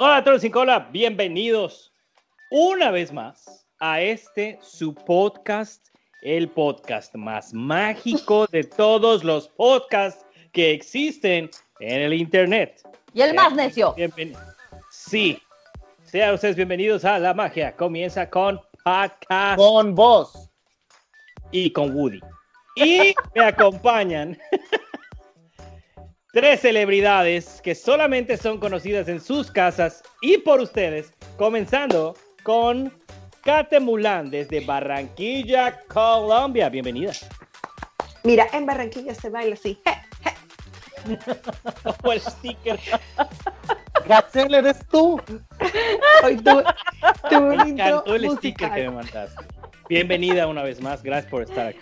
Hola 0.00 0.18
a 0.18 0.22
todos 0.22 0.42
sin 0.42 0.52
cola, 0.52 0.88
bienvenidos 0.92 1.92
una 2.52 2.92
vez 2.92 3.12
más 3.12 3.66
a 3.80 4.00
este 4.00 4.56
su 4.62 4.94
podcast, 4.94 5.88
el 6.22 6.48
podcast 6.48 7.16
más 7.16 7.52
mágico 7.52 8.46
de 8.46 8.62
todos 8.62 9.24
los 9.24 9.48
podcasts 9.48 10.24
que 10.52 10.70
existen 10.70 11.50
en 11.80 12.00
el 12.00 12.14
internet. 12.14 12.80
Y 13.12 13.22
el 13.22 13.34
más 13.34 13.52
necio. 13.54 13.96
Sí, 14.92 15.42
sean 16.04 16.34
ustedes 16.34 16.54
bienvenidos 16.54 17.04
a 17.04 17.18
La 17.18 17.34
Magia. 17.34 17.74
Comienza 17.74 18.30
con 18.30 18.60
podcast. 18.84 19.56
Con 19.56 19.96
vos. 19.96 20.48
Y 21.50 21.72
con 21.72 21.92
Woody. 21.96 22.20
Y 22.76 23.16
me 23.34 23.46
acompañan 23.46 24.38
tres 26.38 26.60
celebridades 26.60 27.60
que 27.62 27.74
solamente 27.74 28.36
son 28.36 28.60
conocidas 28.60 29.08
en 29.08 29.20
sus 29.20 29.50
casas 29.50 30.04
y 30.20 30.38
por 30.38 30.60
ustedes, 30.60 31.12
comenzando 31.36 32.16
con 32.44 32.96
Kate 33.42 33.80
Mulan 33.80 34.30
desde 34.30 34.64
Barranquilla, 34.64 35.80
Colombia. 35.88 36.68
Bienvenida. 36.68 37.10
Mira, 38.22 38.46
en 38.52 38.66
Barranquilla 38.66 39.16
se 39.16 39.30
baila 39.30 39.54
así. 39.54 39.80
o 42.04 42.12
el 42.12 42.20
sticker. 42.20 42.78
Eres 44.34 44.78
tú. 44.92 45.20
Hoy 46.22 46.36
tú, 46.36 46.62
tú 47.28 47.40
me 47.40 47.54
encantó 47.68 48.14
el 48.14 48.30
sticker 48.36 48.72
que 48.74 48.82
me 48.82 48.90
mandaste. 48.90 49.44
Bienvenida 49.88 50.46
una 50.46 50.62
vez 50.62 50.80
más. 50.80 51.02
Gracias 51.02 51.28
por 51.32 51.42
estar 51.42 51.66
aquí. 51.66 51.80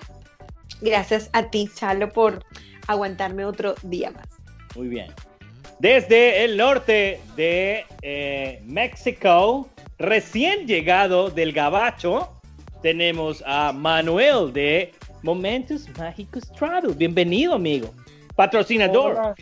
Gracias 0.80 1.28
a 1.34 1.50
ti, 1.50 1.68
Chalo, 1.74 2.08
por 2.08 2.42
aguantarme 2.86 3.44
otro 3.44 3.74
día 3.82 4.12
más. 4.12 4.35
Muy 4.76 4.88
bien. 4.88 5.06
Desde 5.78 6.44
el 6.44 6.56
norte 6.56 7.20
de 7.34 7.84
eh, 8.02 8.62
México, 8.64 9.68
recién 9.98 10.66
llegado 10.66 11.30
del 11.30 11.52
Gabacho, 11.52 12.28
tenemos 12.82 13.42
a 13.46 13.72
Manuel 13.72 14.52
de 14.52 14.92
Momentos 15.22 15.86
Mágicos 15.98 16.44
Travel. 16.52 16.94
Bienvenido, 16.94 17.54
amigo. 17.54 17.88
Patrocinador. 18.34 19.34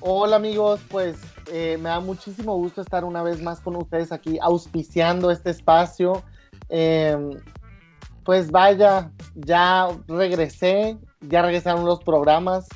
Hola, 0.00 0.36
amigos, 0.36 0.80
pues 0.88 1.16
eh, 1.52 1.76
me 1.78 1.90
da 1.90 2.00
muchísimo 2.00 2.56
gusto 2.56 2.80
estar 2.80 3.04
una 3.04 3.22
vez 3.22 3.42
más 3.42 3.60
con 3.60 3.76
ustedes 3.76 4.12
aquí 4.12 4.38
auspiciando 4.40 5.30
este 5.30 5.50
espacio. 5.50 6.22
Em, 6.70 7.32
pues 8.24 8.50
vaya, 8.50 9.10
ya 9.34 9.88
regresé, 10.08 10.96
ya 11.20 11.42
regresaron 11.42 11.84
los 11.84 12.02
programas 12.02 12.66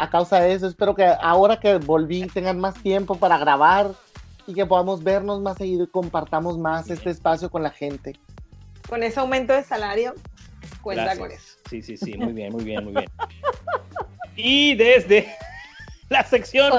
a 0.00 0.08
causa 0.08 0.40
de 0.40 0.54
eso. 0.54 0.66
Espero 0.66 0.94
que 0.94 1.04
ahora 1.04 1.60
que 1.60 1.76
volví 1.76 2.26
tengan 2.26 2.58
más 2.58 2.74
tiempo 2.82 3.16
para 3.16 3.36
grabar 3.36 3.92
y 4.46 4.54
que 4.54 4.64
podamos 4.64 5.04
vernos 5.04 5.40
más 5.42 5.58
seguido 5.58 5.84
y 5.84 5.88
compartamos 5.88 6.58
más 6.58 6.88
este 6.90 7.10
espacio 7.10 7.50
con 7.50 7.62
la 7.62 7.70
gente. 7.70 8.16
Con 8.88 9.02
ese 9.02 9.20
aumento 9.20 9.52
de 9.52 9.62
salario, 9.62 10.14
cuenta 10.82 11.16
con 11.18 11.30
eso. 11.30 11.58
Sí, 11.68 11.82
sí, 11.82 11.98
sí, 11.98 12.16
muy 12.16 12.32
bien, 12.32 12.50
muy 12.52 12.64
bien, 12.64 12.82
muy 12.82 12.94
bien. 12.94 13.10
y 14.36 14.74
desde 14.74 15.28
la 16.08 16.24
sección 16.24 16.72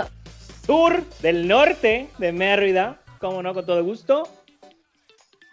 sur 0.65 1.05
del 1.21 1.47
norte 1.47 2.09
de 2.17 2.31
Mérida, 2.31 2.99
como 3.19 3.43
no, 3.43 3.53
con 3.53 3.65
todo 3.67 3.83
gusto, 3.83 4.23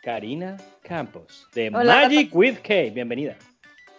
Karina 0.02 0.56
Campos, 0.82 1.46
de 1.54 1.70
Magic 1.70 2.34
with 2.34 2.60
K. 2.62 2.90
Bienvenida. 2.94 3.36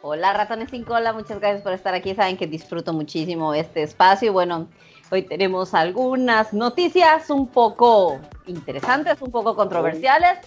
Hola, 0.02 0.32
ratones 0.32 0.70
sin 0.70 0.86
cola, 0.86 1.12
muchas 1.12 1.40
gracias 1.40 1.62
por 1.62 1.74
estar 1.74 1.94
aquí. 1.94 2.16
Saben 2.16 2.38
que 2.38 2.48
disfruto 2.48 2.94
muchísimo 2.94 3.54
este 3.54 3.84
espacio. 3.84 4.32
Bueno, 4.32 4.70
hoy 5.12 5.24
tenemos 5.24 5.74
algunas 5.74 6.54
noticias 6.54 7.30
un 7.30 7.48
poco 7.48 8.18
interesantes, 8.48 9.22
un 9.22 9.30
poco 9.30 9.58
controversiales. 9.58 10.40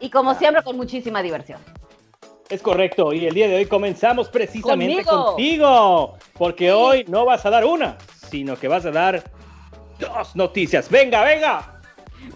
Y 0.00 0.10
como 0.10 0.34
siempre, 0.34 0.64
con 0.64 0.76
muchísima 0.76 1.22
diversión. 1.22 1.60
Es 2.50 2.62
correcto, 2.62 3.12
y 3.12 3.26
el 3.26 3.34
día 3.34 3.46
de 3.48 3.56
hoy 3.56 3.66
comenzamos 3.66 4.28
precisamente 4.28 5.04
contigo, 5.04 6.18
porque 6.34 6.72
hoy 6.72 7.04
no 7.08 7.24
vas 7.24 7.46
a 7.46 7.50
dar 7.50 7.64
una, 7.64 7.96
sino 8.28 8.56
que 8.56 8.66
vas 8.66 8.84
a 8.84 8.90
dar 8.90 9.22
dos 9.98 10.34
noticias. 10.34 10.90
Venga, 10.90 11.22
venga. 11.22 11.73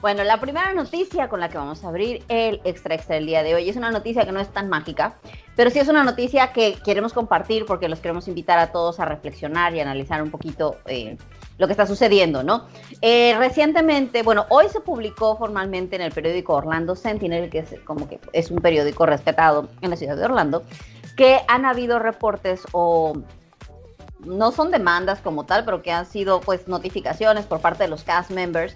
Bueno, 0.01 0.23
la 0.23 0.41
primera 0.41 0.73
noticia 0.75 1.29
con 1.29 1.41
la 1.41 1.49
que 1.49 1.59
vamos 1.59 1.85
a 1.85 1.89
abrir 1.89 2.23
el 2.29 2.61
extra 2.65 2.95
extra 2.95 3.17
del 3.17 3.27
día 3.27 3.43
de 3.43 3.55
hoy 3.55 3.69
es 3.69 3.77
una 3.77 3.91
noticia 3.91 4.25
que 4.25 4.33
no 4.33 4.41
es 4.41 4.49
tan 4.49 4.69
mágica, 4.69 5.17
pero 5.57 5.71
sí 5.71 5.79
es 5.79 5.89
una 5.89 6.05
noticia 6.05 6.53
que 6.53 6.77
queremos 6.85 7.13
compartir 7.13 7.67
porque 7.67 7.89
los 7.89 7.99
queremos 7.99 8.29
invitar 8.29 8.59
a 8.59 8.71
todos 8.71 9.01
a 9.01 9.05
reflexionar 9.05 9.75
y 9.75 9.81
analizar 9.81 10.23
un 10.23 10.31
poquito 10.31 10.77
eh, 10.87 11.17
lo 11.59 11.67
que 11.67 11.73
está 11.73 11.87
sucediendo, 11.87 12.45
¿no? 12.45 12.67
Eh, 13.03 13.35
recientemente, 13.39 14.23
bueno, 14.23 14.47
hoy 14.51 14.69
se 14.69 14.81
publicó 14.81 15.37
formalmente 15.37 15.97
en 15.97 16.03
el 16.03 16.13
periódico 16.13 16.55
Orlando 16.55 16.95
Sentinel, 16.95 17.51
que 17.51 17.61
es 17.61 17.75
como 17.85 18.09
que 18.09 18.21
es 18.33 18.51
un 18.51 18.59
periódico 18.59 19.05
respetado 19.07 19.69
en 19.81 19.91
la 19.91 19.97
ciudad 19.97 20.17
de 20.17 20.25
Orlando, 20.25 20.63
que 21.17 21.41
han 21.49 21.65
habido 21.65 21.99
reportes 21.99 22.63
o 22.73 23.15
no 24.21 24.53
son 24.53 24.71
demandas 24.71 25.21
como 25.21 25.45
tal, 25.45 25.65
pero 25.65 25.83
que 25.83 25.91
han 25.91 26.07
sido 26.07 26.41
pues 26.41 26.69
notificaciones 26.69 27.47
por 27.47 27.61
parte 27.61 27.85
de 27.85 27.89
los 27.89 28.05
cast 28.05 28.31
members 28.31 28.75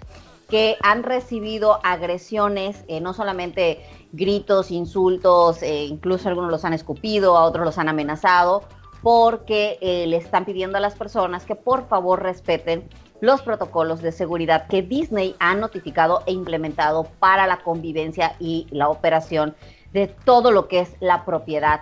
que 0.49 0.77
han 0.81 1.03
recibido 1.03 1.79
agresiones, 1.83 2.83
eh, 2.87 3.01
no 3.01 3.13
solamente 3.13 3.83
gritos, 4.11 4.71
insultos, 4.71 5.63
eh, 5.63 5.85
incluso 5.85 6.29
algunos 6.29 6.51
los 6.51 6.65
han 6.65 6.73
escupido, 6.73 7.37
a 7.37 7.43
otros 7.43 7.65
los 7.65 7.77
han 7.77 7.89
amenazado, 7.89 8.63
porque 9.01 9.77
eh, 9.81 10.05
le 10.07 10.17
están 10.17 10.45
pidiendo 10.45 10.77
a 10.77 10.81
las 10.81 10.95
personas 10.95 11.45
que 11.45 11.55
por 11.55 11.87
favor 11.87 12.21
respeten 12.21 12.87
los 13.19 13.41
protocolos 13.41 14.01
de 14.01 14.11
seguridad 14.11 14.67
que 14.67 14.81
Disney 14.81 15.35
ha 15.39 15.55
notificado 15.55 16.23
e 16.25 16.33
implementado 16.33 17.05
para 17.19 17.47
la 17.47 17.57
convivencia 17.57 18.35
y 18.39 18.67
la 18.69 18.89
operación 18.89 19.55
de 19.93 20.07
todo 20.07 20.51
lo 20.51 20.67
que 20.67 20.81
es 20.81 20.95
la 20.99 21.25
propiedad 21.25 21.81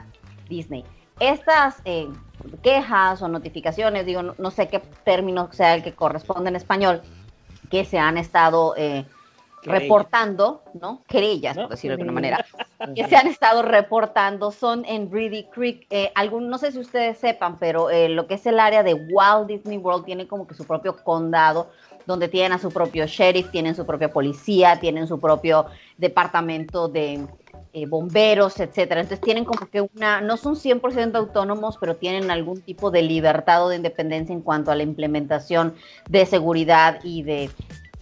Disney. 0.50 0.86
Estas 1.20 1.78
quejas 2.64 3.22
o 3.22 3.28
notificaciones, 3.28 4.06
digo, 4.06 4.24
no, 4.24 4.36
no 4.38 4.52
sé 4.52 4.68
qué 4.68 4.80
término 5.04 5.50
sea 5.52 5.76
el 5.76 5.84
que 5.84 5.94
corresponde 5.94 6.50
en 6.50 6.56
español, 6.56 7.02
que 7.72 7.86
se 7.86 7.98
han 7.98 8.18
estado 8.18 8.76
eh, 8.78 9.06
reportando, 9.64 10.62
¿no? 10.80 11.02
Querellas, 11.08 11.58
por 11.58 11.70
decirlo 11.70 11.96
de 11.96 12.04
alguna 12.04 12.14
manera, 12.14 12.46
que 12.96 13.08
se 13.08 13.16
han 13.16 13.28
estado 13.28 13.62
reportando 13.62 14.52
son 14.52 14.86
en 14.86 15.12
Reedy 15.12 15.46
Creek. 15.46 15.88
Eh, 15.90 16.12
algún, 16.16 16.50
no 16.50 16.58
sé 16.58 16.72
si 16.72 16.80
ustedes 16.80 17.18
sepan, 17.18 17.58
pero 17.58 17.90
eh, 17.90 18.10
lo 18.10 18.28
que 18.28 18.36
es 18.36 18.46
el 18.46 18.60
área 18.60 18.84
de 18.84 18.94
Walt 18.94 19.48
Disney 19.48 19.78
World 19.78 20.06
tiene 20.06 20.28
como 20.28 20.48
que 20.48 20.54
su 20.54 20.66
propio 20.66 20.98
condado, 21.04 21.70
donde 22.06 22.28
tienen 22.28 22.54
a 22.54 22.60
su 22.60 22.72
propio 22.72 23.06
sheriff, 23.06 23.52
tienen 23.52 23.76
su 23.76 23.86
propia 23.86 24.12
policía, 24.12 24.80
tienen 24.80 25.08
su 25.08 25.20
propio 25.20 25.68
departamento 25.98 26.88
de 26.88 27.26
bomberos, 27.88 28.60
etcétera. 28.60 29.02
Entonces 29.02 29.22
tienen 29.22 29.46
como 29.46 29.70
que 29.70 29.82
una, 29.82 30.22
no 30.22 30.38
son 30.38 30.56
100% 30.56 31.16
autónomos, 31.16 31.78
pero 31.80 31.96
tienen 31.96 32.30
algún 32.32 32.62
tipo 32.62 32.92
de 32.92 33.02
libertad 33.02 33.66
o 33.66 33.70
de 33.70 33.78
independencia 33.78 34.34
en 34.34 34.42
cuanto 34.42 34.72
a 34.72 34.76
la 34.76 34.84
implementación 34.84 35.76
de 36.10 36.26
seguridad 36.26 37.00
y 37.04 37.24
de 37.24 37.50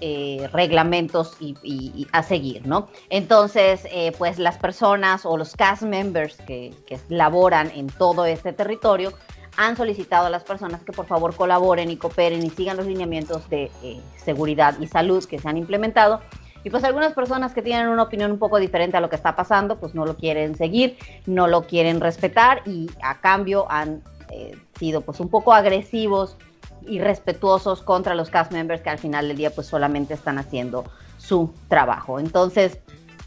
eh, 0.01 0.49
reglamentos 0.53 1.35
y, 1.41 2.07
a 2.13 2.23
seguir, 2.23 2.65
¿no? 2.65 2.87
Entonces, 3.09 3.85
eh, 3.91 4.13
pues 4.17 4.39
las 4.39 4.57
personas 4.57 5.25
o 5.25 5.35
los 5.35 5.57
cast 5.57 5.83
members 5.83 6.37
que, 6.37 6.73
que 6.87 6.97
laboran 7.09 7.69
en 7.75 7.87
todo 7.87 8.25
este 8.25 8.53
territorio 8.53 9.11
han 9.57 9.75
solicitado 9.75 10.27
a 10.27 10.29
las 10.29 10.45
personas 10.45 10.83
que 10.83 10.93
por 10.93 11.05
favor 11.05 11.35
colaboren 11.35 11.91
y 11.91 11.97
cooperen 11.97 12.45
y 12.45 12.49
sigan 12.49 12.77
los 12.77 12.85
lineamientos 12.85 13.49
de 13.49 13.69
eh, 13.83 13.99
seguridad 14.15 14.79
y 14.79 14.87
salud 14.87 15.25
que 15.25 15.37
se 15.37 15.49
han 15.49 15.57
implementado 15.57 16.21
y 16.63 16.69
pues 16.69 16.83
algunas 16.83 17.13
personas 17.13 17.53
que 17.53 17.61
tienen 17.61 17.87
una 17.87 18.03
opinión 18.03 18.31
un 18.31 18.39
poco 18.39 18.59
diferente 18.59 18.97
a 18.97 19.01
lo 19.01 19.09
que 19.09 19.15
está 19.15 19.35
pasando, 19.35 19.79
pues 19.79 19.95
no 19.95 20.05
lo 20.05 20.15
quieren 20.15 20.55
seguir, 20.55 20.97
no 21.25 21.47
lo 21.47 21.63
quieren 21.63 22.01
respetar 22.01 22.61
y 22.65 22.89
a 23.01 23.19
cambio 23.21 23.65
han 23.69 24.03
eh, 24.29 24.57
sido 24.77 25.01
pues 25.01 25.19
un 25.19 25.29
poco 25.29 25.53
agresivos 25.53 26.37
y 26.81 26.99
respetuosos 26.99 27.81
contra 27.81 28.15
los 28.15 28.29
cast 28.29 28.51
members 28.51 28.81
que 28.81 28.89
al 28.89 28.99
final 28.99 29.27
del 29.27 29.37
día 29.37 29.51
pues 29.51 29.67
solamente 29.67 30.13
están 30.13 30.37
haciendo 30.37 30.85
su 31.17 31.53
trabajo. 31.67 32.19
Entonces, 32.19 32.79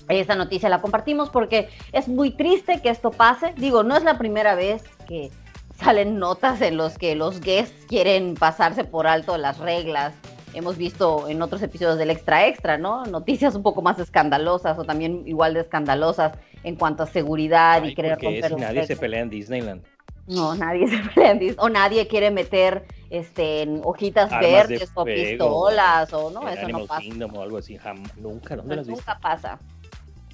esta 0.09 0.35
noticia 0.35 0.69
la 0.69 0.81
compartimos 0.81 1.31
porque 1.31 1.71
es 1.93 2.09
muy 2.09 2.31
triste 2.31 2.81
que 2.83 2.91
esto 2.91 3.11
pase. 3.11 3.55
Digo, 3.56 3.83
no 3.83 3.97
es 3.97 4.05
la 4.05 4.19
primera 4.19 4.55
vez 4.55 4.83
que 5.06 5.31
salen 5.79 6.19
notas 6.19 6.61
en 6.61 6.77
los 6.77 6.99
que 6.99 7.15
los 7.15 7.41
guests 7.41 7.87
quieren 7.87 8.35
pasarse 8.35 8.85
por 8.85 9.06
alto 9.06 9.37
las 9.39 9.59
reglas 9.59 10.15
hemos 10.55 10.77
visto 10.77 11.29
en 11.29 11.43
otros 11.43 11.63
episodios 11.63 11.99
del 11.99 12.11
Extra 12.11 12.47
Extra, 12.47 12.79
¿no? 12.79 13.05
Noticias 13.07 13.55
un 13.55 13.63
poco 13.63 13.83
más 13.83 13.99
escandalosas 13.99 14.79
o 14.79 14.85
también 14.85 15.23
igual 15.27 15.55
de 15.55 15.61
escandalosas 15.61 16.33
en 16.63 16.77
cuanto 16.77 17.03
a 17.03 17.07
seguridad 17.07 17.83
y 17.85 17.95
querer 17.95 18.19
romper 18.21 18.59
nadie 18.59 18.87
se 18.87 18.97
pelea 18.97 19.21
en 19.21 19.31
Disneyland. 19.31 19.83
No, 20.27 20.55
nadie 20.55 20.87
se 20.89 20.99
pelea 21.11 21.33
en 21.33 21.39
Disneyland. 21.39 21.67
O 21.67 21.69
nadie 21.69 22.07
quiere 22.07 22.31
meter 22.31 22.85
este, 23.11 23.63
en 23.63 23.81
hojitas 23.85 24.31
verdes 24.31 24.91
o 24.95 25.05
pistolas 25.05 26.13
o 26.13 26.31
no, 26.31 26.49
eso 26.49 26.69
no 26.69 26.87
pasa. 26.87 27.03
o 27.33 27.43
algo 27.43 27.59
así, 27.59 27.79
nunca, 28.17 28.57
¿dónde 28.57 28.77
las 28.77 28.87
Nunca 28.87 29.19
pasa. 29.21 29.59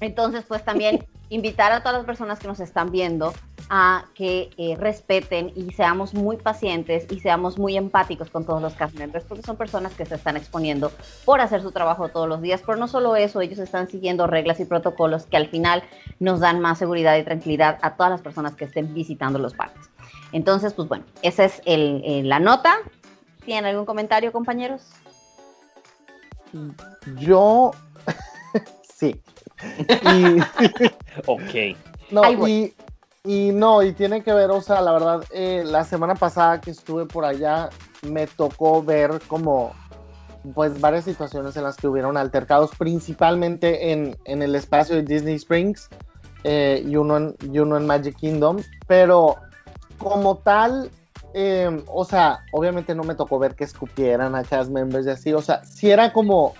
Entonces, 0.01 0.45
pues 0.47 0.63
también 0.63 1.05
invitar 1.29 1.71
a 1.71 1.79
todas 1.81 1.97
las 1.97 2.05
personas 2.05 2.39
que 2.39 2.47
nos 2.47 2.59
están 2.59 2.91
viendo 2.91 3.33
a 3.69 4.05
que 4.15 4.49
eh, 4.57 4.75
respeten 4.79 5.51
y 5.55 5.71
seamos 5.73 6.15
muy 6.15 6.37
pacientes 6.37 7.05
y 7.11 7.19
seamos 7.19 7.59
muy 7.59 7.77
empáticos 7.77 8.31
con 8.31 8.43
todos 8.43 8.61
los 8.63 8.73
cast 8.73 8.95
members, 8.97 9.25
porque 9.25 9.43
son 9.43 9.57
personas 9.57 9.93
que 9.93 10.05
se 10.07 10.15
están 10.15 10.37
exponiendo 10.37 10.91
por 11.25 11.39
hacer 11.39 11.61
su 11.61 11.71
trabajo 11.71 12.09
todos 12.09 12.27
los 12.27 12.41
días. 12.41 12.61
Pero 12.65 12.77
no 12.79 12.87
solo 12.87 13.15
eso, 13.15 13.41
ellos 13.41 13.59
están 13.59 13.87
siguiendo 13.87 14.25
reglas 14.25 14.59
y 14.59 14.65
protocolos 14.65 15.27
que 15.27 15.37
al 15.37 15.49
final 15.49 15.83
nos 16.19 16.39
dan 16.39 16.59
más 16.59 16.79
seguridad 16.79 17.15
y 17.17 17.23
tranquilidad 17.23 17.77
a 17.83 17.95
todas 17.95 18.11
las 18.11 18.21
personas 18.21 18.55
que 18.55 18.65
estén 18.65 18.91
visitando 18.95 19.37
los 19.37 19.53
parques. 19.53 19.89
Entonces, 20.31 20.73
pues 20.73 20.87
bueno, 20.87 21.05
esa 21.21 21.43
es 21.45 21.61
el, 21.65 22.01
el- 22.05 22.29
la 22.29 22.39
nota. 22.39 22.75
¿Tienen 23.45 23.65
algún 23.65 23.85
comentario, 23.85 24.31
compañeros? 24.31 24.81
Yo, 27.17 27.71
sí. 28.95 29.21
Y, 30.01 30.39
Ok. 31.25 31.77
no, 32.11 32.47
y, 32.47 32.73
y 33.23 33.51
no, 33.51 33.83
y 33.83 33.93
tiene 33.93 34.23
que 34.23 34.33
ver, 34.33 34.49
o 34.51 34.61
sea, 34.61 34.81
la 34.81 34.91
verdad, 34.91 35.23
eh, 35.31 35.63
la 35.65 35.83
semana 35.83 36.15
pasada 36.15 36.61
que 36.61 36.71
estuve 36.71 37.05
por 37.05 37.25
allá, 37.25 37.69
me 38.01 38.27
tocó 38.27 38.81
ver 38.81 39.19
como, 39.27 39.73
pues, 40.53 40.79
varias 40.79 41.05
situaciones 41.05 41.55
en 41.57 41.63
las 41.63 41.75
que 41.75 41.87
hubieron 41.87 42.17
altercados, 42.17 42.71
principalmente 42.77 43.91
en, 43.91 44.17
en 44.25 44.41
el 44.41 44.55
espacio 44.55 44.95
de 44.95 45.03
Disney 45.03 45.35
Springs 45.35 45.89
eh, 46.43 46.83
y, 46.85 46.95
uno 46.95 47.17
en, 47.17 47.35
y 47.51 47.59
uno 47.59 47.77
en 47.77 47.85
Magic 47.85 48.15
Kingdom, 48.15 48.57
pero 48.87 49.35
como 49.97 50.37
tal, 50.37 50.89
eh, 51.33 51.83
o 51.87 52.05
sea, 52.05 52.39
obviamente 52.53 52.95
no 52.95 53.03
me 53.03 53.15
tocó 53.15 53.37
ver 53.37 53.55
que 53.55 53.65
escupieran 53.65 54.33
a 54.35 54.43
cast 54.43 54.71
members 54.71 55.05
y 55.05 55.09
así, 55.09 55.33
o 55.33 55.41
sea, 55.41 55.63
sí 55.65 55.91
era 55.91 56.13
como, 56.13 56.53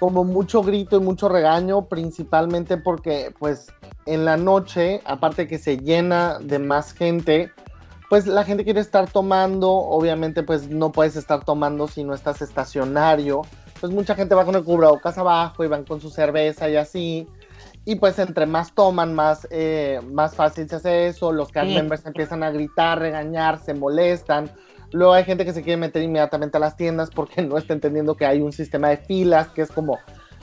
como 0.00 0.24
mucho 0.24 0.62
grito 0.62 0.96
y 0.96 1.00
mucho 1.00 1.28
regaño, 1.28 1.86
principalmente 1.86 2.78
porque 2.78 3.32
pues 3.38 3.68
en 4.06 4.24
la 4.24 4.36
noche, 4.38 5.02
aparte 5.04 5.46
que 5.46 5.58
se 5.58 5.76
llena 5.76 6.38
de 6.40 6.58
más 6.58 6.92
gente, 6.94 7.52
pues 8.08 8.26
la 8.26 8.42
gente 8.42 8.64
quiere 8.64 8.80
estar 8.80 9.08
tomando, 9.10 9.70
obviamente 9.70 10.42
pues 10.42 10.68
no 10.68 10.90
puedes 10.90 11.14
estar 11.16 11.44
tomando 11.44 11.86
si 11.86 12.02
no 12.02 12.14
estás 12.14 12.40
estacionario, 12.42 13.42
pues 13.78 13.92
mucha 13.92 14.14
gente 14.14 14.34
va 14.34 14.44
con 14.44 14.56
el 14.56 14.64
cubrebocas 14.64 15.18
abajo 15.18 15.62
y 15.64 15.68
van 15.68 15.84
con 15.84 16.00
su 16.00 16.10
cerveza 16.10 16.68
y 16.68 16.76
así, 16.76 17.28
y 17.84 17.96
pues 17.96 18.18
entre 18.18 18.46
más 18.46 18.74
toman, 18.74 19.14
más, 19.14 19.46
eh, 19.50 20.00
más 20.10 20.34
fácil 20.34 20.68
se 20.68 20.76
hace 20.76 21.08
eso, 21.08 21.30
los 21.30 21.50
cast 21.52 21.70
Mm. 21.70 21.74
members 21.74 22.06
empiezan 22.06 22.42
a 22.42 22.50
gritar, 22.50 22.98
regañar, 22.98 23.58
se 23.62 23.74
molestan, 23.74 24.50
luego 24.92 25.12
hay 25.12 25.24
gente 25.24 25.44
que 25.44 25.52
se 25.52 25.62
quiere 25.62 25.76
meter 25.76 26.02
inmediatamente 26.02 26.56
a 26.56 26.60
las 26.60 26.76
tiendas 26.76 27.10
porque 27.10 27.42
no 27.42 27.56
está 27.58 27.72
entendiendo 27.74 28.16
que 28.16 28.26
hay 28.26 28.40
un 28.40 28.52
sistema 28.52 28.88
de 28.88 28.96
filas, 28.98 29.48
que 29.48 29.62
es 29.62 29.70
como 29.70 29.98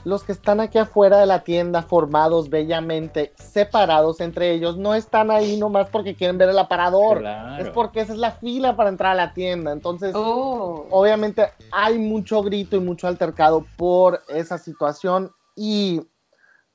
los 0.05 0.23
que 0.23 0.31
están 0.31 0.61
aquí 0.61 0.77
afuera 0.77 1.17
de 1.17 1.25
la 1.25 1.43
tienda 1.43 1.81
formados 1.81 2.49
bellamente, 2.49 3.33
separados 3.37 4.21
entre 4.21 4.51
ellos, 4.51 4.77
no 4.77 4.93
están 4.95 5.31
ahí 5.31 5.57
nomás 5.57 5.89
porque 5.89 6.15
quieren 6.15 6.37
ver 6.37 6.47
el 6.47 6.59
aparador, 6.59 7.19
Claro. 7.19 7.61
es 7.61 7.69
porque 7.71 7.99
esa 8.01 8.13
es 8.13 8.19
la 8.19 8.31
fila 8.31 8.77
para 8.77 8.89
entrar 8.89 9.11
a 9.11 9.15
la 9.15 9.33
tienda, 9.33 9.73
entonces 9.73 10.13
Oh. 10.15 10.85
obviamente 10.91 11.49
hay 11.73 11.97
mucho 11.99 12.41
grito 12.41 12.77
y 12.77 12.79
mucho 12.79 13.07
altercado 13.07 13.65
por 13.75 14.21
esa 14.29 14.57
situación 14.57 15.31
y 15.57 16.01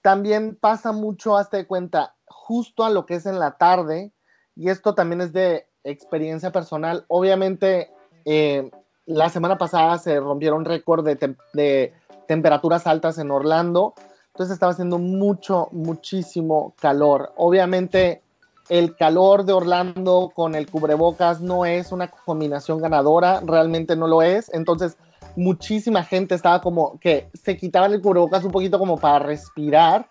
también 0.03 0.57
pasa 0.61 0.93
mucho, 0.93 1.37
hasta 1.39 1.57
de 1.57 1.67
cuenta, 1.67 2.17
justo 2.27 2.85
a 2.85 2.91
lo 2.91 3.07
que 3.07 3.15
es 3.15 3.25
en 3.25 3.39
la 3.39 3.53
tarde, 3.57 4.13
y 4.55 4.69
esto 4.69 4.95
también 4.95 5.21
es 5.23 5.33
de 5.33 5.69
experiencia 5.85 6.53
personal. 6.53 7.05
Obviamente, 7.09 7.91
eh, 8.25 8.71
la 9.07 9.29
semana 9.29 9.59
pasada 9.59 9.99
se 9.99 10.19
rompieron 10.21 10.65
récord 10.65 11.05
de, 11.05 11.37
de 11.53 11.93
temperaturas 12.27 12.87
altas 12.87 13.19
en 13.19 13.31
Orlando, 13.31 13.95
entonces 14.29 14.55
estaba 14.55 14.73
haciendo 14.73 14.99
mucho, 14.99 15.69
muchísimo 15.73 16.75
calor. 16.81 17.33
Obviamente, 17.37 18.23
el 18.69 18.97
calor 18.97 19.45
de 19.45 19.53
Orlando 19.53 20.33
con 20.35 20.55
el 20.55 20.71
cubrebocas 20.71 21.41
no 21.41 21.67
es 21.67 21.93
una 21.93 22.09
combinación 22.09 22.81
ganadora, 22.81 23.43
realmente 23.45 23.97
no 23.97 24.07
lo 24.07 24.23
es. 24.23 24.51
Entonces, 24.55 24.97
muchísima 25.37 26.05
gente 26.05 26.35
estaba 26.35 26.61
como 26.61 26.99
que 26.99 27.29
se 27.35 27.57
quitaban 27.57 27.93
el 27.93 28.01
cubrebocas 28.01 28.45
un 28.45 28.53
poquito 28.53 28.79
como 28.79 28.97
para 28.99 29.19
respirar. 29.19 30.09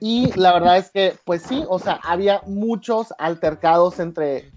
Y 0.00 0.38
la 0.38 0.52
verdad 0.52 0.76
es 0.76 0.90
que, 0.90 1.16
pues 1.24 1.42
sí, 1.42 1.64
o 1.68 1.78
sea, 1.78 2.00
había 2.04 2.42
muchos 2.46 3.14
altercados 3.16 4.00
entre 4.00 4.50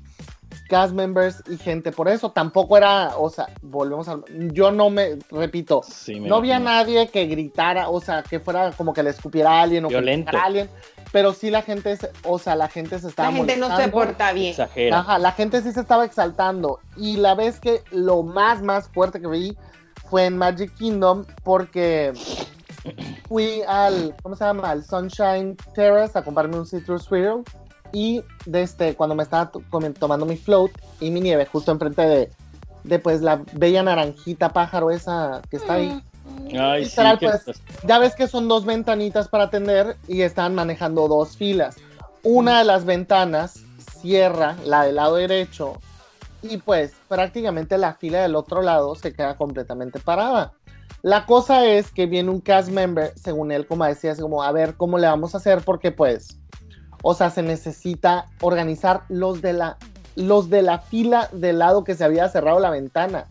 cast 0.68 0.94
members 0.94 1.44
y 1.50 1.58
gente. 1.58 1.92
Por 1.92 2.08
eso 2.08 2.32
tampoco 2.32 2.78
era, 2.78 3.18
o 3.18 3.30
sea, 3.30 3.48
volvemos 3.62 4.08
a. 4.08 4.20
Yo 4.52 4.72
no 4.72 4.90
me, 4.90 5.18
repito, 5.32 5.82
Sí, 5.88 6.20
me 6.20 6.28
no 6.30 6.36
había 6.38 6.60
nadie 6.60 7.08
que 7.10 7.26
gritara, 7.28 7.90
o 7.90 8.00
sea, 8.02 8.24
que 8.24 8.40
fuera 8.40 8.72
como 8.72 8.94
que 8.94 9.04
le 9.04 9.10
escupiera 9.12 9.52
a 9.60 9.62
alguien 9.62 9.86
o 9.86 9.90
Violento. 9.90 10.32
que 10.32 10.38
le 10.38 10.42
a 10.42 10.46
alguien. 10.46 10.70
Pero 11.12 11.34
sí 11.34 11.50
la 11.50 11.62
gente, 11.62 11.96
se- 11.96 12.12
o 12.26 12.38
sea, 12.38 12.56
la 12.56 12.68
gente 12.68 13.00
se 13.00 13.08
estaba 13.08 13.30
La 13.32 13.36
gente 13.38 13.56
no 13.58 13.76
se 13.78 13.88
porta 13.88 14.34
bien. 14.34 14.50
Exagera. 14.52 15.00
Ajá, 15.00 15.18
la 15.20 15.32
gente 15.32 15.62
sí 15.62 15.72
se 15.72 15.80
estaba 15.80 16.04
exaltando. 16.04 16.80
Y 16.98 17.16
la 17.18 17.34
vez 17.34 17.60
que 17.62 17.82
lo 17.92 18.24
más, 18.24 18.62
más 18.62 18.90
fuerte 18.90 19.22
que 19.22 19.28
vi 19.28 19.58
fue 20.10 20.26
en 20.26 20.38
Magic 20.38 20.74
Kingdom 20.76 21.26
porque 21.44 22.12
fui 23.28 23.62
al, 23.68 24.16
¿cómo 24.22 24.36
se 24.36 24.44
llama? 24.46 24.70
Al 24.70 24.84
Sunshine 24.84 25.56
Terrace 25.74 26.18
a 26.18 26.24
comprarme 26.24 26.58
un 26.58 26.66
Citrus 26.66 27.04
Swirl. 27.04 27.44
Y 27.92 28.24
desde 28.46 28.96
cuando 28.96 29.16
me 29.16 29.24
estaba 29.24 29.52
tomando 30.00 30.26
mi 30.26 30.38
float 30.38 30.72
y 31.00 31.10
mi 31.12 31.22
nieve 31.22 31.46
justo 31.46 31.72
enfrente 31.72 32.02
de, 32.02 32.30
de 32.84 33.00
pues 33.00 33.22
la 33.22 33.42
bella 33.54 33.84
naranjita 33.84 34.50
pájaro 34.50 34.92
esa 34.92 35.42
que 35.50 35.58
está 35.58 35.74
ahí. 35.76 36.02
Ay, 36.58 36.84
sí, 36.86 36.90
Literal, 36.92 37.20
que- 37.20 37.28
pues, 37.30 37.62
ya 37.84 38.00
ves 38.00 38.16
que 38.16 38.28
son 38.28 38.48
dos 38.48 38.66
ventanitas 38.66 39.28
para 39.28 39.46
atender 39.46 39.98
y 40.08 40.22
están 40.22 40.56
manejando 40.56 41.08
dos 41.08 41.38
filas. 41.38 41.78
Una 42.24 42.60
de 42.60 42.66
las 42.66 42.86
ventanas 42.86 43.62
cierra 44.02 44.56
la 44.66 44.84
del 44.84 44.96
lado 44.96 45.16
derecho 45.16 45.74
y 46.42 46.58
pues 46.58 46.94
prácticamente 47.08 47.78
la 47.78 47.94
fila 47.94 48.22
del 48.22 48.36
otro 48.36 48.62
lado 48.62 48.96
se 48.96 49.14
queda 49.14 49.36
completamente 49.38 50.00
parada. 50.00 50.54
La 51.02 51.26
cosa 51.26 51.66
es 51.66 51.92
que 51.92 52.06
viene 52.06 52.30
un 52.30 52.42
cast 52.42 52.70
member, 52.70 53.14
según 53.16 53.52
él, 53.52 53.66
como 53.66 53.86
decía, 53.86 54.12
es 54.12 54.20
como 54.20 54.44
a 54.44 54.52
ver 54.52 54.76
cómo 54.76 54.98
le 54.98 55.08
vamos 55.08 55.34
a 55.34 55.38
hacer 55.38 55.62
porque 55.64 55.92
pues, 55.92 56.40
o 57.02 57.14
sea, 57.14 57.30
se 57.30 57.44
necesita 57.44 58.26
organizar 58.42 59.04
los 59.10 59.42
de 59.42 59.54
la, 59.54 59.78
los 60.16 60.50
de 60.50 60.62
la 60.62 60.80
fila 60.80 61.30
del 61.32 61.60
lado 61.60 61.84
que 61.84 61.96
se 61.96 62.04
había 62.04 62.30
cerrado 62.30 62.60
la 62.60 62.70
ventana 62.70 63.26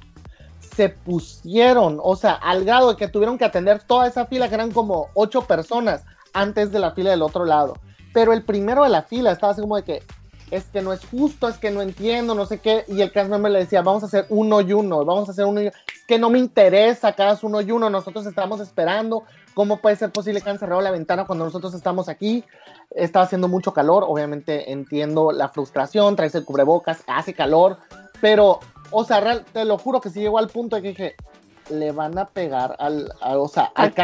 se 0.76 0.90
pusieron, 0.90 1.98
o 2.02 2.16
sea, 2.16 2.32
al 2.32 2.66
grado 2.66 2.90
de 2.90 2.96
que 2.96 3.08
tuvieron 3.08 3.38
que 3.38 3.46
atender 3.46 3.82
toda 3.82 4.06
esa 4.06 4.26
fila, 4.26 4.48
que 4.50 4.56
eran 4.56 4.72
como 4.72 5.08
ocho 5.14 5.42
personas 5.42 6.04
antes 6.34 6.70
de 6.70 6.78
la 6.78 6.90
fila 6.90 7.10
del 7.10 7.22
otro 7.22 7.46
lado. 7.46 7.78
Pero 8.12 8.34
el 8.34 8.42
primero 8.42 8.84
de 8.84 8.90
la 8.90 9.02
fila 9.02 9.32
estaba 9.32 9.52
así 9.52 9.62
como 9.62 9.76
de 9.76 9.84
que 9.84 10.02
es 10.50 10.64
que 10.64 10.82
no 10.82 10.92
es 10.92 11.00
justo, 11.06 11.48
es 11.48 11.56
que 11.56 11.70
no 11.70 11.80
entiendo, 11.80 12.34
no 12.34 12.44
sé 12.46 12.58
qué. 12.58 12.84
Y 12.88 13.00
el 13.00 13.10
cast 13.10 13.30
member 13.30 13.50
le 13.50 13.60
decía, 13.60 13.82
vamos 13.82 14.02
a 14.02 14.06
hacer 14.06 14.26
uno 14.28 14.60
y 14.60 14.72
uno, 14.74 15.04
vamos 15.04 15.28
a 15.28 15.32
hacer 15.32 15.46
uno 15.46 15.60
y 15.60 15.64
uno. 15.64 15.76
Es 15.92 16.04
que 16.06 16.18
no 16.18 16.30
me 16.30 16.38
interesa 16.38 17.08
hagas 17.08 17.42
uno 17.42 17.60
y 17.62 17.70
uno, 17.72 17.90
nosotros 17.90 18.26
estamos 18.26 18.60
esperando. 18.60 19.24
¿Cómo 19.56 19.78
puede 19.78 19.96
ser 19.96 20.10
posible 20.12 20.42
que 20.42 20.50
han 20.50 20.58
cerrado 20.58 20.82
la 20.82 20.90
ventana 20.90 21.24
cuando 21.24 21.46
nosotros 21.46 21.72
estamos 21.72 22.10
aquí? 22.10 22.44
Está 22.90 23.22
haciendo 23.22 23.48
mucho 23.48 23.72
calor, 23.72 24.04
obviamente 24.06 24.70
entiendo 24.70 25.32
la 25.32 25.48
frustración, 25.48 26.14
traes 26.14 26.34
el 26.34 26.44
cubrebocas, 26.44 27.02
hace 27.06 27.32
calor, 27.32 27.78
pero, 28.20 28.60
o 28.90 29.04
sea, 29.04 29.20
real- 29.20 29.46
te 29.54 29.64
lo 29.64 29.78
juro 29.78 30.02
que 30.02 30.10
sí 30.10 30.20
llegó 30.20 30.36
al 30.36 30.48
punto 30.48 30.76
de 30.76 30.82
que 30.82 30.88
dije, 30.88 31.14
le 31.70 31.90
van 31.90 32.18
a 32.18 32.26
pegar 32.28 32.76
al, 32.78 33.10
a- 33.22 33.38
o 33.38 33.48
sea, 33.48 33.72
al. 33.74 33.94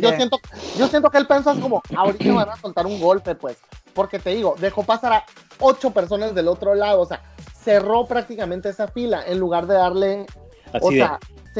Yo 0.00 0.10
siento, 0.16 0.40
yo 0.76 0.88
siento 0.88 1.08
que 1.08 1.18
él 1.18 1.28
pensó 1.28 1.50
así 1.50 1.60
como, 1.60 1.84
ahorita 1.96 2.32
van 2.34 2.48
a 2.50 2.56
soltar 2.56 2.84
un 2.84 3.00
golpe, 3.00 3.36
pues, 3.36 3.58
porque 3.94 4.18
te 4.18 4.30
digo, 4.30 4.56
dejó 4.58 4.82
pasar 4.82 5.12
a 5.12 5.24
ocho 5.60 5.92
personas 5.92 6.34
del 6.34 6.48
otro 6.48 6.74
lado, 6.74 7.00
o 7.02 7.06
sea, 7.06 7.22
cerró 7.62 8.06
prácticamente 8.06 8.70
esa 8.70 8.88
fila 8.88 9.22
en 9.24 9.38
lugar 9.38 9.68
de 9.68 9.74
darle, 9.74 10.26
o 10.80 10.88
Así 10.88 10.96
de. 10.96 11.08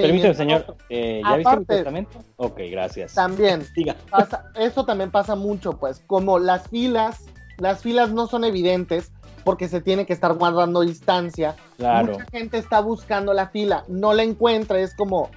Permíteme, 0.03 0.35
seguimiento. 0.35 0.67
señor. 0.67 0.77
eh, 0.91 1.21
¿Ya 1.25 1.37
viste 1.37 1.37
mi 1.37 1.43
Aparte- 1.57 1.75
testamento? 1.75 2.19
Ok, 2.37 2.59
gracias. 2.71 3.15
También, 3.15 3.67
Diga. 3.77 3.97
pasa, 4.11 4.45
eso 4.55 4.85
también 4.85 5.11
pasa 5.11 5.35
mucho, 5.35 5.73
pues, 5.79 6.03
como 6.07 6.39
las 6.39 6.69
filas, 6.69 7.25
las 7.59 7.81
filas 7.83 8.11
no 8.13 8.27
son 8.27 8.45
evidentes 8.45 9.13
porque 9.45 9.69
se 9.69 9.81
tiene 9.81 10.07
que 10.07 10.13
estar 10.13 10.33
guardando 10.35 10.81
distancia. 10.81 11.55
Claro. 11.77 12.15
Mucha 12.15 12.25
gente 12.33 12.59
está 12.59 12.81
buscando 12.81 13.33
la 13.33 13.49
fila, 13.49 13.85
no 13.89 14.13
la 14.13 14.23
encuentra, 14.25 14.79
es 14.81 14.95
como, 14.95 15.31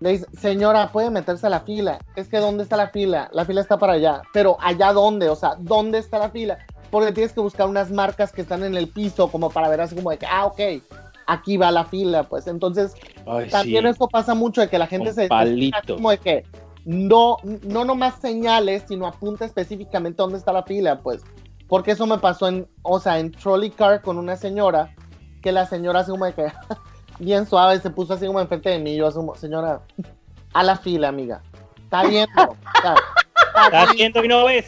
le 0.00 0.10
dice, 0.10 0.26
señora, 0.38 0.92
puede 0.92 1.08
meterse 1.10 1.46
a 1.46 1.50
la 1.50 1.60
fila. 1.60 1.98
Es 2.16 2.28
que, 2.28 2.36
¿dónde 2.38 2.62
está 2.64 2.76
la 2.76 2.88
fila? 2.90 3.30
La 3.32 3.44
fila 3.46 3.62
está 3.62 3.78
para 3.78 3.94
allá, 3.94 4.20
pero 4.34 4.58
allá 4.60 4.92
dónde, 4.92 5.30
o 5.30 5.36
sea, 5.36 5.54
¿dónde 5.58 5.98
está 5.98 6.18
la 6.18 6.28
fila? 6.30 6.58
Porque 6.90 7.12
tienes 7.12 7.32
que 7.32 7.40
buscar 7.40 7.66
unas 7.66 7.90
marcas 7.90 8.30
que 8.30 8.42
están 8.42 8.62
en 8.62 8.76
el 8.76 8.88
piso, 8.88 9.28
como 9.28 9.48
para 9.50 9.68
ver 9.70 9.80
así 9.80 9.96
como 9.96 10.10
de 10.10 10.18
que, 10.18 10.26
ah, 10.26 10.44
ok, 10.46 10.60
aquí 11.26 11.56
va 11.56 11.70
la 11.70 11.84
fila, 11.84 12.24
pues 12.24 12.46
entonces 12.46 12.94
Ay, 13.26 13.48
también 13.48 13.84
sí. 13.84 13.90
eso 13.90 14.08
pasa 14.08 14.34
mucho 14.34 14.60
de 14.60 14.68
que 14.68 14.78
la 14.78 14.86
gente 14.86 15.12
se 15.12 15.28
como 15.88 16.10
de 16.10 16.18
que 16.18 16.44
no, 16.84 17.36
no 17.62 17.84
nomás 17.84 18.20
señales, 18.20 18.84
sino 18.86 19.06
apunta 19.06 19.44
específicamente 19.44 20.22
dónde 20.22 20.38
está 20.38 20.52
la 20.52 20.62
fila, 20.62 21.00
pues. 21.00 21.22
Porque 21.66 21.90
eso 21.90 22.06
me 22.06 22.18
pasó 22.18 22.46
en, 22.46 22.68
o 22.82 23.00
sea, 23.00 23.18
en 23.18 23.32
Trolley 23.32 23.70
Car 23.70 24.00
con 24.02 24.18
una 24.18 24.36
señora, 24.36 24.94
que 25.42 25.50
la 25.50 25.66
señora 25.66 26.00
así 26.00 26.12
como 26.12 26.26
de 26.26 26.34
que 26.34 26.46
bien 27.18 27.44
suave 27.44 27.80
se 27.80 27.90
puso 27.90 28.14
así 28.14 28.26
como 28.26 28.40
enfrente 28.40 28.70
de 28.70 28.78
mí, 28.78 28.94
yo 28.94 29.08
así 29.08 29.16
como, 29.16 29.34
señora, 29.34 29.80
a 30.52 30.62
la 30.62 30.76
fila, 30.76 31.08
amiga. 31.08 31.42
Está 31.84 32.02
está 32.04 32.94
¿Estás 33.64 33.94
viendo 33.94 34.24
y 34.24 34.28
no 34.28 34.44
ves? 34.44 34.66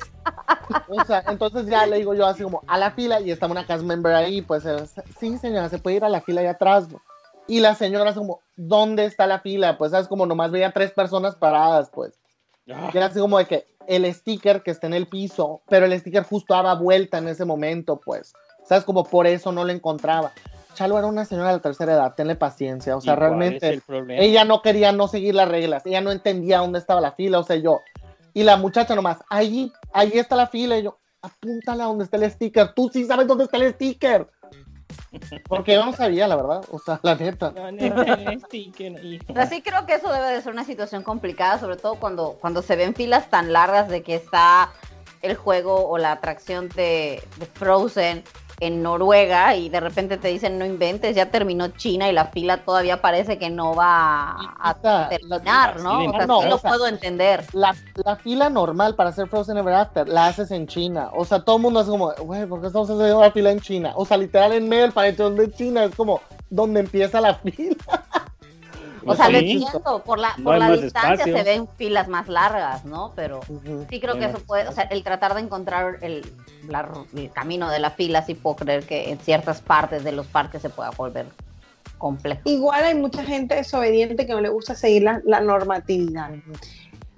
O 0.89 1.05
sea, 1.05 1.25
entonces 1.29 1.67
ya 1.67 1.87
le 1.87 1.99
digo 1.99 2.15
yo 2.15 2.27
así 2.27 2.43
como 2.43 2.63
a 2.67 2.79
la 2.79 2.91
fila 2.91 3.21
y 3.21 3.31
estaba 3.31 3.53
una 3.53 3.67
cast 3.67 3.85
member 3.85 4.15
ahí, 4.15 4.43
pues 4.43 4.65
eh, 4.67 4.77
sí 5.19 5.37
señora, 5.39 5.69
se 5.69 5.79
puede 5.79 5.97
ir 5.97 6.05
a 6.05 6.09
la 6.09 6.21
fila 6.21 6.41
ahí 6.41 6.47
atrás. 6.47 6.89
¿no? 6.89 7.01
Y 7.49 7.61
la 7.61 7.75
señora 7.75 8.11
así 8.11 8.19
como, 8.19 8.41
¿dónde 8.57 9.07
está 9.07 9.27
la 9.27 9.41
fila? 9.41 9.79
Pues 9.79 9.91
sabes 9.91 10.07
como 10.07 10.27
nomás 10.27 10.51
veía 10.51 10.71
tres 10.71 10.93
personas 10.93 11.35
paradas, 11.35 11.91
pues. 11.91 12.19
Ah, 12.71 12.91
era 12.93 13.07
así 13.07 13.19
como 13.19 13.39
de 13.39 13.47
que 13.47 13.67
el 13.87 14.13
sticker 14.13 14.63
que 14.63 14.71
está 14.71 14.87
en 14.87 14.93
el 14.95 15.07
piso, 15.07 15.63
pero 15.69 15.87
el 15.87 15.99
sticker 15.99 16.25
justo 16.25 16.53
daba 16.53 16.75
vuelta 16.75 17.19
en 17.19 17.29
ese 17.29 17.47
momento, 17.47 17.99
pues. 18.05 18.35
¿Sabes? 18.65 18.85
Como 18.85 19.05
por 19.05 19.27
eso 19.27 19.51
no 19.51 19.65
lo 19.65 19.73
encontraba. 19.73 20.33
Chalo 20.75 20.99
era 20.99 21.07
una 21.07 21.25
señora 21.25 21.49
de 21.49 21.55
la 21.55 21.63
tercera 21.63 21.95
edad, 21.95 22.15
tenle 22.15 22.37
paciencia. 22.37 22.97
O 22.97 23.01
sea, 23.01 23.15
¿y 23.15 23.17
cuál 23.17 23.25
es 23.25 23.31
realmente 23.31 23.69
el 23.71 24.11
ella 24.11 24.45
no 24.45 24.61
quería 24.61 24.93
no 24.93 25.09
seguir 25.09 25.35
las 25.35 25.49
reglas, 25.49 25.85
ella 25.87 26.03
no 26.03 26.13
entendía 26.13 26.59
dónde 26.59 26.79
estaba 26.79 27.01
la 27.01 27.13
fila, 27.13 27.39
o 27.39 27.45
sea, 27.45 27.57
yo. 27.57 27.81
Y 28.39 28.45
la 28.45 28.57
muchacha 28.57 28.95
nomás, 28.95 29.19
ahí, 29.29 29.73
ahí 29.93 30.13
está 30.15 30.37
la 30.37 30.47
fila, 30.47 30.79
y 30.79 30.85
yo, 30.85 31.01
apúntala 31.21 31.87
donde 31.87 32.05
está 32.05 32.19
el 32.19 32.31
sticker, 32.31 32.73
tú 32.73 32.89
sí 32.89 33.05
sabes 33.05 33.27
dónde 33.27 33.43
está 33.43 33.57
el 33.57 33.75
sticker. 33.75 34.31
Porque 35.49 35.75
yo 35.75 35.85
no 35.85 35.93
sabía, 35.93 36.29
la 36.29 36.37
verdad, 36.37 36.65
o 36.71 36.79
sea, 36.79 37.01
la 37.03 37.17
neta. 37.17 37.51
No, 37.51 37.73
no, 37.73 38.05
no, 38.05 38.41
sticker, 38.47 39.05
hijo. 39.05 39.25
Pero 39.27 39.47
sí 39.49 39.61
creo 39.61 39.87
que 39.87 39.95
eso 39.95 40.13
debe 40.13 40.29
de 40.29 40.41
ser 40.41 40.53
una 40.53 40.63
situación 40.63 41.03
complicada, 41.03 41.59
sobre 41.59 41.79
todo 41.79 41.97
cuando, 41.97 42.39
cuando 42.41 42.63
se 42.63 42.77
ven 42.77 42.95
filas 42.95 43.29
tan 43.29 43.53
largas 43.53 43.89
de 43.89 44.05
que 44.05 44.15
está 44.15 44.71
el 45.23 45.35
juego 45.35 45.89
o 45.89 45.99
la 45.99 46.13
atracción 46.13 46.69
de, 46.69 47.21
de 47.39 47.47
Frozen 47.47 48.23
en 48.61 48.83
Noruega 48.83 49.55
y 49.55 49.69
de 49.69 49.81
repente 49.81 50.17
te 50.17 50.29
dicen 50.29 50.59
no 50.59 50.65
inventes, 50.67 51.15
ya 51.15 51.31
terminó 51.31 51.69
China 51.69 52.09
y 52.09 52.13
la 52.13 52.27
fila 52.27 52.65
todavía 52.65 53.01
parece 53.01 53.39
que 53.39 53.51
no 53.51 53.75
va 53.75 54.37
a 54.61 55.09
terminar, 55.09 55.81
¿no? 55.81 56.05
O 56.09 56.13
sea, 56.13 56.27
No, 56.27 56.41
sí 56.41 56.47
o 56.47 56.51
lo 56.51 56.59
sea, 56.59 56.71
puedo 56.71 56.87
entender. 56.87 57.45
La, 57.53 57.75
la 58.05 58.17
fila 58.17 58.51
normal 58.51 58.95
para 58.95 59.11
hacer 59.11 59.29
Frozen 59.29 59.59
Ever 59.59 59.75
After 59.75 60.09
la 60.09 60.27
haces 60.27 60.51
en 60.51 60.67
China. 60.67 61.11
O 61.15 61.25
sea, 61.25 61.41
todo 61.41 61.57
el 61.57 61.63
mundo 61.63 61.81
es 61.81 61.87
como, 61.87 62.13
güey, 62.21 62.47
¿por 62.47 62.61
qué 62.61 62.67
estamos 62.69 62.91
haciendo 62.91 63.19
una 63.19 63.31
fila 63.31 63.51
en 63.51 63.61
China? 63.61 63.93
O 63.95 64.05
sea, 64.05 64.17
literal 64.17 64.53
en 64.53 64.69
medio 64.69 64.83
del 64.83 64.93
panetón 64.93 65.37
de 65.37 65.51
China 65.53 65.85
es 65.85 65.95
como 65.95 66.21
donde 66.51 66.81
empieza 66.81 67.21
la 67.21 67.35
fila. 67.37 67.77
O 69.13 69.17
sea, 69.17 69.29
lo 69.29 69.39
entiendo, 69.39 70.03
por 70.05 70.19
la, 70.19 70.35
No 70.39 70.45
por 70.45 70.55
hay 70.55 70.61
la 70.61 70.71
distancia 70.77 71.13
espacio. 71.25 71.37
se 71.37 71.43
ven 71.45 71.69
filas 71.77 72.09
más 72.09 72.29
largas, 72.29 72.85
¿no? 72.85 73.13
Pero 73.17 73.41
sí 73.89 74.01
creo 74.01 74.15
No 74.15 74.21
que 74.21 74.27
eso 74.27 74.39
puede, 74.41 74.69
o 74.69 74.73
sea, 74.73 74.85
el 74.85 75.03
tratar 75.03 75.35
de 75.35 75.41
encontrar 75.41 75.97
el, 76.03 76.31
la- 76.69 76.89
el 77.17 77.31
camino 77.33 77.71
de 77.71 77.79
la 77.79 77.91
fila, 77.91 78.23
sí 78.25 78.35
puedo 78.35 78.57
creer 78.57 78.85
que 78.85 79.11
en 79.11 79.19
ciertas 79.19 79.61
partes 79.61 80.05
de 80.05 80.13
los 80.13 80.27
parques 80.27 80.63
se 80.63 80.71
pueda 80.71 80.91
volver 80.91 81.27
complejo. 81.99 82.43
Igual 82.45 82.85
hay 82.85 82.95
mucha 82.95 83.25
gente 83.25 83.55
desobediente 83.57 84.27
que 84.27 84.33
no 84.33 84.41
le 84.41 84.49
gusta 84.49 84.75
seguir 84.75 85.03
la, 85.03 85.21
la 85.25 85.41
normatividad. 85.41 86.31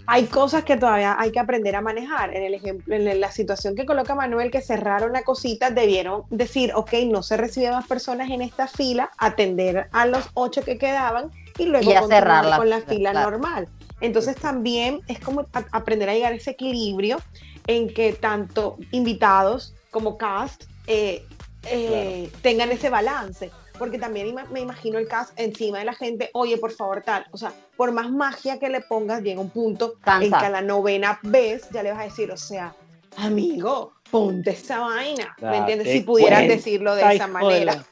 Hay 0.06 0.24
cosas 0.24 0.64
que 0.64 0.76
todavía 0.76 1.14
hay 1.20 1.30
que 1.30 1.38
aprender 1.38 1.76
a 1.76 1.80
manejar. 1.82 2.34
En 2.34 2.42
el 2.42 2.54
ejemplo, 2.54 2.96
en 2.96 3.20
la 3.20 3.30
situación 3.30 3.76
que 3.76 3.86
coloca 3.86 4.14
Manuel, 4.16 4.50
que 4.50 4.60
cerraron 4.60 5.12
la 5.12 5.22
cosita, 5.22 5.70
debieron 5.70 6.24
decir, 6.30 6.72
ok, 6.74 6.92
no 7.06 7.22
se 7.22 7.36
reciben 7.36 7.72
más 7.72 7.86
personas 7.86 8.28
en 8.30 8.42
esta 8.42 8.66
fila, 8.66 9.10
atender 9.18 9.88
a 9.92 10.06
los 10.06 10.28
ocho 10.34 10.62
que 10.62 10.78
quedaban 10.78 11.30
y 11.60 11.66
luego 11.66 11.90
Y 11.90 11.92
ya 11.94 12.00
continuar 12.00 12.22
cerrar 12.22 12.44
la 12.46 12.56
con 12.56 12.70
la 12.70 12.80
fila, 12.80 13.10
claro. 13.12 13.30
normal. 13.30 13.68
Entonces 14.00 14.36
también 14.36 15.00
es 15.08 15.20
como 15.20 15.42
a- 15.52 15.64
aprender 15.72 16.08
a 16.08 16.14
llegar 16.14 16.32
a 16.32 16.36
ese 16.36 16.52
equilibrio 16.52 17.18
en 17.66 17.92
que 17.92 18.12
tanto 18.14 18.76
invitados 18.90 19.74
como 19.90 20.16
cast 20.16 20.64
eh, 20.86 21.24
eh, 21.64 22.30
tengan 22.42 22.70
ese 22.72 22.88
balance. 22.88 23.50
Porque 23.78 23.98
también 23.98 24.34
me 24.50 24.60
imagino 24.60 24.98
el 24.98 25.08
cast 25.08 25.32
encima 25.40 25.78
de 25.78 25.86
la 25.86 25.94
gente, 25.94 26.28
oye, 26.34 26.58
por 26.58 26.70
favor, 26.72 27.02
tal. 27.02 27.24
O 27.30 27.38
sea, 27.38 27.52
por 27.78 27.92
más 27.92 28.10
magia 28.10 28.58
que 28.58 28.68
le 28.68 28.82
pongas, 28.82 29.22
llega 29.22 29.40
un 29.40 29.48
punto 29.48 29.94
Cansa. 30.02 30.24
en 30.24 30.30
que 30.30 30.46
a 30.46 30.50
la 30.50 30.60
novena 30.60 31.18
vez 31.22 31.66
ya 31.70 31.82
le 31.82 31.90
vas 31.92 32.00
a 32.00 32.04
decir, 32.04 32.30
o 32.30 32.36
sea, 32.36 32.74
amigo, 33.16 33.92
ponte 34.10 34.50
esa 34.50 34.80
vaina. 34.80 35.34
¿Me 35.40 35.56
entiendes? 35.58 35.88
Si 35.92 36.00
pudieras 36.00 36.46
decirlo 36.46 36.94
de 36.94 37.14
esa 37.14 37.26
manera. 37.26 37.82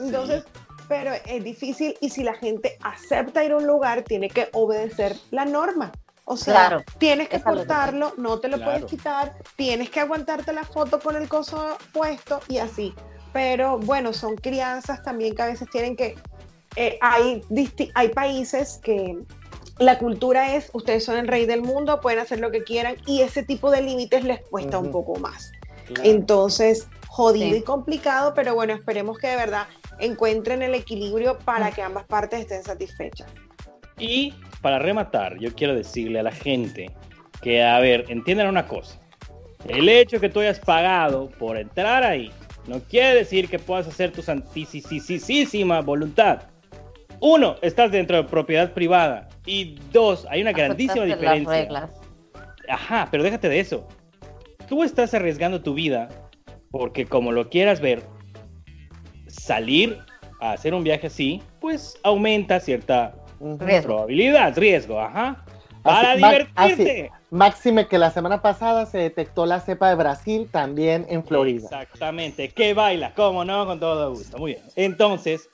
Entonces, 0.00 0.44
pero 0.90 1.12
es 1.24 1.44
difícil 1.44 1.96
y 2.00 2.10
si 2.10 2.24
la 2.24 2.34
gente 2.34 2.76
acepta 2.82 3.44
ir 3.44 3.52
a 3.52 3.58
un 3.58 3.66
lugar, 3.66 4.02
tiene 4.02 4.28
que 4.28 4.48
obedecer 4.52 5.14
la 5.30 5.44
norma. 5.44 5.92
O 6.24 6.36
sea, 6.36 6.52
Claro, 6.52 6.84
tienes 6.98 7.28
que 7.28 7.40
cortarlo, 7.40 8.12
no 8.16 8.40
te 8.40 8.48
lo 8.48 8.56
Claro. 8.56 8.72
puedes 8.72 8.90
quitar, 8.90 9.32
tienes 9.54 9.88
que 9.88 10.00
aguantarte 10.00 10.52
la 10.52 10.64
foto 10.64 10.98
con 10.98 11.14
el 11.14 11.28
coso 11.28 11.78
puesto 11.92 12.40
y 12.48 12.58
así. 12.58 12.92
Pero 13.32 13.78
bueno, 13.78 14.12
son 14.12 14.34
crianzas 14.34 15.00
también 15.04 15.36
que 15.36 15.42
a 15.42 15.46
veces 15.46 15.68
tienen 15.70 15.94
que... 15.94 16.16
eh, 16.74 16.98
hay, 17.00 17.40
disti- 17.50 17.92
hay 17.94 18.08
países 18.08 18.80
que 18.82 19.16
la 19.78 19.96
cultura 19.96 20.56
es, 20.56 20.70
ustedes 20.72 21.04
son 21.04 21.16
el 21.18 21.28
rey 21.28 21.46
del 21.46 21.62
mundo, 21.62 22.00
pueden 22.00 22.18
hacer 22.18 22.40
lo 22.40 22.50
que 22.50 22.64
quieran 22.64 22.96
y 23.06 23.22
ese 23.22 23.44
tipo 23.44 23.70
de 23.70 23.80
límites 23.82 24.24
les 24.24 24.40
cuesta 24.40 24.78
un 24.80 24.90
poco 24.90 25.20
más. 25.20 25.52
Claro. 25.86 26.02
Entonces, 26.02 26.88
jodido 27.20 27.50
Sí. 27.52 27.56
y 27.58 27.62
complicado, 27.62 28.32
pero 28.34 28.54
bueno, 28.54 28.72
esperemos 28.72 29.18
que 29.18 29.28
de 29.28 29.36
verdad 29.36 29.66
encuentren 29.98 30.62
el 30.62 30.74
equilibrio 30.74 31.38
para 31.38 31.70
que 31.70 31.82
ambas 31.82 32.04
partes 32.06 32.40
estén 32.40 32.62
satisfechas. 32.62 33.28
Y 33.98 34.34
para 34.62 34.78
rematar, 34.78 35.38
yo 35.38 35.54
quiero 35.54 35.74
decirle 35.74 36.20
a 36.20 36.22
la 36.22 36.32
gente 36.32 36.90
que, 37.42 37.62
a 37.62 37.78
ver, 37.80 38.06
entiendan 38.08 38.48
una 38.48 38.66
cosa. 38.66 38.98
El 39.68 39.88
hecho 39.88 40.20
que 40.20 40.28
tú 40.30 40.40
hayas 40.40 40.58
pagado 40.58 41.28
por 41.38 41.58
entrar 41.58 42.02
ahí 42.02 42.32
no 42.66 42.80
quiere 42.80 43.14
decir 43.16 43.48
que 43.48 43.58
puedas 43.58 43.86
hacer 43.86 44.10
tu 44.12 44.22
santísima 44.22 45.80
voluntad. 45.80 46.42
Uno, 47.20 47.56
estás 47.60 47.90
dentro 47.92 48.16
de 48.16 48.24
propiedad 48.24 48.72
privada. 48.72 49.28
Y 49.44 49.76
dos, 49.92 50.26
hay 50.30 50.40
una 50.40 50.52
grandísima 50.52 51.04
aceptaste 51.04 51.24
las 51.26 51.34
diferencia. 51.34 51.62
reglas. 51.62 51.90
Ajá, 52.68 53.08
pero 53.10 53.22
déjate 53.22 53.48
de 53.48 53.60
eso. 53.60 53.86
Tú 54.68 54.82
estás 54.82 55.12
arriesgando 55.12 55.60
tu 55.60 55.74
vida 55.74 56.08
porque 56.70 57.06
como 57.06 57.32
lo 57.32 57.48
quieras 57.48 57.80
ver, 57.80 58.02
salir 59.26 59.98
a 60.40 60.52
hacer 60.52 60.74
un 60.74 60.84
viaje 60.84 61.08
así, 61.08 61.42
pues 61.60 61.98
aumenta 62.02 62.60
cierta. 62.60 63.14
Riesgo. 63.40 63.94
probabilidad, 63.94 64.56
riesgo, 64.58 65.00
ajá. 65.00 65.44
Para 65.82 66.12
Así, 66.12 66.22
divertirte. 66.22 67.10
Máxime 67.30 67.88
que 67.88 67.96
la 67.96 68.10
semana 68.10 68.42
pasada 68.42 68.84
se 68.84 68.98
detectó 68.98 69.46
la 69.46 69.60
cepa 69.60 69.88
de 69.88 69.94
Brasil 69.94 70.46
también 70.50 71.06
en 71.08 71.24
Florida. 71.24 71.64
Exactamente, 71.64 72.50
que 72.50 72.74
baila, 72.74 73.14
cómo 73.14 73.44
no, 73.46 73.64
con 73.64 73.80
todo 73.80 74.10
gusto. 74.10 74.36
Muy 74.36 74.52
bien. 74.52 74.64
Entonces, 74.76 75.48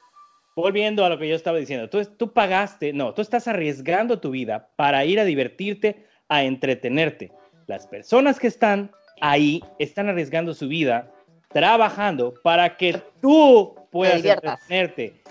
volviendo 0.57 1.05
a 1.05 1.09
lo 1.09 1.19
que 1.19 1.29
yo 1.29 1.37
estaba 1.37 1.59
diciendo, 1.59 1.89
tú, 1.89 2.05
tú 2.05 2.33
pagaste, 2.33 2.93
no, 2.93 3.15
tú 3.15 3.23
estás 3.23 3.47
arriesgando 3.47 4.19
tu 4.19 4.31
vida 4.31 4.71
para 4.75 5.05
ir 5.05 5.21
a 5.21 5.25
divertirte, 5.25 6.07
a 6.29 6.43
entretenerte. 6.43 7.31
Las 7.69 7.87
personas 7.87 8.41
que 8.41 8.49
están 8.49 8.91
ahí 9.21 9.63
están 9.79 10.09
arriesgando 10.09 10.55
su 10.55 10.69
vida 10.69 11.11
trabajando 11.49 12.35
para 12.43 12.77
que 12.77 13.01
tú 13.21 13.75
puedas 13.91 14.25
entretenerte. 14.25 15.23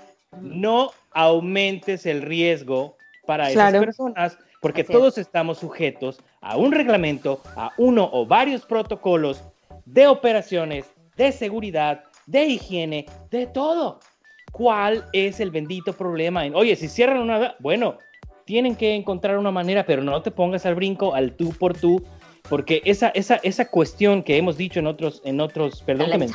No 0.42 0.92
aumentes 1.12 2.06
el 2.06 2.22
riesgo 2.22 2.98
para 3.26 3.50
esas 3.50 3.74
personas 3.74 4.38
porque 4.66 4.82
Así 4.82 4.92
es. 4.92 4.98
todos 4.98 5.18
estamos 5.20 5.60
sujetos 5.60 6.20
a 6.42 6.58
un 6.58 6.72
reglamento, 6.72 7.40
a 7.56 7.72
uno 7.78 8.10
o 8.12 8.26
varios 8.26 8.66
protocolos 8.66 9.44
de 9.86 10.08
operaciones, 10.08 10.86
de 11.16 11.32
seguridad, 11.32 12.04
de 12.26 12.46
higiene, 12.46 13.06
de 13.30 13.46
todo. 13.46 14.00
¿Cuál 14.52 15.06
es 15.14 15.40
el 15.40 15.52
bendito 15.52 15.94
problema? 15.94 16.46
En, 16.46 16.56
Oye, 16.56 16.76
si 16.76 16.88
cierran 16.88 17.20
una... 17.20 17.56
Bueno, 17.60 18.00
tienen 18.46 18.76
que 18.76 18.96
encontrar 18.96 19.38
una 19.38 19.52
manera, 19.52 19.86
pero 19.86 20.04
no 20.04 20.22
te 20.24 20.32
pongas 20.32 20.66
al 20.66 20.74
brinco, 20.74 21.14
al 21.14 21.34
tú 21.34 21.50
por 21.50 21.78
tú, 21.78 22.04
porque 22.50 22.82
esa, 22.86 23.10
esa, 23.10 23.36
esa 23.38 23.66
cuestión 23.70 24.24
que 24.24 24.38
hemos 24.38 24.58
dicho 24.58 24.80
en 24.80 24.88
otros, 24.88 25.22
en 25.26 25.40
otros, 25.40 25.82
perdón 25.84 26.08
El 26.08 26.12
que 26.12 26.18
me 26.28 26.34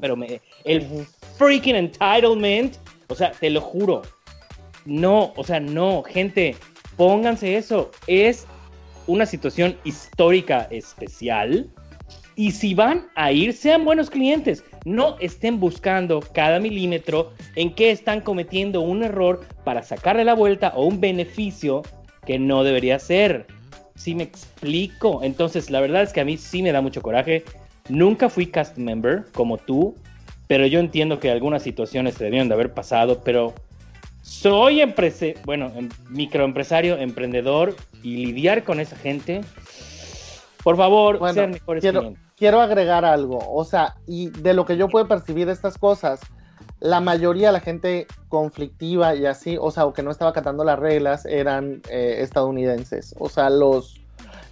pero 0.00 0.16
me, 0.16 0.40
el 0.64 0.86
freaking 1.36 1.76
entitlement, 1.76 2.76
o 3.08 3.14
sea, 3.14 3.32
te 3.32 3.50
lo 3.50 3.60
juro, 3.60 4.02
no, 4.84 5.32
o 5.36 5.44
sea, 5.44 5.60
no, 5.60 6.02
gente, 6.02 6.56
pónganse 6.96 7.56
eso, 7.56 7.90
es 8.06 8.46
una 9.06 9.26
situación 9.26 9.76
histórica 9.84 10.68
especial. 10.70 11.70
Y 12.36 12.52
si 12.52 12.74
van 12.74 13.08
a 13.16 13.32
ir, 13.32 13.52
sean 13.52 13.84
buenos 13.84 14.08
clientes. 14.08 14.64
No 14.86 15.18
estén 15.18 15.60
buscando 15.60 16.20
cada 16.20 16.58
milímetro 16.58 17.32
en 17.54 17.74
que 17.74 17.90
están 17.90 18.20
cometiendo 18.20 18.80
un 18.80 19.02
error 19.02 19.40
para 19.64 19.82
sacarle 19.82 20.24
la 20.24 20.34
vuelta 20.34 20.72
o 20.74 20.86
un 20.86 21.00
beneficio 21.00 21.82
que 22.24 22.38
no 22.38 22.64
debería 22.64 22.98
ser. 22.98 23.46
Si 24.00 24.14
me 24.14 24.22
explico. 24.22 25.20
Entonces, 25.22 25.68
la 25.68 25.78
verdad 25.80 26.02
es 26.02 26.14
que 26.14 26.22
a 26.22 26.24
mí 26.24 26.38
sí 26.38 26.62
me 26.62 26.72
da 26.72 26.80
mucho 26.80 27.02
coraje. 27.02 27.44
Nunca 27.90 28.30
fui 28.30 28.46
cast 28.46 28.78
member 28.78 29.26
como 29.34 29.58
tú, 29.58 29.94
pero 30.46 30.64
yo 30.66 30.80
entiendo 30.80 31.20
que 31.20 31.30
algunas 31.30 31.62
situaciones 31.62 32.14
se 32.14 32.24
debieron 32.24 32.48
de 32.48 32.54
haber 32.54 32.72
pasado, 32.72 33.20
pero 33.22 33.52
soy 34.22 34.80
emprese 34.80 35.34
bueno, 35.44 35.70
em- 35.76 35.90
microempresario, 36.08 36.96
emprendedor 36.96 37.76
y 38.02 38.24
lidiar 38.24 38.64
con 38.64 38.80
esa 38.80 38.96
gente. 38.96 39.42
Por 40.64 40.78
favor, 40.78 41.18
Bueno, 41.18 41.34
sean 41.34 41.50
mejores 41.50 41.82
quiero- 41.82 42.00
clientes. 42.00 42.24
quiero 42.36 42.60
agregar 42.62 43.04
algo, 43.04 43.38
o 43.52 43.64
sea, 43.66 43.96
y 44.06 44.30
de 44.30 44.54
lo 44.54 44.64
que 44.64 44.78
yo 44.78 44.88
puedo 44.88 45.06
percibir 45.08 45.50
estas 45.50 45.76
cosas, 45.76 46.20
la 46.80 47.00
mayoría 47.00 47.48
de 47.48 47.52
la 47.52 47.60
gente 47.60 48.06
conflictiva 48.28 49.14
y 49.14 49.26
así, 49.26 49.56
o 49.60 49.70
sea, 49.70 49.84
o 49.86 49.92
que 49.92 50.02
no 50.02 50.10
estaba 50.10 50.30
acatando 50.30 50.64
las 50.64 50.78
reglas, 50.78 51.26
eran 51.26 51.82
eh, 51.90 52.16
estadounidenses. 52.20 53.14
O 53.18 53.28
sea, 53.28 53.50
los, 53.50 54.00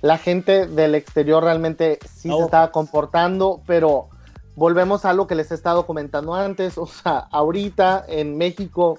la 0.02 0.18
gente 0.18 0.66
del 0.66 0.94
exterior 0.94 1.42
realmente 1.42 1.98
sí 2.06 2.28
se 2.38 2.44
estaba 2.44 2.70
comportando, 2.70 3.62
pero 3.66 4.08
volvemos 4.56 5.04
a 5.04 5.10
algo 5.10 5.26
que 5.26 5.34
les 5.34 5.50
he 5.50 5.54
estado 5.54 5.86
comentando 5.86 6.34
antes, 6.34 6.76
o 6.78 6.86
sea, 6.86 7.28
ahorita 7.30 8.04
en 8.08 8.36
México, 8.36 8.98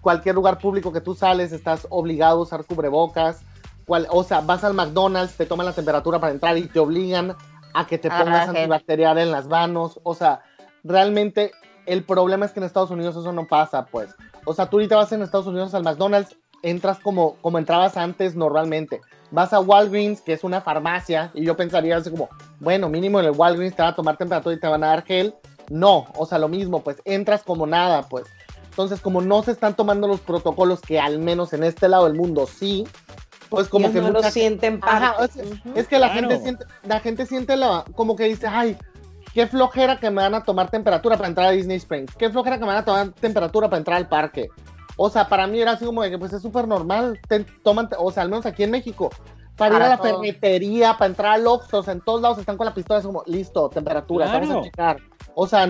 cualquier 0.00 0.34
lugar 0.34 0.58
público 0.58 0.92
que 0.92 1.00
tú 1.00 1.14
sales, 1.14 1.52
estás 1.52 1.86
obligado 1.90 2.38
a 2.38 2.42
usar 2.42 2.64
cubrebocas, 2.64 3.42
cual- 3.86 4.08
o 4.10 4.24
sea, 4.24 4.40
vas 4.40 4.64
al 4.64 4.74
McDonald's, 4.74 5.36
te 5.36 5.46
toman 5.46 5.66
la 5.66 5.72
temperatura 5.72 6.18
para 6.18 6.32
entrar 6.32 6.56
y 6.58 6.66
te 6.66 6.80
obligan 6.80 7.36
a 7.74 7.86
que 7.86 7.98
te 7.98 8.08
pongas 8.24 8.48
antibacterial 8.56 9.18
en 9.18 9.30
las 9.30 9.46
manos, 9.46 10.00
o 10.02 10.14
sea, 10.14 10.40
realmente 10.82 11.52
el 11.86 12.04
problema 12.04 12.46
es 12.46 12.52
que 12.52 12.60
en 12.60 12.64
Estados 12.66 12.90
Unidos 12.90 13.16
eso 13.16 13.32
no 13.32 13.46
pasa, 13.46 13.86
pues. 13.86 14.10
O 14.44 14.54
sea, 14.54 14.68
tú 14.68 14.76
ahorita 14.76 14.96
vas 14.96 15.12
en 15.12 15.22
Estados 15.22 15.46
Unidos 15.46 15.74
al 15.74 15.82
McDonald's, 15.84 16.36
entras 16.62 16.98
como, 16.98 17.36
como 17.36 17.58
entrabas 17.58 17.96
antes 17.96 18.34
normalmente. 18.36 19.00
Vas 19.30 19.52
a 19.52 19.60
Walgreens, 19.60 20.20
que 20.20 20.32
es 20.32 20.44
una 20.44 20.60
farmacia, 20.60 21.30
y 21.34 21.44
yo 21.44 21.56
pensaría 21.56 21.96
así 21.96 22.10
como, 22.10 22.28
bueno, 22.60 22.88
mínimo 22.88 23.18
en 23.20 23.26
el 23.26 23.32
Walgreens 23.32 23.74
te 23.74 23.82
van 23.82 23.92
a 23.92 23.96
tomar 23.96 24.16
temperatura 24.16 24.54
y 24.54 24.60
te 24.60 24.66
van 24.68 24.84
a 24.84 24.88
dar 24.88 25.04
gel. 25.04 25.34
No, 25.68 26.06
o 26.16 26.26
sea, 26.26 26.38
lo 26.38 26.48
mismo, 26.48 26.80
pues 26.82 27.02
entras 27.04 27.42
como 27.42 27.66
nada, 27.66 28.02
pues. 28.08 28.24
Entonces, 28.70 29.00
como 29.00 29.20
no 29.22 29.42
se 29.42 29.52
están 29.52 29.74
tomando 29.74 30.06
los 30.06 30.20
protocolos 30.20 30.80
que 30.80 31.00
al 31.00 31.18
menos 31.18 31.52
en 31.52 31.64
este 31.64 31.88
lado 31.88 32.04
del 32.04 32.14
mundo 32.14 32.46
sí, 32.46 32.86
pues 33.48 33.68
como 33.68 33.86
Ellos 33.86 33.94
que 33.94 34.00
no 34.02 34.08
lo 34.10 34.18
mucha 34.18 34.30
sienten 34.30 34.80
Ajá, 34.82 35.14
parte. 35.16 35.40
es, 35.74 35.88
que 35.88 35.98
la 35.98 36.12
Claro. 36.12 36.28
gente 36.28 36.42
siente, 36.42 36.64
la 36.84 37.00
gente 37.00 37.26
siente 37.26 37.56
la, 37.56 37.84
como 37.94 38.16
que 38.16 38.24
dice, 38.24 38.46
ay, 38.48 38.76
qué 39.36 39.46
flojera 39.46 40.00
que 40.00 40.10
me 40.10 40.22
van 40.22 40.34
a 40.34 40.42
tomar 40.42 40.70
temperatura 40.70 41.18
para 41.18 41.28
entrar 41.28 41.48
a 41.48 41.50
Disney 41.50 41.76
Springs, 41.76 42.14
qué 42.16 42.30
flojera 42.30 42.56
que 42.56 42.62
me 42.62 42.68
van 42.68 42.78
a 42.78 42.84
tomar 42.86 43.10
temperatura 43.10 43.68
para 43.68 43.76
entrar 43.76 43.98
al 43.98 44.08
parque. 44.08 44.48
O 44.96 45.10
sea, 45.10 45.28
para 45.28 45.46
mí 45.46 45.60
era 45.60 45.72
así 45.72 45.84
como 45.84 46.02
de 46.02 46.08
que 46.08 46.18
pues 46.18 46.32
es 46.32 46.40
súper 46.40 46.66
normal, 46.66 47.20
te 47.28 47.40
toman, 47.62 47.90
o 47.98 48.10
sea, 48.10 48.22
al 48.22 48.30
menos 48.30 48.46
aquí 48.46 48.62
en 48.62 48.70
México, 48.70 49.10
para, 49.54 49.76
ir 49.76 49.82
a 49.82 49.88
la 49.90 49.96
todo. 49.98 50.22
ferretería, 50.22 50.94
para 50.94 51.10
entrar 51.10 51.32
al 51.34 51.46
Oxxo, 51.46 51.80
o 51.80 51.82
sea, 51.82 51.92
en 51.92 52.00
todos 52.00 52.22
lados 52.22 52.38
están 52.38 52.56
con 52.56 52.64
la 52.64 52.72
pistola, 52.72 53.00
es 53.00 53.04
como, 53.04 53.24
listo, 53.26 53.68
temperatura, 53.68 54.24
Claro. 54.24 54.46
vamos 54.48 54.62
a 54.62 54.64
checar. 54.70 54.96
O 55.34 55.46
sea, 55.46 55.68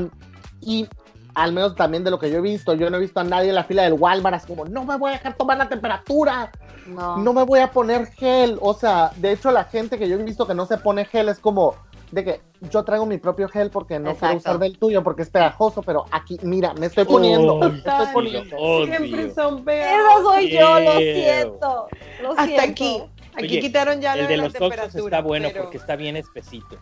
y 0.61 0.89
al 1.35 1.53
menos 1.53 1.75
también 1.75 2.05
de 2.05 2.13
lo 2.13 2.21
que 2.21 2.31
yo 2.31 2.39
he 2.39 2.43
visto, 2.43 2.73
yo 2.75 2.89
no 2.89 2.99
he 2.99 3.01
visto 3.01 3.19
a 3.19 3.25
nadie 3.25 3.49
en 3.49 3.57
la 3.57 3.65
fila 3.65 3.83
del 3.83 3.95
Walmart, 3.95 4.37
así 4.37 4.47
como, 4.47 4.65
no 4.67 4.85
me 4.85 4.97
voy 4.97 5.11
a 5.11 5.15
dejar 5.15 5.37
tomar 5.37 5.59
la 5.59 5.69
temperatura, 5.69 6.53
No. 6.87 7.17
no 7.17 7.33
me 7.33 7.43
voy 7.43 7.59
a 7.59 7.73
poner 7.73 8.07
gel. 8.13 8.59
O 8.61 8.75
sea, 8.75 9.11
de 9.17 9.33
hecho, 9.33 9.51
la 9.51 9.65
gente 9.65 9.99
que 9.99 10.09
yo 10.09 10.15
he 10.15 10.23
visto 10.23 10.47
que 10.47 10.55
no 10.55 10.67
se 10.67 10.79
pone 10.79 11.05
gel 11.05 11.29
es 11.31 11.41
como 11.41 11.75
de 12.11 12.25
que 12.25 12.41
yo 12.71 12.85
traigo 12.85 13.05
mi 13.07 13.19
propio 13.19 13.49
gel 13.49 13.71
porque 13.71 13.99
no 13.99 14.13
quiero 14.13 14.15
Exacto. 14.15 14.37
usar 14.37 14.59
del 14.59 14.79
tuyo 14.79 15.03
porque 15.03 15.23
es 15.23 15.31
pegajoso, 15.31 15.83
pero 15.83 16.05
aquí, 16.13 16.39
mira, 16.43 16.73
me 16.75 16.87
estoy 16.87 17.05
poniendo. 17.05 17.55
Oh, 17.57 17.59
me 17.71 17.79
estoy 17.79 18.07
poniendo. 18.13 18.57
odio. 18.57 18.87
Siempre 18.87 19.35
son 19.35 19.55
Esa 19.57 19.65
pegados. 19.65 20.23
soy 20.23 20.51
yo, 20.51 20.81
lo 20.81 20.93
siento. 20.99 21.89
Lo 22.23 22.31
Hasta 22.31 22.45
siento. 22.47 22.63
aquí. 22.71 23.03
Aquí 23.35 23.45
Oye, 23.45 23.61
quitaron 23.61 24.01
ya 24.01 24.17
lo 24.17 24.23
El 24.23 24.29
de 24.29 24.37
la 24.39 24.45
los 24.45 24.53
temperatura, 24.55 25.05
está 25.05 25.21
bueno 25.21 25.49
pero- 25.53 25.65
porque 25.65 25.77
está 25.77 25.97
bien 25.97 26.17
espesito. 26.17 26.79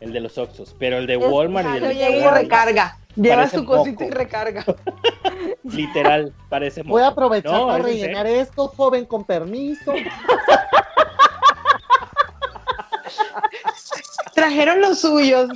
El 0.00 0.12
de 0.12 0.20
los 0.20 0.36
Oxxos. 0.38 0.74
Pero 0.78 0.98
el 0.98 1.06
de 1.06 1.14
Es- 1.16 1.24
Walmart 1.28 1.68
y 1.74 1.76
el 1.76 1.82
Yo 1.82 1.88
de 1.88 2.10
Walmart, 2.20 2.36
recarga. 2.42 2.98
Lleva 3.16 3.48
su 3.48 3.64
cosita 3.64 4.04
y 4.04 4.06
moco. 4.08 4.16
recarga. 4.18 4.64
literal, 5.64 6.32
parece 6.48 6.82
Voy 6.82 7.02
a 7.02 7.06
moco. 7.06 7.12
aprovechar 7.12 7.52
No, 7.52 7.66
para 7.66 7.78
es 7.78 7.84
rellenar 7.84 8.26
esto, 8.26 8.68
joven, 8.68 9.04
con 9.06 9.24
permiso. 9.24 9.92
Trajeron 14.34 14.80
los 14.80 15.00
suyos. 15.00 15.48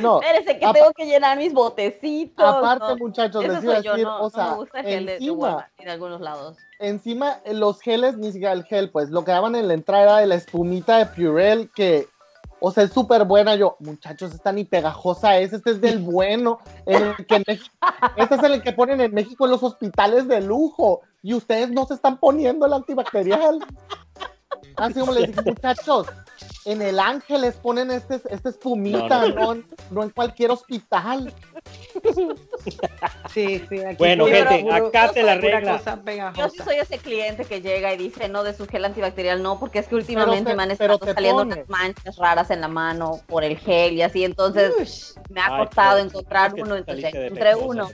No, 0.00 0.20
Espérese 0.20 0.58
que 0.58 0.66
tengo 0.72 0.92
que 0.96 1.06
llenar 1.06 1.38
mis 1.38 1.52
botecitos. 1.52 2.44
aparte, 2.44 2.86
no. 2.88 2.96
muchachos, 2.96 3.46
les 3.46 3.62
iba 3.62 3.74
a 3.74 3.76
decir, 3.80 4.02
no, 4.04 4.16
o 4.18 4.22
no 4.24 4.30
sea, 4.30 4.46
me 4.50 4.54
gusta 4.56 4.80
el 4.80 4.86
gel 4.86 5.06
de, 5.06 5.12
de 5.12 5.18
encima, 5.18 5.36
Walmart 5.36 5.68
de 5.78 5.90
algunos 5.90 6.20
lados. 6.20 6.56
encima 6.80 7.36
eh, 7.44 7.54
los 7.54 7.80
geles, 7.80 8.16
ni 8.16 8.32
siquiera 8.32 8.52
el 8.52 8.64
gel, 8.64 8.90
pues 8.90 9.10
lo 9.10 9.24
que 9.24 9.30
daban 9.30 9.54
en 9.54 9.68
la 9.68 9.74
entrada 9.74 10.02
era 10.02 10.16
de 10.18 10.26
la 10.26 10.34
espumita 10.34 10.98
de 10.98 11.06
Purell 11.06 11.70
que, 11.72 12.08
o 12.58 12.72
sea, 12.72 12.82
es 12.82 12.92
súper 12.92 13.24
buena. 13.26 13.54
Yo, 13.54 13.76
muchachos, 13.78 14.34
esta 14.34 14.50
ni 14.50 14.64
pegajosa 14.64 15.38
es, 15.38 15.52
este 15.52 15.70
es 15.70 15.80
del 15.80 15.98
bueno. 16.00 16.58
en 16.86 17.04
el 17.04 17.26
que 17.26 17.36
en 17.36 17.44
México- 17.46 17.74
este 18.16 18.34
es 18.34 18.42
el 18.42 18.62
que 18.62 18.72
ponen 18.72 19.00
en 19.00 19.14
México 19.14 19.44
en 19.44 19.52
los 19.52 19.62
hospitales 19.62 20.26
de 20.26 20.40
lujo 20.40 21.02
y 21.22 21.32
ustedes 21.32 21.70
no 21.70 21.86
se 21.86 21.94
están 21.94 22.18
poniendo 22.18 22.66
el 22.66 22.72
antibacterial. 22.72 23.60
Así 24.80 25.00
como 25.00 25.12
les 25.12 25.26
dije, 25.28 25.42
muchachos, 25.42 26.06
en 26.64 26.82
el 26.82 26.98
Ángeles 26.98 27.56
ponen 27.56 27.90
este, 27.90 28.20
esta 28.30 28.48
espumita, 28.48 29.26
No, 29.26 29.28
no, 29.28 29.34
no. 29.34 29.52
en- 29.52 29.66
no 29.90 30.02
en 30.02 30.10
cualquier 30.10 30.50
hospital. 30.50 31.32
Sí, 33.32 33.64
sí. 33.68 33.80
Aquí 33.80 33.96
Bueno, 33.98 34.26
gente, 34.26 34.60
puro- 34.62 34.86
acate 34.88 35.22
la 35.22 35.34
regla. 35.36 35.80
Yo 36.36 36.48
sí 36.48 36.58
soy 36.64 36.76
ese 36.76 36.98
cliente 36.98 37.44
que 37.44 37.60
llega 37.60 37.92
y 37.92 37.96
dice 37.96 38.28
no 38.28 38.42
de 38.44 38.54
su 38.54 38.66
gel 38.66 38.84
antibacterial, 38.84 39.42
no, 39.42 39.58
porque 39.58 39.78
es 39.80 39.86
que 39.88 39.94
últimamente 39.94 40.50
te- 40.50 40.56
me 40.56 40.62
han 40.64 40.70
estado 40.70 40.98
te 40.98 41.14
saliendo 41.14 41.42
pones. 41.42 41.56
unas 41.56 41.68
manchas 41.68 42.16
raras 42.16 42.50
en 42.50 42.60
la 42.60 42.68
mano 42.68 43.20
por 43.26 43.44
el 43.44 43.56
gel 43.58 43.94
y 43.94 44.02
así, 44.02 44.24
entonces 44.24 45.14
me 45.28 45.40
ha 45.40 45.46
Ay, 45.56 45.64
costado 45.66 45.96
pero 45.96 46.08
encontrar 46.08 46.48
es 46.48 46.54
que 46.54 46.62
uno, 46.62 46.76
entonces 46.76 47.12
pecosa, 47.12 47.56
uno. 47.66 47.90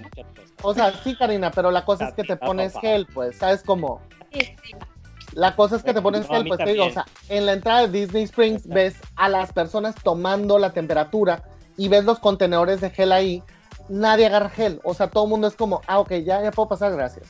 O 0.62 0.74
sea, 0.74 0.92
sí, 1.02 1.16
Karina, 1.16 1.50
pero 1.50 1.70
la 1.70 1.84
cosa 1.84 2.08
es 2.08 2.14
que 2.14 2.24
te 2.24 2.36
pones 2.36 2.74
gel, 2.80 3.06
pues, 3.12 3.36
¿sabes 3.38 3.62
cómo? 3.62 4.00
Sí, 4.32 4.40
sí. 4.64 4.74
La 5.36 5.54
cosa 5.54 5.76
es 5.76 5.82
que 5.82 5.92
te 5.92 6.00
pones 6.00 6.26
No, 6.30 6.42
mí 6.42 6.48
pues 6.48 6.58
te 6.64 6.72
digo, 6.72 6.86
o 6.86 6.90
sea, 6.90 7.04
en 7.28 7.44
la 7.44 7.52
entrada 7.52 7.86
de 7.86 7.88
Disney 7.88 8.22
Springs 8.22 8.66
ves 8.66 8.96
a 9.16 9.28
las 9.28 9.52
personas 9.52 9.94
tomando 10.02 10.58
la 10.58 10.72
temperatura 10.72 11.42
y 11.76 11.88
ves 11.88 12.04
los 12.04 12.18
contenedores 12.20 12.80
de 12.80 12.88
gel 12.88 13.12
ahí, 13.12 13.42
nadie 13.90 14.24
agarra 14.24 14.48
gel, 14.48 14.80
o 14.82 14.94
sea, 14.94 15.08
todo 15.10 15.24
el 15.24 15.30
mundo 15.30 15.46
es 15.46 15.54
como, 15.54 15.82
ah, 15.88 15.98
ok, 15.98 16.10
ya, 16.24 16.42
ya 16.42 16.50
puedo 16.52 16.70
pasar, 16.70 16.90
gracias. 16.92 17.28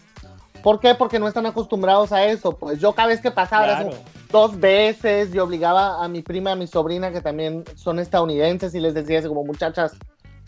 ¿Por 0.63 0.79
qué? 0.79 0.95
Porque 0.95 1.19
no 1.19 1.27
están 1.27 1.47
acostumbrados 1.47 2.13
a 2.13 2.25
eso, 2.27 2.57
pues 2.57 2.79
yo 2.79 2.93
cada 2.93 3.09
vez 3.09 3.21
que 3.21 3.33
pasaba 3.33 3.67
Claro. 3.67 3.91
dos 4.31 4.61
veces 4.61 5.35
y 5.35 5.41
obligaba 5.41 6.05
a 6.05 6.07
mi 6.07 6.23
prima, 6.23 6.53
a 6.53 6.57
mi 6.57 6.69
sobrina, 6.69 7.11
que 7.11 7.21
también 7.21 7.65
son 7.75 7.99
estadounidenses, 7.99 8.73
y 8.77 8.79
les 8.79 8.95
decía 8.95 9.19
así 9.19 9.27
como, 9.27 9.43
muchachas, 9.43 9.97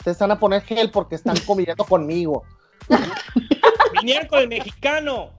se 0.04 0.12
están 0.12 0.30
a 0.30 0.38
poner 0.38 0.62
gel 0.62 0.92
porque 0.92 1.16
están 1.16 1.34
conviviendo 1.44 1.82
conmigo. 1.82 2.44
Vinieron 4.00 4.28
con 4.28 4.38
el 4.38 4.48
mexicano. 4.48 5.30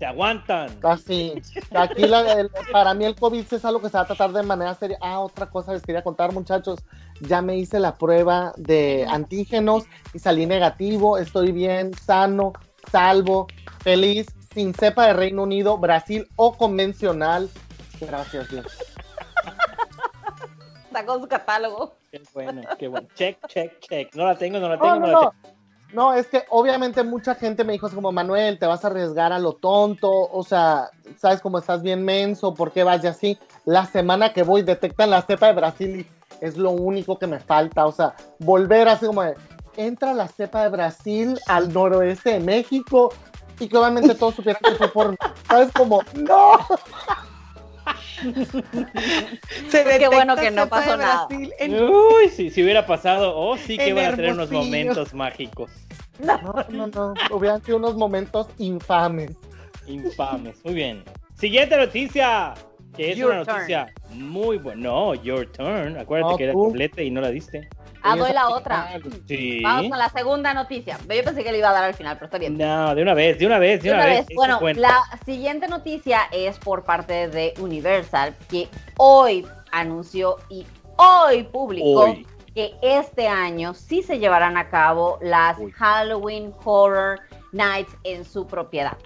Se 0.00 0.06
aguantan. 0.06 0.78
Así. 0.82 1.42
Aquí 1.74 2.06
la- 2.06 2.32
el- 2.32 2.50
para 2.72 2.94
mí 2.94 3.04
el 3.04 3.14
COVID 3.14 3.44
es 3.52 3.64
algo 3.66 3.82
que 3.82 3.90
se 3.90 3.98
va 3.98 4.04
a 4.04 4.06
tratar 4.06 4.32
de 4.32 4.42
manera 4.42 4.74
seria. 4.74 4.96
Ah, 5.02 5.20
otra 5.20 5.50
cosa 5.50 5.74
les 5.74 5.82
quería 5.82 6.02
contar, 6.02 6.32
muchachos. 6.32 6.80
Ya 7.20 7.42
me 7.42 7.58
hice 7.58 7.78
la 7.78 7.96
prueba 7.96 8.54
de 8.56 9.06
antígenos 9.10 9.84
y 10.14 10.18
salí 10.18 10.46
negativo. 10.46 11.18
Estoy 11.18 11.52
bien, 11.52 11.92
sano, 11.92 12.54
salvo, 12.90 13.46
feliz, 13.84 14.26
sin 14.54 14.72
cepa 14.72 15.06
de 15.06 15.12
Reino 15.12 15.42
Unido, 15.42 15.76
Brasil 15.76 16.26
o 16.36 16.56
convencional. 16.56 17.50
Gracias, 18.00 18.48
Dios. 18.48 18.66
Sacó 20.90 21.20
su 21.20 21.28
catálogo. 21.28 21.94
Qué 22.10 22.22
bueno, 22.32 22.62
qué 22.78 22.88
bueno. 22.88 23.06
Check, 23.14 23.36
check, 23.48 23.78
check. 23.80 24.14
No 24.14 24.24
la 24.24 24.38
tengo, 24.38 24.58
no 24.58 24.68
la 24.70 24.78
tengo, 24.78 24.94
no, 24.94 25.00
no, 25.00 25.06
la 25.06 25.30
tengo. 25.42 25.59
No, 25.92 26.12
es 26.14 26.28
que 26.28 26.44
obviamente 26.50 27.02
mucha 27.02 27.34
gente 27.34 27.64
me 27.64 27.72
dijo 27.72 27.86
así 27.86 27.96
como, 27.96 28.12
Manuel, 28.12 28.58
te 28.58 28.66
vas 28.66 28.84
a 28.84 28.88
arriesgar 28.88 29.32
a 29.32 29.38
lo 29.38 29.54
tonto, 29.54 30.08
o 30.10 30.42
sea, 30.44 30.90
sabes 31.16 31.40
cómo 31.40 31.58
estás 31.58 31.82
bien 31.82 32.04
menso, 32.04 32.54
¿por 32.54 32.70
qué 32.70 32.84
vaya 32.84 33.10
así? 33.10 33.38
La 33.64 33.86
semana 33.86 34.32
que 34.32 34.44
voy 34.44 34.62
detectan 34.62 35.10
la 35.10 35.22
cepa 35.22 35.48
de 35.48 35.52
Brasil 35.54 36.06
y 36.40 36.44
es 36.44 36.56
lo 36.56 36.70
único 36.70 37.18
que 37.18 37.26
me 37.26 37.40
falta, 37.40 37.86
o 37.86 37.92
sea, 37.92 38.14
volver 38.38 38.88
así 38.88 39.06
como 39.06 39.22
entra 39.76 40.14
la 40.14 40.28
cepa 40.28 40.62
de 40.62 40.68
Brasil 40.68 41.38
al 41.46 41.72
noroeste 41.72 42.30
de 42.34 42.40
México 42.40 43.12
y 43.58 43.68
que 43.68 43.76
obviamente 43.76 44.14
todos 44.14 44.36
supieran 44.36 44.62
que 44.62 44.74
fue 44.76 44.88
por 44.88 45.16
sabes 45.48 45.72
como, 45.72 46.02
no, 46.14 46.52
Se 49.68 49.84
Qué 49.98 50.08
bueno 50.08 50.36
que 50.36 50.50
no 50.50 50.68
pasó 50.68 50.96
nada. 50.96 51.26
Brasil 51.26 51.52
en- 51.58 51.82
Uy, 51.84 52.28
si, 52.28 52.50
si 52.50 52.62
hubiera 52.62 52.86
pasado, 52.86 53.36
oh, 53.36 53.56
sí 53.56 53.76
que 53.78 53.92
van 53.92 54.06
a 54.06 54.16
tener 54.16 54.32
unos 54.32 54.50
momentos 54.50 55.14
mágicos. 55.14 55.70
no, 56.18 56.38
no, 56.68 56.86
no, 56.86 57.14
hubieran 57.30 57.62
sido 57.64 57.78
unos 57.78 57.96
momentos 57.96 58.48
infames. 58.58 59.32
Infames. 59.86 60.64
Muy 60.64 60.74
bien. 60.74 61.02
Siguiente 61.34 61.76
noticia. 61.76 62.54
Que 62.96 63.12
es 63.12 63.18
Your 63.18 63.30
una 63.32 63.44
noticia 63.44 63.92
muy 64.12 64.58
buena. 64.58 64.82
No, 64.82 65.14
your 65.14 65.46
turn. 65.46 65.96
Acuérdate 65.96 66.32
No, 66.32 66.36
que 66.36 66.44
era 66.44 66.52
doblete 66.52 67.04
y 67.04 67.10
no 67.10 67.20
la 67.20 67.30
diste. 67.30 67.68
Ah, 68.02 68.16
doy 68.16 68.32
la 68.32 68.48
otra. 68.48 68.84
final. 69.02 69.20
Sí. 69.28 69.60
Vamos 69.62 69.90
con 69.90 69.98
la 69.98 70.08
segunda 70.08 70.54
noticia. 70.54 70.98
Yo 70.98 71.24
pensé 71.24 71.44
que 71.44 71.52
le 71.52 71.58
iba 71.58 71.68
a 71.68 71.72
dar 71.72 71.84
al 71.84 71.94
final, 71.94 72.16
pero 72.16 72.26
está 72.26 72.38
bien. 72.38 72.56
No, 72.56 72.94
de 72.94 73.02
una 73.02 73.14
vez, 73.14 73.38
de 73.38 73.46
una 73.46 73.58
vez, 73.58 73.82
de, 73.82 73.90
De 73.90 73.94
una 73.94 74.06
vez. 74.06 74.26
Bueno, 74.34 74.58
la 74.76 74.98
siguiente 75.24 75.68
noticia 75.68 76.22
es 76.32 76.58
por 76.58 76.84
parte 76.84 77.28
de 77.28 77.54
Universal, 77.60 78.34
que 78.48 78.68
hoy 78.96 79.46
anunció 79.72 80.36
y 80.48 80.66
hoy 80.96 81.44
publicó 81.44 82.04
Hoy. 82.04 82.26
que 82.54 82.74
este 82.82 83.28
año 83.28 83.74
sí 83.74 84.02
se 84.02 84.18
llevarán 84.18 84.56
a 84.56 84.68
cabo 84.70 85.18
las 85.20 85.58
Uy. 85.58 85.70
Halloween 85.72 86.52
Horror 86.64 87.20
Nights 87.52 87.92
en 88.04 88.24
su 88.24 88.46
propiedad. 88.46 88.96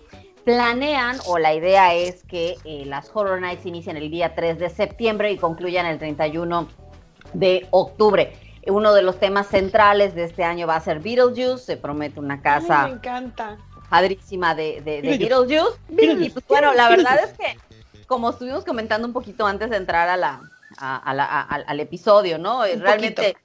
Planean, 0.44 1.18
o 1.26 1.38
la 1.38 1.54
idea 1.54 1.94
es 1.94 2.22
que 2.24 2.56
eh, 2.64 2.84
las 2.86 3.10
Horror 3.14 3.40
Nights 3.40 3.64
inician 3.66 3.96
el 3.96 4.10
día 4.10 4.34
3 4.34 4.58
de 4.58 4.68
septiembre 4.70 5.32
y 5.32 5.38
concluyan 5.38 5.86
el 5.86 5.98
31 5.98 6.68
de 7.32 7.66
octubre. 7.70 8.36
Uno 8.66 8.92
de 8.94 9.02
los 9.02 9.18
temas 9.18 9.48
centrales 9.48 10.14
de 10.14 10.24
este 10.24 10.44
año 10.44 10.66
va 10.66 10.76
a 10.76 10.80
ser 10.80 11.00
Beetlejuice, 11.00 11.58
se 11.58 11.76
promete 11.76 12.20
una 12.20 12.34
Ay, 12.34 12.40
casa 12.40 12.86
me 12.88 12.94
encanta. 12.94 13.56
padrísima 13.90 14.54
de, 14.54 14.80
de, 14.82 15.02
de 15.02 15.18
Beetlejuice. 15.18 15.78
Y 16.26 16.30
pues 16.30 16.46
bueno, 16.46 16.72
la 16.74 16.88
verdad 16.88 17.18
es 17.24 17.32
que 17.32 17.58
como 18.06 18.30
estuvimos 18.30 18.64
comentando 18.64 19.06
un 19.06 19.12
poquito 19.12 19.46
antes 19.46 19.70
de 19.70 19.76
entrar 19.76 20.08
a 20.08 20.16
la, 20.16 20.40
a- 20.78 20.96
a 20.98 21.14
la- 21.14 21.24
a- 21.24 21.42
al- 21.42 21.64
al 21.66 21.80
episodio, 21.80 22.38
¿no? 22.38 22.60
Un 22.60 22.80
Realmente 22.80 23.36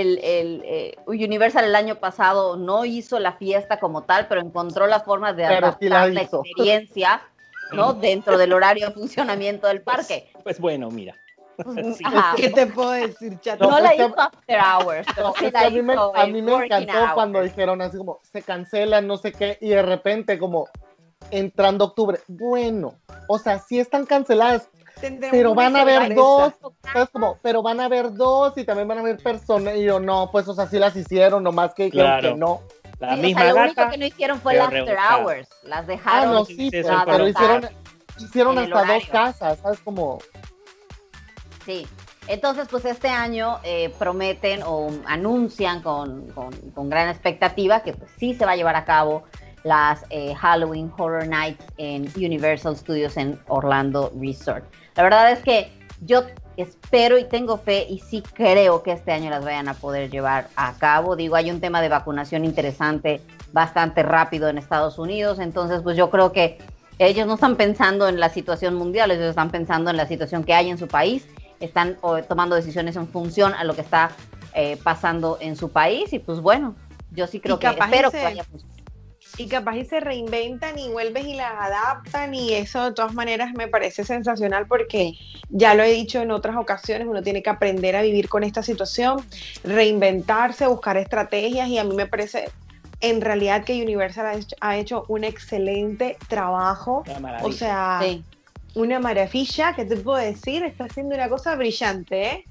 el, 0.00 0.18
el, 0.22 0.62
eh, 0.64 0.96
Universal 1.06 1.64
el 1.64 1.74
año 1.76 1.94
pasado 1.96 2.56
no 2.56 2.84
hizo 2.84 3.20
la 3.20 3.34
fiesta 3.34 3.78
como 3.78 4.02
tal, 4.02 4.26
pero 4.26 4.40
encontró 4.40 4.86
la 4.88 5.00
forma 5.00 5.32
de 5.32 5.46
Pero 5.46 5.76
sí 5.80 5.88
la 5.88 6.02
adaptar 6.02 6.12
la, 6.12 6.22
experiencia, 6.22 7.22
¿no? 7.72 7.94
Dentro 7.94 8.36
del 8.36 8.52
horario 8.52 8.88
de 8.88 8.92
funcionamiento 8.94 9.68
del 9.68 9.82
parque. 9.82 10.30
Pues 10.42 10.58
bueno, 10.58 10.90
mira. 10.90 11.14
Pues, 11.62 11.96
Sí. 11.98 12.04
¿Qué 12.36 12.50
te 12.50 12.66
puedo 12.66 12.90
decir, 12.90 13.38
chato? 13.40 13.64
No, 13.64 13.70
No, 13.70 13.80
la 13.80 13.90
que- 13.90 13.96
hizo 13.96 14.20
after 14.20 14.58
hours, 14.60 15.06
pero 15.14 15.28
No, 15.28 15.34
sí 15.34 15.44
es 15.44 15.52
que 15.52 15.58
la 15.60 15.66
a 15.66 15.70
mí 15.70 15.82
me, 15.82 15.94
a 15.94 16.26
mí 16.26 16.38
encantó 16.64 16.92
hours. 16.98 17.12
cuando 17.14 17.42
dijeron 17.42 17.80
así 17.80 17.96
como 17.96 18.18
se 18.32 18.42
cancela, 18.42 19.00
no 19.00 19.16
sé 19.16 19.30
qué, 19.30 19.58
y 19.60 19.68
de 19.68 19.82
repente 19.82 20.38
como 20.40 20.68
entrando 21.30 21.84
octubre, 21.84 22.18
bueno, 22.26 22.96
o 23.28 23.38
sea, 23.38 23.60
sí 23.60 23.78
están 23.78 24.06
canceladas, 24.06 24.68
pero 25.30 25.54
van 25.54 25.76
a 25.76 25.82
haber 25.82 26.14
dos, 26.14 26.52
¿sabes? 26.92 27.08
Como, 27.10 27.38
pero 27.42 27.62
van 27.62 27.80
a 27.80 27.86
haber 27.86 28.12
dos 28.14 28.56
y 28.56 28.64
también 28.64 28.88
van 28.88 28.98
a 28.98 29.00
haber 29.02 29.18
personas, 29.22 29.76
y 29.76 29.84
yo 29.84 30.00
no, 30.00 30.30
pues 30.30 30.46
o 30.48 30.54
sea, 30.54 30.66
sí 30.66 30.78
las 30.78 30.94
hicieron, 30.96 31.42
nomás 31.42 31.74
que 31.74 31.84
dijeron 31.84 32.06
Claro. 32.06 32.32
que 32.34 32.38
no. 32.38 32.60
La 33.00 33.14
Sí, 33.14 33.20
o 33.20 33.22
misma 33.22 33.40
sea, 33.42 33.52
lo 33.52 33.60
único 33.62 33.90
que 33.90 33.98
no 33.98 34.06
hicieron 34.06 34.40
fue 34.40 34.54
el 34.54 34.60
after 34.60 34.96
hours. 34.98 35.48
Las 35.64 35.80
Ah, 35.80 35.82
dejaron. 35.82 36.32
no, 36.34 36.44
sí, 36.44 36.70
pues, 36.70 36.86
pero 37.06 37.28
hicieron, 37.28 37.68
hicieron 38.18 38.58
hasta 38.58 38.84
dos 38.84 39.04
casas, 39.10 39.58
¿sabes? 39.60 39.80
Como, 39.80 40.18
Sí. 41.64 41.86
Entonces, 42.26 42.68
pues 42.70 42.84
este 42.86 43.08
año 43.08 43.58
eh, 43.64 43.92
prometen 43.98 44.62
o 44.64 44.88
anuncian 45.06 45.82
con, 45.82 46.30
con- 46.30 46.54
con 46.70 46.88
gran 46.88 47.08
expectativa 47.10 47.80
que 47.82 47.92
pues, 47.92 48.10
sí 48.18 48.34
se 48.34 48.46
va 48.46 48.52
a 48.52 48.56
llevar 48.56 48.76
a 48.76 48.84
cabo 48.86 49.24
las 49.62 50.04
eh, 50.10 50.34
Halloween 50.34 50.90
Horror 50.96 51.26
Nights 51.26 51.64
en 51.76 52.10
Universal 52.16 52.76
Studios 52.76 53.16
en 53.18 53.38
Orlando 53.48 54.10
Resort. 54.18 54.64
La 54.96 55.02
verdad 55.02 55.32
es 55.32 55.40
que 55.40 55.72
yo 56.00 56.24
espero 56.56 57.18
y 57.18 57.24
tengo 57.24 57.58
fe 57.58 57.86
y 57.88 57.98
sí 57.98 58.22
creo 58.22 58.82
que 58.82 58.92
este 58.92 59.12
año 59.12 59.30
las 59.30 59.44
vayan 59.44 59.68
a 59.68 59.74
poder 59.74 60.10
llevar 60.10 60.48
a 60.56 60.74
cabo. 60.74 61.16
Digo, 61.16 61.36
hay 61.36 61.50
un 61.50 61.60
tema 61.60 61.80
de 61.80 61.88
vacunación 61.88 62.44
interesante, 62.44 63.20
bastante 63.52 64.02
rápido 64.02 64.48
en 64.48 64.58
Estados 64.58 64.98
Unidos, 64.98 65.38
entonces 65.38 65.82
pues 65.82 65.96
yo 65.96 66.10
creo 66.10 66.32
que 66.32 66.58
ellos 66.98 67.26
no 67.26 67.34
están 67.34 67.56
pensando 67.56 68.08
en 68.08 68.20
la 68.20 68.28
situación 68.28 68.74
mundial, 68.74 69.10
ellos 69.10 69.30
están 69.30 69.50
pensando 69.50 69.90
en 69.90 69.96
la 69.96 70.06
situación 70.06 70.44
que 70.44 70.54
hay 70.54 70.70
en 70.70 70.78
su 70.78 70.86
país, 70.86 71.26
están 71.58 71.96
o, 72.02 72.22
tomando 72.22 72.54
decisiones 72.54 72.94
en 72.96 73.08
función 73.08 73.52
a 73.54 73.64
lo 73.64 73.74
que 73.74 73.80
está 73.80 74.10
eh, 74.54 74.78
pasando 74.82 75.38
en 75.40 75.56
su 75.56 75.70
país 75.70 76.12
y 76.12 76.20
pues 76.20 76.40
bueno, 76.40 76.76
yo 77.10 77.26
sí 77.26 77.40
creo 77.40 77.56
Y 77.56 77.58
que 77.58 77.66
espero 77.66 78.10
que 78.12 78.22
vaya 78.22 78.42
a 78.42 78.44
funcionar. 78.44 78.73
Y 79.36 79.48
capaz 79.48 79.76
y 79.76 79.84
se 79.84 80.00
reinventan 80.00 80.78
y 80.78 80.88
vuelves 80.90 81.24
y 81.24 81.34
las 81.34 81.52
adaptan 81.52 82.34
y 82.34 82.52
eso 82.54 82.84
de 82.84 82.92
todas 82.92 83.14
maneras 83.14 83.52
me 83.54 83.66
parece 83.68 84.04
sensacional 84.04 84.66
porque 84.66 85.14
ya 85.48 85.74
lo 85.74 85.82
he 85.82 85.90
dicho 85.90 86.20
en 86.22 86.30
otras 86.30 86.56
ocasiones, 86.56 87.06
uno 87.08 87.22
tiene 87.22 87.42
que 87.42 87.50
aprender 87.50 87.96
a 87.96 88.02
vivir 88.02 88.28
con 88.28 88.44
esta 88.44 88.62
situación, 88.62 89.24
reinventarse, 89.64 90.66
buscar 90.66 90.96
estrategias 90.96 91.68
y 91.68 91.78
a 91.78 91.84
mí 91.84 91.94
me 91.94 92.06
parece 92.06 92.50
en 93.00 93.20
realidad 93.20 93.64
que 93.64 93.82
Universal 93.82 94.26
ha 94.26 94.34
hecho, 94.36 94.56
ha 94.60 94.76
hecho 94.76 95.04
un 95.08 95.24
excelente 95.24 96.16
trabajo, 96.28 97.02
Una 97.06 97.18
maravilla. 97.20 97.48
o 97.48 97.52
sea, 97.52 97.98
Sí. 98.02 98.24
una 98.74 98.98
maravilla, 99.00 99.74
¿qué 99.74 99.84
te 99.84 99.96
puedo 99.96 100.16
decir? 100.18 100.62
Está 100.62 100.84
haciendo 100.84 101.14
una 101.14 101.28
cosa 101.28 101.54
brillante, 101.56 102.26
¿eh? 102.26 102.44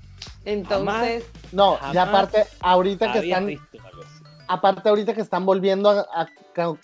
Entonces, 0.45 1.23
no, 1.51 1.79
y 1.93 1.97
aparte, 1.97 2.45
ahorita 2.61 3.11
que 3.13 3.19
están, 3.19 3.45
visto 3.47 3.65
aparte 4.47 4.89
ahorita 4.89 5.13
que 5.13 5.21
están 5.21 5.45
volviendo 5.45 5.89
a, 5.89 6.01
a- 6.13 6.29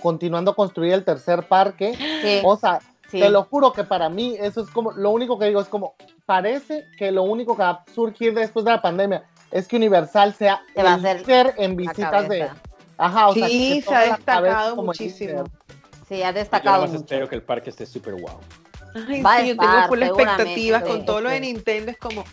continuando 0.02 0.52
a 0.52 0.56
construir 0.56 0.94
el 0.94 1.04
tercer 1.06 1.48
parque, 1.48 1.96
Sí, 2.22 2.42
o 2.44 2.58
sea, 2.58 2.80
sí. 3.10 3.20
Te 3.20 3.30
lo 3.30 3.44
juro 3.44 3.72
que 3.74 3.84
para 3.84 4.10
mí 4.10 4.36
eso 4.40 4.62
es 4.62 4.70
como, 4.70 4.92
lo 4.92 5.10
único 5.12 5.38
que 5.40 5.46
digo 5.46 5.62
es 5.62 5.68
como, 5.68 5.96
parece 6.26 6.86
que 6.98 7.12
lo 7.12 7.24
único 7.24 7.56
que 7.56 7.64
va 7.64 7.70
a 7.70 7.86
surgir 7.94 8.34
después 8.34 8.66
de 8.66 8.72
la 8.72 8.82
pandemia 8.82 9.24
es 9.52 9.68
que 9.68 9.78
Universal 9.78 10.34
sea 10.36 10.62
Se 10.76 10.84
va 10.84 10.92
a 10.92 10.96
el 10.96 11.00
hacer 11.06 11.22
líder 11.22 11.54
en 11.58 11.76
visitas 11.76 12.30
de, 12.30 12.50
ajá, 12.98 13.30
o 13.30 13.34
sea, 13.34 13.48
sí, 13.48 13.76
que 13.76 13.82
se 13.90 13.96
ha 13.96 14.02
destacado 14.16 14.76
muchísimo. 14.76 15.44
Sí, 16.08 16.22
ha 16.24 16.32
Yo 16.32 16.34
destacado 16.34 16.76
nomás 16.78 16.92
mucho. 16.92 17.04
espero 17.04 17.30
que 17.30 17.36
el 17.36 17.44
parque 17.44 17.70
esté 17.70 17.86
súper 17.86 18.16
wow. 18.16 18.40
Ay, 19.08 19.22
Va 19.22 19.36
a 19.36 19.40
sí, 19.42 19.50
yo 19.50 19.58
tengo 19.58 19.88
full 19.88 20.02
expectativas 20.02 20.84
con 20.84 21.06
todo 21.06 21.22
lo 21.22 21.30
de. 21.30 21.40
Nintendo, 21.40 21.92
es 21.92 21.98
como, 21.98 22.24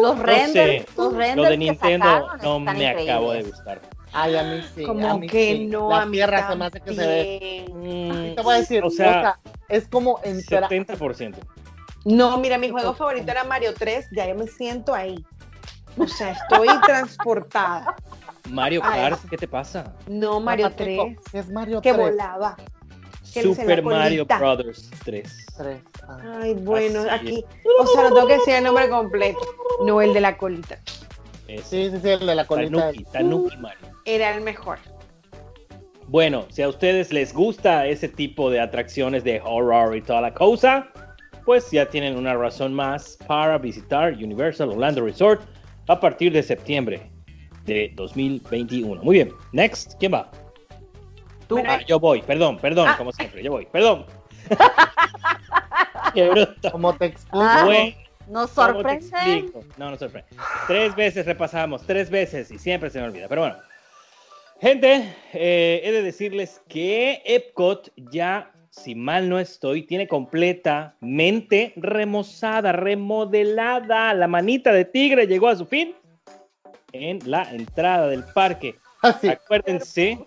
Los 0.00 0.16
No 0.16 0.22
renders, 0.22 0.82
sé, 0.84 0.86
los 0.96 1.12
renders 1.12 1.36
Lo 1.36 1.42
de 1.44 1.58
que 1.58 1.74
sacaron 1.76 2.28
no 2.42 2.58
están 2.58 2.78
me 2.78 2.86
acabo 2.88 3.32
de 3.32 3.38
increíbles. 3.38 3.46
gustar. 3.46 3.80
Ay, 4.12 4.36
a 4.36 4.42
mí 4.42 4.62
sí, 4.74 4.84
a 4.84 4.86
como 4.86 5.18
mí 5.18 5.26
que 5.28 5.52
sí. 5.52 5.66
no, 5.66 5.88
La 5.90 6.02
a 6.02 6.06
mí 6.06 6.12
tierra 6.12 6.48
se 6.50 6.56
me 6.56 6.64
hace 6.66 6.80
que 6.80 6.94
se 6.94 7.06
ve. 7.06 7.64
Y 7.84 8.34
te 8.34 8.42
voy 8.42 8.54
a 8.54 8.58
decir, 8.58 8.84
O 8.84 8.90
sea, 8.90 9.38
es 9.68 9.86
como 9.88 10.20
entrar. 10.24 10.68
70%. 10.68 11.36
No, 12.04 12.38
mira, 12.38 12.58
mi 12.58 12.70
juego 12.70 12.94
favorito 12.94 13.30
era 13.30 13.44
Mario 13.44 13.74
3, 13.78 14.08
ya 14.12 14.26
yo 14.26 14.34
me 14.34 14.46
siento 14.46 14.94
ahí. 14.94 15.24
O 15.98 16.06
sea, 16.06 16.30
estoy 16.32 16.68
transportada. 16.86 17.94
Mario 18.48 18.80
Kart. 18.80 19.20
¿qué 19.28 19.36
te 19.36 19.46
pasa? 19.46 19.94
No, 20.08 20.40
Mario 20.40 20.72
3, 20.74 20.98
Es 21.32 21.48
Mario 21.50 21.80
que 21.80 21.92
3. 21.92 22.10
volaba. 22.10 22.56
Que 23.32 23.42
Super 23.42 23.82
Mario. 23.84 24.26
Brothers 24.26 24.90
3. 25.04 25.46
Tres, 25.56 25.82
ah. 26.08 26.18
Ay, 26.42 26.54
bueno, 26.54 27.00
Así 27.02 27.10
aquí, 27.10 27.44
o 27.78 27.86
sea, 27.86 28.02
no 28.08 28.14
tengo 28.14 28.26
que 28.26 28.38
decir 28.38 28.54
el 28.54 28.64
nombre 28.64 28.88
completo, 28.88 29.38
no 29.84 30.00
el 30.00 30.12
de 30.14 30.20
la 30.20 30.36
colita. 30.36 30.78
Ese. 31.46 31.62
Sí, 31.62 31.90
sí, 31.90 32.00
sí, 32.02 32.08
el 32.08 32.26
de 32.26 32.34
la 32.34 32.44
colita. 32.46 32.76
Tanuki, 32.80 33.04
Tanuki 33.04 33.56
Mario. 33.58 33.89
Era 34.04 34.34
el 34.34 34.42
mejor. 34.42 34.78
Bueno, 36.08 36.46
si 36.50 36.62
a 36.62 36.68
ustedes 36.68 37.12
les 37.12 37.32
gusta 37.32 37.86
ese 37.86 38.08
tipo 38.08 38.50
de 38.50 38.58
atracciones 38.60 39.22
de 39.22 39.40
horror 39.44 39.96
y 39.96 40.02
toda 40.02 40.20
la 40.20 40.34
cosa, 40.34 40.88
pues 41.44 41.70
ya 41.70 41.86
tienen 41.86 42.16
una 42.16 42.34
razón 42.34 42.74
más 42.74 43.16
para 43.26 43.58
visitar 43.58 44.12
Universal 44.14 44.70
Orlando 44.70 45.04
Resort 45.04 45.42
a 45.86 46.00
partir 46.00 46.32
de 46.32 46.42
septiembre 46.42 47.10
de 47.64 47.92
2021. 47.94 49.02
Muy 49.02 49.14
bien, 49.16 49.32
next, 49.52 49.94
¿quién 50.00 50.14
va? 50.14 50.30
Tú, 51.46 51.56
Bueno, 51.56 51.70
Ah, 51.72 51.80
yo 51.86 52.00
voy, 52.00 52.22
perdón, 52.22 52.58
perdón, 52.58 52.88
Ah. 52.88 52.96
como 52.98 53.12
siempre, 53.12 53.42
yo 53.42 53.52
voy, 53.52 53.66
perdón. 53.66 54.06
Qué 56.14 56.28
bruto. 56.28 56.70
Como 56.72 56.92
te 56.96 57.06
explico. 57.06 57.38
Ah, 57.40 57.62
Bueno, 57.64 57.94
nos 58.28 58.50
¿cómo 58.50 58.82
te 58.82 59.00
sorprende. 59.02 59.52
No, 59.76 59.90
no 59.90 59.96
sorprende. 59.96 60.28
Tres 60.66 60.94
veces 60.96 61.26
repasamos, 61.26 61.82
tres 61.86 62.10
veces 62.10 62.50
y 62.50 62.58
siempre 62.58 62.90
se 62.90 62.98
me 63.00 63.06
olvida. 63.06 63.26
Pero 63.28 63.42
bueno, 63.42 63.56
gente, 64.60 65.14
eh, 65.32 65.80
he 65.84 65.92
de 65.92 66.02
decirles 66.02 66.60
que 66.68 67.22
Epcot 67.24 67.90
ya, 67.96 68.50
si 68.70 68.94
mal 68.94 69.28
no 69.28 69.38
estoy, 69.38 69.82
tiene 69.86 70.06
completamente 70.06 71.72
remozada, 71.76 72.72
remodelada. 72.72 74.14
La 74.14 74.26
manita 74.28 74.72
de 74.72 74.84
tigre 74.84 75.26
llegó 75.26 75.48
a 75.48 75.56
su 75.56 75.66
fin 75.66 75.94
en 76.92 77.18
la 77.24 77.50
entrada 77.52 78.08
del 78.08 78.24
parque. 78.24 78.76
Así, 79.02 79.28
Acuérdense, 79.28 80.18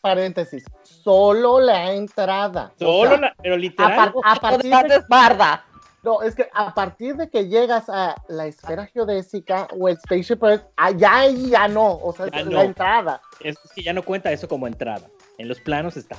paréntesis. 0.00 0.64
Solo 0.82 1.60
la 1.60 1.92
entrada. 1.92 2.72
O 2.80 2.84
solo 2.84 3.10
sea, 3.10 3.20
la, 3.20 3.34
pero 3.42 3.54
A, 3.54 3.58
literal. 3.58 3.96
par- 3.96 4.12
a 4.24 4.36
partir 4.36 4.70
de 4.88 5.00
barda. 5.08 5.64
No, 6.04 6.20
es 6.22 6.34
que 6.34 6.48
a 6.52 6.74
partir 6.74 7.16
de 7.16 7.30
que 7.30 7.48
llegas 7.48 7.88
a 7.88 8.14
la 8.28 8.46
esfera 8.46 8.86
geodésica 8.86 9.68
o 9.78 9.88
el 9.88 9.96
Spaceship 9.98 10.42
Earth, 10.42 10.64
allá 10.76 11.20
ahí 11.20 11.48
ya 11.50 11.66
no, 11.66 11.94
o 11.94 12.12
sea, 12.14 12.26
Ya 12.30 12.40
es 12.40 12.46
no. 12.46 12.52
la 12.52 12.64
entrada. 12.64 13.22
Es 13.40 13.56
que 13.74 13.82
ya 13.82 13.94
no 13.94 14.02
cuenta 14.02 14.30
eso 14.30 14.46
como 14.46 14.66
entrada. 14.66 15.08
En 15.38 15.48
los 15.48 15.60
planos 15.60 15.96
está. 15.96 16.16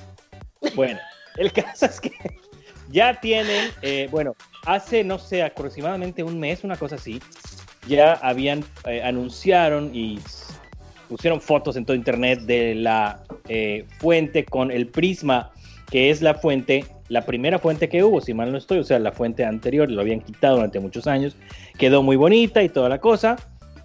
Bueno, 0.75 0.99
el 1.37 1.53
caso 1.53 1.85
es 1.85 2.01
que 2.01 2.11
ya 2.89 3.19
tienen, 3.19 3.69
eh, 3.83 4.07
bueno, 4.09 4.35
hace, 4.65 5.03
no 5.03 5.19
sé, 5.19 5.43
aproximadamente 5.43 6.23
un 6.23 6.39
mes, 6.39 6.63
una 6.63 6.75
cosa 6.75 6.95
así, 6.95 7.21
ya 7.87 8.13
habían, 8.13 8.65
eh, 8.85 9.03
anunciaron 9.03 9.91
y 9.93 10.19
pusieron 11.07 11.39
fotos 11.39 11.75
en 11.75 11.85
todo 11.85 11.95
internet 11.95 12.41
de 12.41 12.73
la 12.73 13.23
eh, 13.47 13.85
fuente 13.99 14.43
con 14.43 14.71
el 14.71 14.87
prisma, 14.87 15.51
que 15.91 16.09
es 16.09 16.23
la 16.23 16.33
fuente, 16.33 16.85
la 17.09 17.25
primera 17.25 17.59
fuente 17.59 17.89
que 17.89 18.03
hubo, 18.03 18.21
si 18.21 18.33
mal 18.33 18.51
no 18.51 18.57
estoy, 18.57 18.79
o 18.79 18.83
sea, 18.83 18.99
la 18.99 19.11
fuente 19.11 19.45
anterior, 19.45 19.89
lo 19.89 20.01
habían 20.01 20.21
quitado 20.21 20.55
durante 20.55 20.79
muchos 20.79 21.07
años, 21.07 21.35
quedó 21.77 22.03
muy 22.03 22.15
bonita 22.15 22.63
y 22.63 22.69
toda 22.69 22.89
la 22.89 22.99
cosa. 22.99 23.35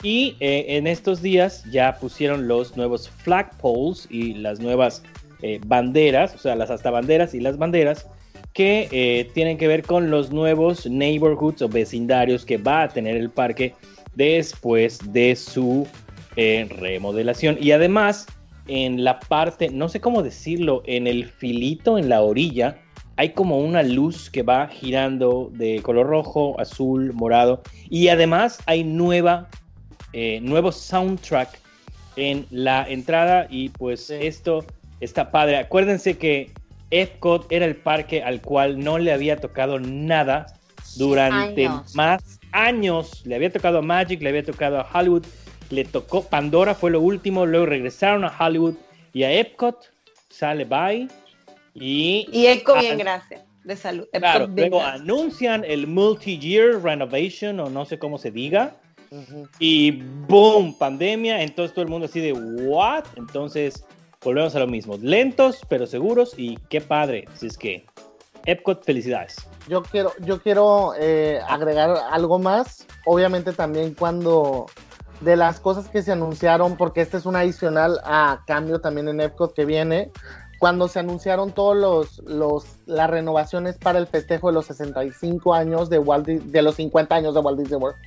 Y 0.02 0.36
eh, 0.40 0.64
en 0.68 0.86
estos 0.86 1.20
días 1.20 1.64
ya 1.70 1.98
pusieron 2.00 2.48
los 2.48 2.76
nuevos 2.76 3.10
flagpoles 3.10 4.06
y 4.10 4.32
las 4.34 4.58
nuevas 4.58 5.02
eh, 5.42 5.60
banderas, 5.66 6.34
o 6.34 6.38
sea, 6.38 6.54
las 6.54 6.70
hasta 6.70 6.90
banderas 6.90 7.34
y 7.34 7.40
las 7.40 7.58
banderas 7.58 8.06
que 8.52 8.88
eh, 8.90 9.30
tienen 9.32 9.58
que 9.58 9.68
ver 9.68 9.82
con 9.82 10.10
los 10.10 10.30
nuevos 10.30 10.86
neighborhoods 10.86 11.62
o 11.62 11.68
vecindarios 11.68 12.44
que 12.44 12.58
va 12.58 12.82
a 12.82 12.88
tener 12.88 13.16
el 13.16 13.30
parque 13.30 13.74
después 14.14 14.98
de 15.12 15.36
su 15.36 15.86
eh, 16.36 16.66
remodelación. 16.68 17.56
Y 17.60 17.72
además, 17.72 18.26
en 18.66 19.04
la 19.04 19.20
parte, 19.20 19.70
no 19.70 19.88
sé 19.88 20.00
cómo 20.00 20.22
decirlo, 20.22 20.82
en 20.86 21.06
el 21.06 21.26
filito, 21.26 21.96
en 21.96 22.08
la 22.08 22.22
orilla, 22.22 22.78
hay 23.20 23.34
como 23.34 23.58
una 23.58 23.82
luz 23.82 24.30
que 24.30 24.42
va 24.42 24.66
girando 24.68 25.50
de 25.52 25.82
color 25.82 26.06
rojo, 26.06 26.58
azul, 26.58 27.12
morado. 27.12 27.60
Y 27.90 28.08
además 28.08 28.60
hay 28.64 28.82
nueva, 28.82 29.46
eh, 30.14 30.40
nuevo 30.40 30.72
soundtrack 30.72 31.50
en 32.16 32.46
la 32.50 32.88
entrada. 32.88 33.46
Y 33.50 33.68
pues 33.68 34.06
Sí. 34.06 34.14
esto 34.22 34.64
está 35.02 35.30
padre. 35.30 35.58
Acuérdense 35.58 36.16
que 36.16 36.50
Epcot 36.90 37.46
era 37.52 37.66
el 37.66 37.76
parque 37.76 38.22
al 38.22 38.40
cual 38.40 38.78
no 38.82 38.96
le 38.98 39.12
había 39.12 39.36
tocado 39.36 39.78
nada 39.78 40.46
durante 40.96 41.66
Años. 41.66 41.94
más 41.94 42.40
años. 42.52 43.20
Le 43.26 43.34
había 43.34 43.52
tocado 43.52 43.80
a 43.80 43.82
Magic, 43.82 44.22
le 44.22 44.30
había 44.30 44.44
tocado 44.46 44.80
a 44.80 44.88
Hollywood, 44.94 45.26
le 45.68 45.84
tocó 45.84 46.22
Pandora, 46.22 46.74
fue 46.74 46.90
lo 46.90 47.02
último, 47.02 47.44
luego 47.44 47.66
regresaron 47.66 48.24
a 48.24 48.32
Hollywood 48.40 48.76
y 49.12 49.24
a 49.24 49.30
Epcot, 49.30 49.76
sale 50.30 50.64
bye. 50.64 51.06
Y, 51.74 52.28
Y 52.32 52.46
Eco, 52.46 52.74
bien, 52.74 52.94
Ah, 53.00 53.04
gracias. 53.04 53.42
De 53.64 53.76
salud. 53.76 54.06
Claro, 54.12 54.44
Epcot, 54.44 54.54
bien, 54.54 54.70
luego 54.70 54.84
gracias. 54.84 55.02
anuncian 55.02 55.64
el 55.64 55.86
multi-year 55.86 56.82
renovation 56.82 57.60
o 57.60 57.68
no 57.68 57.84
sé 57.84 57.98
cómo 57.98 58.18
se 58.18 58.30
diga. 58.30 58.76
Ujú. 59.10 59.48
Y 59.58 60.02
boom, 60.28 60.76
pandemia. 60.78 61.42
Entonces 61.42 61.74
todo 61.74 61.82
el 61.84 61.90
mundo 61.90 62.06
así 62.06 62.20
de 62.20 62.32
what? 62.32 63.04
Entonces 63.16 63.84
volvemos 64.22 64.54
a 64.56 64.60
lo 64.60 64.66
mismo. 64.66 64.96
Lentos 65.00 65.60
pero 65.68 65.86
seguros 65.86 66.34
y 66.36 66.56
qué 66.68 66.80
padre. 66.80 67.26
Si 67.34 67.46
es 67.48 67.58
que 67.58 67.84
Epcot, 68.46 68.84
felicidades. 68.84 69.36
Yo 69.68 69.82
quiero, 69.82 70.12
yo 70.20 70.40
quiero 70.42 70.94
eh, 70.98 71.40
agregar 71.46 71.94
algo 72.10 72.38
más. 72.38 72.86
Obviamente 73.04 73.52
también 73.52 73.94
cuando 73.94 74.66
de 75.20 75.36
las 75.36 75.60
cosas 75.60 75.88
que 75.88 76.02
se 76.02 76.12
anunciaron, 76.12 76.78
porque 76.78 77.02
este 77.02 77.18
es 77.18 77.26
un 77.26 77.36
adicional 77.36 78.00
a 78.04 78.42
cambio 78.46 78.80
también 78.80 79.06
en 79.08 79.20
Epcot 79.20 79.54
que 79.54 79.66
viene, 79.66 80.10
cuando 80.60 80.86
se 80.86 81.00
anunciaron 81.00 81.50
todos 81.52 81.76
los, 81.76 82.18
los 82.28 82.64
las 82.86 83.10
renovaciones 83.10 83.78
para 83.78 83.98
el 83.98 84.06
festejo 84.06 84.46
de 84.48 84.52
los 84.52 84.66
65 84.66 85.52
años 85.54 85.90
de 85.90 85.98
Walt 85.98 86.26
de 86.28 86.62
los 86.62 86.76
50 86.76 87.12
años 87.16 87.34
de 87.34 87.40
Walt 87.40 87.58
Disney 87.58 87.80
World. 87.80 87.98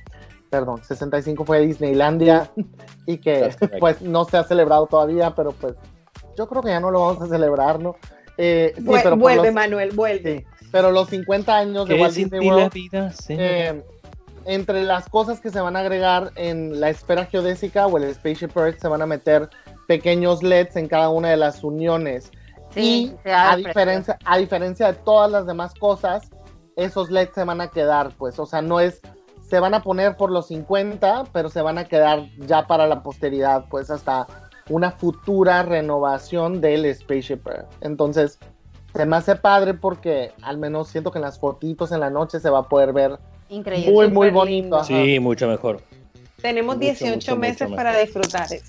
Perdón, 0.50 0.82
65 0.84 1.44
fue 1.44 1.60
Disneylandia 1.66 2.50
y 3.06 3.18
que 3.18 3.54
pues 3.80 4.00
no 4.00 4.24
se 4.24 4.36
ha 4.38 4.44
celebrado 4.44 4.86
todavía, 4.86 5.34
pero 5.34 5.50
pues 5.52 5.74
yo 6.38 6.48
creo 6.48 6.62
que 6.62 6.68
ya 6.70 6.80
no 6.80 6.90
lo 6.90 7.00
vamos 7.00 7.22
a 7.22 7.26
celebrar, 7.26 7.80
¿no? 7.80 7.96
Eh, 8.38 8.72
sí, 8.76 8.82
Vuel- 8.82 9.00
pero 9.02 9.16
vuelve, 9.16 9.46
los- 9.46 9.54
Manuel, 9.54 9.90
vuelve. 9.92 10.46
Sí, 10.60 10.68
pero 10.72 10.90
los 10.92 11.08
50 11.08 11.56
años 11.56 11.86
de 11.88 11.96
¿Qué 11.96 12.00
Walt 12.02 12.14
Disney 12.14 12.40
ti 12.40 12.46
la 12.48 12.54
World, 12.54 12.72
vida? 12.72 13.10
Sí. 13.12 13.34
eh, 13.38 13.82
entre 14.44 14.84
las 14.84 15.08
cosas 15.08 15.40
que 15.40 15.50
se 15.50 15.60
van 15.60 15.74
a 15.74 15.80
agregar 15.80 16.30
en 16.36 16.78
la 16.80 16.88
esfera 16.90 17.24
geodésica 17.26 17.86
o 17.88 17.96
el 17.98 18.14
Spaceship 18.14 18.56
Earth, 18.56 18.78
se 18.80 18.86
van 18.88 19.02
a 19.02 19.06
meter 19.06 19.48
pequeños 19.88 20.42
LEDs 20.42 20.76
en 20.76 20.86
cada 20.86 21.08
una 21.08 21.30
de 21.30 21.36
las 21.36 21.64
uniones. 21.64 22.30
Sí, 22.74 23.14
y 23.24 23.28
a 23.30 23.56
diferencia, 23.56 24.18
a 24.24 24.36
diferencia 24.38 24.88
de 24.88 24.94
todas 24.94 25.30
las 25.30 25.46
demás 25.46 25.72
cosas, 25.74 26.28
esos 26.76 27.10
LEDs 27.10 27.34
se 27.34 27.44
van 27.44 27.60
a 27.60 27.68
quedar, 27.68 28.12
pues, 28.18 28.38
o 28.38 28.46
sea, 28.46 28.60
no 28.62 28.80
es, 28.80 29.00
se 29.48 29.60
van 29.60 29.74
a 29.74 29.82
poner 29.82 30.16
por 30.16 30.30
los 30.30 30.48
50, 30.48 31.24
pero 31.32 31.48
se 31.48 31.62
van 31.62 31.78
a 31.78 31.84
quedar 31.84 32.24
ya 32.38 32.66
para 32.66 32.86
la 32.86 33.02
posteridad, 33.02 33.66
pues, 33.70 33.90
hasta 33.90 34.26
una 34.68 34.90
futura 34.90 35.62
renovación 35.62 36.60
del 36.60 36.92
Spaceship 36.94 37.46
Earth. 37.46 37.66
Entonces, 37.80 38.38
se 38.94 39.06
me 39.06 39.16
hace 39.16 39.36
padre 39.36 39.74
porque 39.74 40.32
al 40.42 40.58
menos 40.58 40.88
siento 40.88 41.10
que 41.12 41.18
en 41.18 41.22
las 41.24 41.38
fotitos 41.38 41.92
en 41.92 42.00
la 42.00 42.10
noche 42.10 42.40
se 42.40 42.48
va 42.50 42.60
a 42.60 42.68
poder 42.68 42.92
ver 42.92 43.18
Increíble. 43.48 43.92
muy, 43.92 44.08
muy 44.10 44.30
bonito. 44.30 44.76
ajá. 44.76 44.84
Sí, 44.86 45.18
mucho 45.20 45.46
mejor. 45.48 45.80
Tenemos 46.40 46.76
Mucho, 46.76 46.86
18 46.86 47.14
mucho, 47.14 47.36
meses 47.36 47.68
mucho 47.68 47.76
para 47.76 47.96
disfrutar 47.98 48.52
eso. 48.52 48.64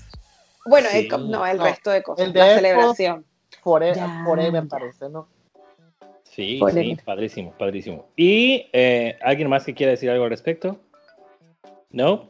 Bueno, 0.66 0.88
Sí. 0.90 1.08
No, 1.28 1.46
el 1.46 1.58
No, 1.58 1.64
resto 1.64 1.90
de 1.90 2.02
cosas. 2.02 2.26
el 2.26 2.32
de 2.32 2.40
la 2.40 2.54
celebración. 2.54 3.25
Fore- 3.62 3.94
Ya, 3.94 4.22
forever 4.24 4.62
ya. 4.62 4.68
parece, 4.68 5.08
¿no? 5.08 5.28
Sí, 6.24 6.60
sí, 6.72 6.96
padrísimo, 7.04 7.52
padrísimo. 7.58 8.06
¿Y 8.16 8.66
eh, 8.72 9.18
alguien 9.22 9.48
más 9.48 9.64
que 9.64 9.74
quiera 9.74 9.92
decir 9.92 10.10
algo 10.10 10.24
al 10.24 10.30
respecto? 10.30 10.78
¿No? 11.90 12.28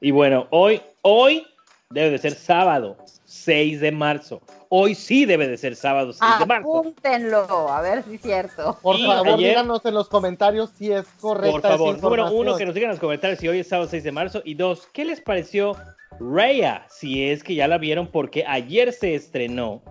Y 0.00 0.12
bueno, 0.12 0.46
hoy, 0.50 0.80
hoy 1.02 1.44
debe 1.90 2.10
de 2.10 2.18
ser 2.18 2.32
sábado, 2.34 2.96
6 3.24 3.80
de 3.80 3.90
marzo. 3.90 4.40
Hoy 4.68 4.94
sí 4.94 5.24
debe 5.24 5.48
de 5.48 5.56
ser 5.56 5.74
sábado, 5.74 6.12
6 6.12 6.38
de 6.38 6.46
marzo. 6.46 6.78
Apúntenlo, 6.78 7.68
a 7.70 7.80
ver 7.80 8.04
si 8.04 8.14
es 8.16 8.20
cierto. 8.20 8.78
Por 8.80 8.96
Y 8.96 9.06
favor, 9.06 9.28
ayer- 9.28 9.48
díganos 9.50 9.84
en 9.86 9.94
los 9.94 10.08
comentarios 10.08 10.70
si 10.76 10.92
es 10.92 11.06
correcta 11.20 11.50
Por 11.50 11.60
esa 11.60 11.68
favor, 11.70 12.00
número 12.02 12.30
uno, 12.30 12.56
que 12.56 12.66
nos 12.66 12.74
digan 12.74 12.90
en 12.90 12.92
los 12.92 13.00
comentarios 13.00 13.40
si 13.40 13.48
hoy 13.48 13.58
es 13.60 13.68
sábado 13.68 13.88
6 13.90 14.04
de 14.04 14.12
marzo. 14.12 14.42
Y 14.44 14.54
dos, 14.54 14.86
¿qué 14.92 15.04
les 15.04 15.20
pareció 15.20 15.74
Raya? 16.20 16.86
Si 16.90 17.24
es 17.28 17.42
que 17.42 17.54
ya 17.56 17.66
la 17.66 17.78
vieron, 17.78 18.06
porque 18.08 18.44
ayer 18.46 18.92
se 18.92 19.14
estrenó 19.14 19.82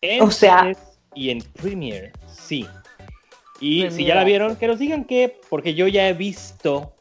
en 0.00 0.22
O 0.22 0.30
sea- 0.30 0.60
cines 0.60 0.78
y 1.14 1.30
en 1.30 1.38
Premiere. 1.52 2.12
Sí. 2.26 2.66
Y 3.60 3.90
si 3.90 4.04
ya 4.04 4.14
la 4.14 4.24
vieron, 4.24 4.56
que 4.56 4.66
nos 4.66 4.78
digan 4.78 5.04
qué, 5.04 5.40
porque 5.48 5.74
yo 5.74 5.86
ya 5.88 6.08
he 6.08 6.12
visto 6.12 6.92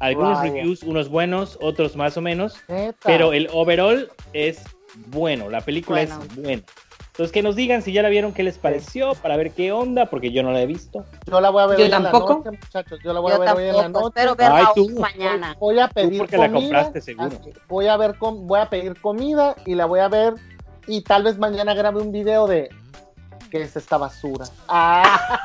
algunos 0.00 0.40
reviews, 0.40 0.82
unos 0.82 1.08
buenos, 1.10 1.58
otros 1.60 1.96
más 1.96 2.16
o 2.16 2.22
menos. 2.22 2.56
Neta. 2.68 2.98
Pero 3.04 3.32
el 3.34 3.48
overall 3.52 4.10
es 4.32 4.62
bueno, 5.08 5.50
la 5.50 5.60
película 5.60 6.02
Bueno. 6.04 6.22
es 6.22 6.36
buena. 6.36 6.62
Entonces, 7.08 7.32
que 7.32 7.42
nos 7.42 7.56
digan 7.56 7.80
si 7.80 7.92
ya 7.92 8.02
la 8.02 8.10
vieron, 8.10 8.32
qué 8.34 8.42
les 8.42 8.58
pareció, 8.58 9.14
para 9.14 9.38
ver 9.38 9.52
qué 9.52 9.72
onda, 9.72 10.04
porque 10.06 10.32
yo 10.32 10.42
no 10.42 10.52
la 10.52 10.60
he 10.60 10.66
visto. 10.66 11.04
Yo 11.26 11.40
la 11.40 11.48
voy 11.48 11.62
a 11.62 11.66
ver 11.66 11.78
Yo 11.78 11.84
hoy 11.84 11.90
en 11.92 12.02
la 12.02 12.10
tampoco. 12.10 12.34
noche, 12.44 12.58
muchachos. 12.62 12.98
Yo 13.02 13.12
la 13.14 13.20
voy 13.20 13.32
a 13.32 13.38
ver 13.38 13.48
hoy 13.56 13.64
en 13.64 13.76
la 13.76 13.82
tampoco, 13.84 14.04
noche. 14.06 14.20
espero 14.20 14.36
verla 14.36 14.58
Ay, 14.58 14.66
tú. 14.74 15.00
mañana. 15.00 15.56
Voy 15.58 15.78
a 15.78 15.88
pedir 15.88 16.18
porque 16.18 16.36
la 16.36 16.46
comida. 16.48 16.60
compraste, 16.62 17.00
seguro. 17.00 17.28
así, 17.40 17.52
voy 17.68 17.86
a 17.86 17.96
ver 17.96 18.16
voy 18.20 18.60
a 18.60 18.68
pedir 18.68 19.00
comida 19.00 19.56
y 19.64 19.74
la 19.74 19.86
voy 19.86 20.00
a 20.00 20.08
ver 20.08 20.34
y 20.86 21.02
tal 21.02 21.22
vez 21.24 21.38
mañana 21.38 21.74
grabe 21.74 22.00
un 22.00 22.12
video 22.12 22.46
de 22.46 22.68
qué 23.50 23.62
es 23.62 23.76
esta 23.76 23.96
basura. 23.98 24.46
Ah, 24.68 25.40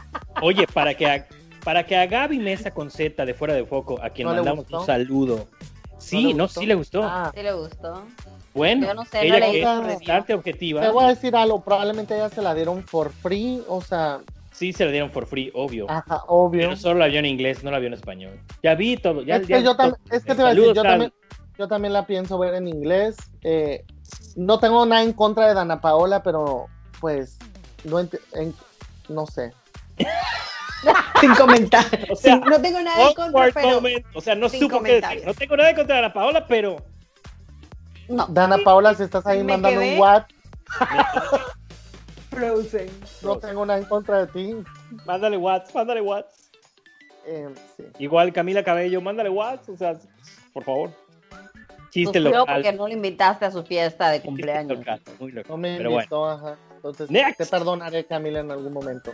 Oye, 0.42 0.66
para 0.66 0.94
que 0.94 1.06
a, 1.06 1.26
para 1.64 1.84
que 1.86 1.96
a 1.96 2.06
Gaby 2.06 2.38
Mesa 2.38 2.70
con 2.70 2.90
Z 2.90 3.24
de 3.24 3.34
fuera 3.34 3.54
de 3.54 3.64
foco, 3.64 3.98
a 4.02 4.10
quien 4.10 4.28
¿No 4.28 4.34
mandamos 4.34 4.66
un 4.70 4.84
saludo. 4.84 5.46
Sí, 5.98 6.34
¿No 6.34 6.44
no, 6.44 6.48
sí 6.48 6.66
le 6.66 6.74
gustó. 6.74 7.02
ah. 7.04 7.30
¿Sí 7.34 7.42
le 7.42 7.52
gustó? 7.52 8.04
bueno, 8.52 8.86
yo 8.86 8.94
no 8.94 9.04
sé, 9.04 9.18
no 9.18 9.22
ella 9.24 9.38
leí 9.40 9.52
que 9.52 9.60
es 9.60 9.66
bastante 9.66 10.34
objetiva, 10.34 10.80
Te 10.80 10.88
voy 10.88 11.04
a 11.04 11.08
decir 11.08 11.34
algo, 11.36 11.62
probablemente 11.62 12.14
ella 12.14 12.28
se 12.30 12.40
la 12.40 12.54
dieron 12.54 12.82
for 12.84 13.10
free, 13.10 13.62
o 13.68 13.80
sea, 13.82 14.20
sí 14.50 14.72
se 14.72 14.84
la 14.86 14.90
dieron 14.92 15.10
por 15.10 15.26
free, 15.26 15.50
obvio. 15.54 15.86
ajá, 15.90 16.22
obvio. 16.26 16.68
Pero 16.68 16.76
solo 16.76 17.00
la 17.00 17.06
vio 17.08 17.18
en 17.18 17.26
inglés, 17.26 17.62
no 17.64 17.70
la 17.70 17.78
vio 17.78 17.88
en 17.88 17.94
español. 17.94 18.38
Ya 18.62 18.74
vi 18.74 18.96
todo. 18.96 19.22
Ya, 19.22 19.36
es 19.36 19.46
ya 19.48 19.58
que 19.58 19.62
yo, 19.64 19.76
todo. 19.76 19.90
tam- 19.92 19.96
es 20.10 20.24
que 20.24 20.34
te 20.34 20.42
voy 20.42 20.50
a 20.50 20.54
decir, 20.54 20.72
yo 20.74 20.82
también, 20.82 21.12
yo 21.58 21.68
también 21.68 21.92
la 21.92 22.06
pienso 22.06 22.38
ver 22.38 22.54
en 22.54 22.68
inglés. 22.68 23.16
eh, 23.42 23.84
no 24.36 24.58
tengo 24.58 24.84
nada 24.84 25.02
en 25.02 25.12
contra 25.14 25.48
de 25.48 25.54
Dana 25.54 25.80
Paola, 25.80 26.22
pero 26.22 26.66
pues 27.00 27.38
no, 27.84 27.98
ent- 28.00 28.20
en- 28.32 28.54
no 29.08 29.26
sé. 29.26 29.52
Sin 31.20 31.34
comentar. 31.34 31.84
O 32.10 32.16
sea, 32.16 32.34
Sin- 32.34 32.40
no 32.44 32.60
tengo 32.60 32.80
nada 32.80 33.08
en 33.08 33.14
contra, 33.14 33.48
pero 33.54 33.70
moment. 33.70 34.04
O 34.14 34.20
sea, 34.20 34.34
no 34.34 34.48
supo 34.50 34.82
qué 34.82 35.00
decir. 35.00 35.22
No 35.24 35.32
tengo 35.34 35.56
nada 35.56 35.70
en 35.70 35.76
contra 35.76 35.96
de 35.96 36.02
la 36.02 36.12
Paola, 36.12 36.46
pero 36.46 36.76
No. 38.08 38.26
Dana 38.28 38.58
Paola, 38.58 38.94
si 38.94 39.04
estás 39.04 39.26
ahí 39.26 39.42
mandando 39.42 39.80
quedé- 39.80 39.94
un 39.94 40.00
what, 40.00 40.24
Frozen. 42.30 42.90
no 43.22 43.38
tengo 43.38 43.64
nada 43.64 43.78
en 43.78 43.86
contra 43.86 44.26
de 44.26 44.32
ti. 44.32 44.56
mándale 45.06 45.36
Whats, 45.38 45.74
mándale 45.74 46.00
Whats. 46.02 46.50
Eh, 47.26 47.48
sí. 47.76 47.84
Igual 47.98 48.32
Camila 48.32 48.62
Cabello, 48.62 49.00
mándale 49.00 49.30
Whats. 49.30 49.68
O 49.70 49.76
sea, 49.76 49.94
por 50.52 50.62
favor. 50.64 50.90
Chiste 51.96 52.18
Sufrió 52.18 52.38
local. 52.40 52.54
porque 52.56 52.72
no 52.76 52.86
le 52.88 52.94
invitaste 52.94 53.44
a 53.46 53.50
su 53.50 53.62
fiesta 53.62 54.10
de 54.10 54.20
cumpleaños. 54.20 54.78
local, 54.78 55.00
muy 55.18 55.32
local. 55.32 55.50
No 55.50 55.56
me 55.56 55.76
Pero 55.78 55.90
bueno. 55.90 56.02
invitó, 56.02 56.28
ajá. 56.28 56.56
Entonces, 56.76 57.10
Next. 57.10 57.38
te 57.38 57.46
perdonaré, 57.46 58.04
Camila, 58.04 58.40
en 58.40 58.50
algún 58.50 58.72
momento. 58.72 59.12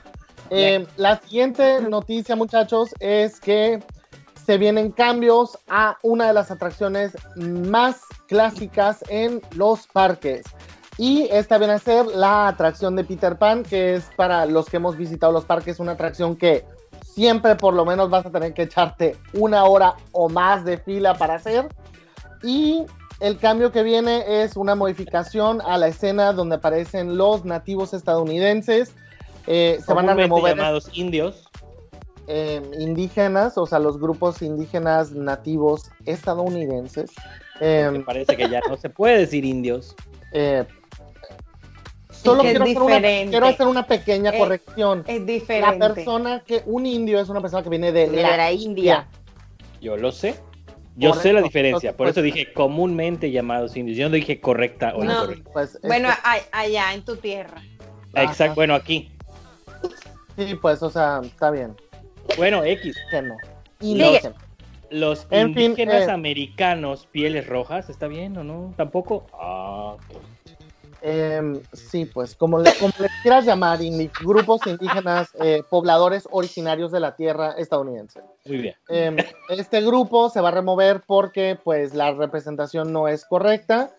Eh, 0.51 0.85
la 0.97 1.19
siguiente 1.21 1.81
noticia, 1.81 2.35
muchachos, 2.35 2.91
es 2.99 3.39
que 3.41 3.81
se 4.45 4.59
vienen 4.59 4.91
cambios 4.91 5.57
a 5.69 5.97
una 6.03 6.27
de 6.27 6.33
las 6.33 6.51
atracciones 6.51 7.13
más 7.37 8.01
clásicas 8.27 9.05
en 9.09 9.41
los 9.55 9.87
parques. 9.87 10.45
Y 10.99 11.29
esta 11.31 11.59
viene 11.59 11.75
a 11.75 11.79
ser 11.79 12.07
la 12.07 12.49
atracción 12.49 12.97
de 12.97 13.05
Peter 13.05 13.39
Pan, 13.39 13.63
que 13.63 13.95
es 13.95 14.11
para 14.17 14.45
los 14.45 14.69
que 14.69 14.79
hemos 14.79 14.97
visitado 14.97 15.33
los 15.33 15.45
parques, 15.45 15.79
una 15.79 15.93
atracción 15.93 16.35
que 16.37 16.65
siempre 17.03 17.55
por 17.57 17.75
lo 17.75 17.85
menos 17.85 18.11
vas 18.11 18.27
a 18.27 18.31
tener 18.31 18.53
que 18.53 18.63
echarte 18.63 19.17
una 19.35 19.65
hora 19.65 19.95
o 20.11 20.29
más 20.29 20.65
de 20.65 20.79
fila 20.79 21.15
para 21.15 21.35
hacer. 21.37 21.69
Y 22.43 22.83
el 23.21 23.39
cambio 23.39 23.71
que 23.73 23.83
viene 23.83 24.43
es 24.43 24.57
una 24.57 24.75
modificación 24.75 25.61
a 25.61 25.79
la 25.79 25.89
escena 25.89 26.33
donde 26.33 26.57
aparecen 26.57 27.17
los 27.17 27.45
nativos 27.45 27.95
estadounidenses. 27.95 28.93
Eh, 29.47 29.79
se 29.85 29.93
van 29.95 30.09
a 30.09 30.15
remover 30.15 30.57
llamados 30.57 30.89
indios. 30.93 31.49
eh, 32.29 32.63
indígenas, 32.79 33.59
o 33.59 33.67
sea, 33.67 33.79
los 33.81 33.99
grupos 33.99 34.43
indígenas 34.43 35.11
nativos 35.13 35.91
estadounidenses. 36.07 37.11
Eh, 37.61 37.89
Me 37.93 38.01
parece 38.01 38.37
que 38.37 38.49
ya 38.49 38.61
no 38.69 38.77
se 38.77 38.89
puede 38.91 39.19
decir 39.19 39.45
indios. 39.45 39.95
eh, 40.33 40.65
solo 42.11 42.43
quiero 42.43 42.63
hacer, 42.65 42.79
una, 42.81 43.01
quiero 43.01 43.47
hacer 43.47 43.67
una 43.67 43.87
pequeña 43.87 44.33
corrección. 44.37 45.05
Es 45.09 45.19
La 45.21 45.27
diferente. 45.27 45.79
persona 45.95 46.45
que, 46.47 46.63
un 46.67 46.87
indio 46.87 47.19
es 47.19 47.29
una 47.29 47.41
persona 47.41 47.63
que 47.65 47.69
viene 47.69 47.91
de, 47.91 48.09
De 48.09 48.23
la 48.23 48.53
India. 48.53 49.09
Yo 49.81 49.97
lo 49.97 50.13
sé. 50.13 50.37
Yo 50.95 51.11
Correcto. 51.11 51.23
sé 51.29 51.33
la 51.33 51.41
diferencia. 51.43 51.97
Por 51.97 52.09
eso 52.09 52.21
dije 52.23 52.53
comúnmente 52.53 53.31
llamados 53.31 53.77
indios. 53.77 53.97
Yo 53.97 54.09
no 54.09 54.15
dije 54.15 54.41
correcta 54.41 54.93
o 54.95 55.03
No. 55.05 55.13
incorrecta. 55.23 55.51
Pues, 55.53 55.75
es 55.77 55.81
Bueno, 55.83 56.09
que- 56.09 56.15
a- 56.23 56.59
allá 56.61 56.93
en 56.93 57.05
tu 57.05 57.17
tierra. 57.17 57.63
ajá. 58.15 58.25
Exacto. 58.25 58.55
Bueno, 58.57 58.75
aquí. 58.75 59.11
sí, 60.37 60.55
pues, 60.61 60.83
o 60.83 60.91
sea, 60.91 61.21
está 61.25 61.51
bien. 61.51 61.75
Bueno, 62.37 62.63
X. 62.65 62.97
Que 63.11 63.23
no. 63.23 63.37
Indígena. 63.81 64.35
Los 64.91 65.27
En 65.31 65.55
fin, 65.55 65.63
indígenas 65.71 66.07
eh. 66.07 66.11
americanos, 66.11 67.09
pieles 67.11 67.47
rojas, 67.47 67.89
¿está 67.89 68.09
bien 68.09 68.37
o 68.37 68.45
no? 68.45 68.75
¿Tampoco? 68.77 69.27
Ah, 69.33 69.97
ok. 69.97 70.17
Em, 71.05 71.61
sí, 71.73 72.07
pues 72.07 72.37
como, 72.37 72.61
le, 72.61 72.73
como 72.79 72.93
les 73.01 73.11
quieras 73.23 73.45
llamar, 73.45 73.81
grupos 74.23 74.61
indígenas 74.67 75.31
eh, 75.41 75.63
pobladores 75.69 76.29
originarios 76.31 76.93
de 76.93 77.01
la 77.01 77.17
tierra 77.17 77.53
estadounidense. 77.59 78.21
Muy 78.47 78.59
bien. 78.59 78.77
Em, 78.89 79.17
este 79.49 79.81
grupo 79.81 80.31
se 80.31 80.41
va 80.41 80.49
a 80.49 80.53
remover 80.53 81.03
porque 81.05 81.59
pues 81.63 81.93
la 81.93 82.13
representación 82.13 82.93
no 82.93 83.09
es 83.09 83.25
correcta 83.25 83.91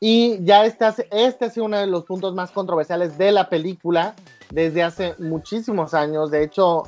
y 0.00 0.44
ya 0.44 0.64
este, 0.64 0.86
este 1.12 1.44
ha 1.44 1.50
sido 1.50 1.66
uno 1.66 1.78
de 1.78 1.86
los 1.86 2.04
puntos 2.04 2.34
más 2.34 2.50
controversiales 2.50 3.16
de 3.18 3.30
la 3.30 3.48
película 3.48 4.16
desde 4.50 4.82
hace 4.82 5.14
muchísimos 5.18 5.94
años. 5.94 6.32
De 6.32 6.42
hecho, 6.42 6.82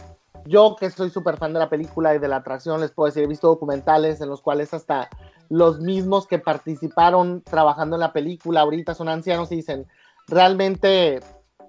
yo 0.47 0.75
que 0.79 0.91
soy 0.91 1.11
súper 1.11 1.37
fan 1.37 1.53
de 1.53 1.61
la 1.61 1.69
película 1.69 2.15
y 2.15 2.19
de 2.19 2.27
la 2.27 2.37
atracción, 2.37 2.81
les 2.81 2.91
puedo 2.91 3.07
decir, 3.07 3.23
he 3.23 3.29
visto 3.29 3.47
documentales 3.47 4.21
en 4.21 4.29
los 4.29 4.41
cuales 4.41 4.75
hasta 4.75 5.09
los 5.51 5.81
mismos 5.81 6.27
que 6.27 6.39
participaron 6.39 7.43
trabajando 7.43 7.97
en 7.97 8.01
la 8.01 8.13
película 8.13 8.61
ahorita 8.61 8.95
son 8.95 9.09
ancianos 9.09 9.53
y 9.53 9.57
dicen, 9.57 9.87
realmente 10.29 11.21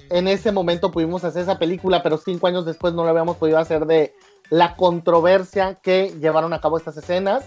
en 0.09 0.27
ese 0.27 0.51
momento 0.51 0.91
pudimos 0.91 1.23
hacer 1.23 1.41
esa 1.41 1.59
película, 1.59 2.03
pero 2.03 2.17
cinco 2.17 2.47
años 2.47 2.65
después 2.65 2.93
no 2.93 3.03
lo 3.03 3.09
habíamos 3.09 3.37
podido 3.37 3.57
hacer 3.57 3.85
de 3.87 4.13
la 4.49 4.75
controversia 4.75 5.75
que 5.75 6.13
llevaron 6.19 6.53
a 6.53 6.61
cabo 6.61 6.77
estas 6.77 6.95
escenas 6.97 7.45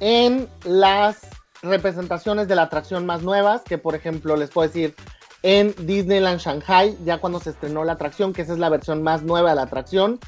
en 0.00 0.48
las 0.64 1.28
representaciones 1.62 2.48
de 2.48 2.54
la 2.54 2.62
atracción 2.62 3.04
más 3.04 3.22
nuevas, 3.22 3.62
que 3.62 3.78
por 3.78 3.94
ejemplo 3.94 4.36
les 4.36 4.50
puedo 4.50 4.68
decir 4.68 4.94
en 5.42 5.74
Disneyland 5.86 6.40
Shanghai, 6.40 6.96
ya 7.04 7.18
cuando 7.18 7.38
se 7.38 7.50
estrenó 7.50 7.84
la 7.84 7.92
atracción, 7.92 8.32
que 8.32 8.42
esa 8.42 8.54
es 8.54 8.58
la 8.58 8.68
versión 8.68 9.02
más 9.02 9.22
nueva 9.22 9.50
de 9.50 9.56
la 9.56 9.62
atracción, 9.62 10.18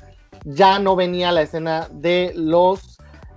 ya 0.45 0.79
no 0.79 0.95
venía 0.95 1.33
la 1.33 1.43
escena 1.43 1.89
de 1.91 2.33
los 2.37 2.88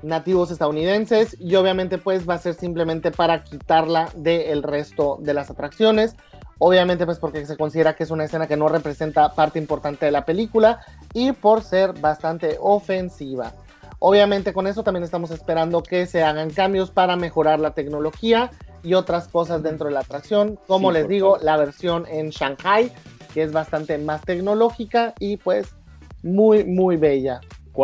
nativos 0.03 0.51
estadounidenses 0.51 1.35
y 1.39 1.55
obviamente 1.55 1.97
pues 1.97 2.27
va 2.27 2.35
a 2.35 2.39
ser 2.39 2.53
simplemente 2.53 3.11
para 3.11 3.43
quitarla 3.43 4.09
del 4.15 4.63
resto 4.63 5.17
de 5.21 5.33
las 5.33 5.49
atracciones. 5.49 6.15
Obviamente 6.59 7.05
pues 7.05 7.19
porque 7.19 7.45
se 7.45 7.57
considera 7.57 7.95
que 7.95 8.03
es 8.03 8.11
una 8.11 8.25
escena 8.25 8.47
que 8.47 8.57
no 8.57 8.67
representa 8.67 9.33
parte 9.33 9.59
importante 9.59 10.05
de 10.05 10.11
la 10.11 10.25
película 10.25 10.79
y 11.13 11.31
por 11.31 11.63
ser 11.63 11.93
bastante 11.99 12.57
ofensiva. 12.59 13.53
Obviamente 13.99 14.53
con 14.53 14.67
eso 14.67 14.83
también 14.83 15.03
estamos 15.03 15.31
esperando 15.31 15.83
que 15.83 16.05
se 16.05 16.23
hagan 16.23 16.49
cambios 16.49 16.91
para 16.91 17.15
mejorar 17.15 17.59
la 17.59 17.71
tecnología 17.71 18.51
y 18.83 18.95
otras 18.95 19.27
cosas 19.27 19.61
dentro 19.63 19.87
de 19.87 19.93
la 19.93 19.99
atracción. 19.99 20.59
Como 20.67 20.91
les 20.91 21.07
digo, 21.07 21.37
la 21.41 21.57
versión 21.57 22.05
en 22.07 22.29
Shanghai, 22.29 22.91
que 23.33 23.43
es 23.43 23.51
bastante 23.51 23.97
más 23.97 24.21
tecnológica 24.21 25.13
y 25.19 25.37
pues 25.37 25.75
muy, 26.23 26.63
muy 26.63 26.97
bella. 26.97 27.41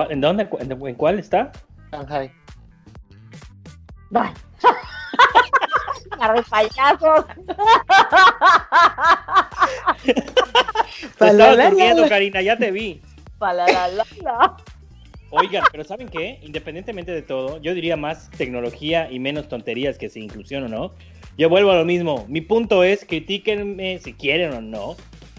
¿En 0.09 0.21
dónde? 0.21 0.49
¿En 0.59 0.95
cuál 0.95 1.19
está? 1.19 1.51
Shanghai. 1.91 2.31
Bye. 4.11 4.33
payasos. 6.49 7.25
Te 10.03 11.27
estabas 11.27 11.57
durmiendo, 11.57 12.07
Karina, 12.07 12.41
ya 12.41 12.57
te 12.57 12.71
vi. 12.71 13.01
Oigan, 15.29 15.63
pero 15.71 15.83
¿saben 15.83 16.07
qué? 16.07 16.39
Independientemente 16.41 17.11
de 17.11 17.21
todo, 17.21 17.61
yo 17.61 17.73
diría 17.73 17.97
más 17.97 18.29
tecnología 18.31 19.11
y 19.11 19.19
menos 19.19 19.49
tonterías 19.49 19.97
que 19.97 20.09
si 20.09 20.21
inclusión 20.21 20.63
o 20.63 20.67
no. 20.69 20.93
Yo 21.37 21.49
vuelvo 21.49 21.71
a 21.71 21.75
lo 21.75 21.85
mismo. 21.85 22.25
Mi 22.29 22.41
punto 22.41 22.83
es, 22.83 23.05
critíquenme 23.05 23.99
si 23.99 24.13
quieren 24.13 24.53
o 24.53 24.61
no. 24.61 24.95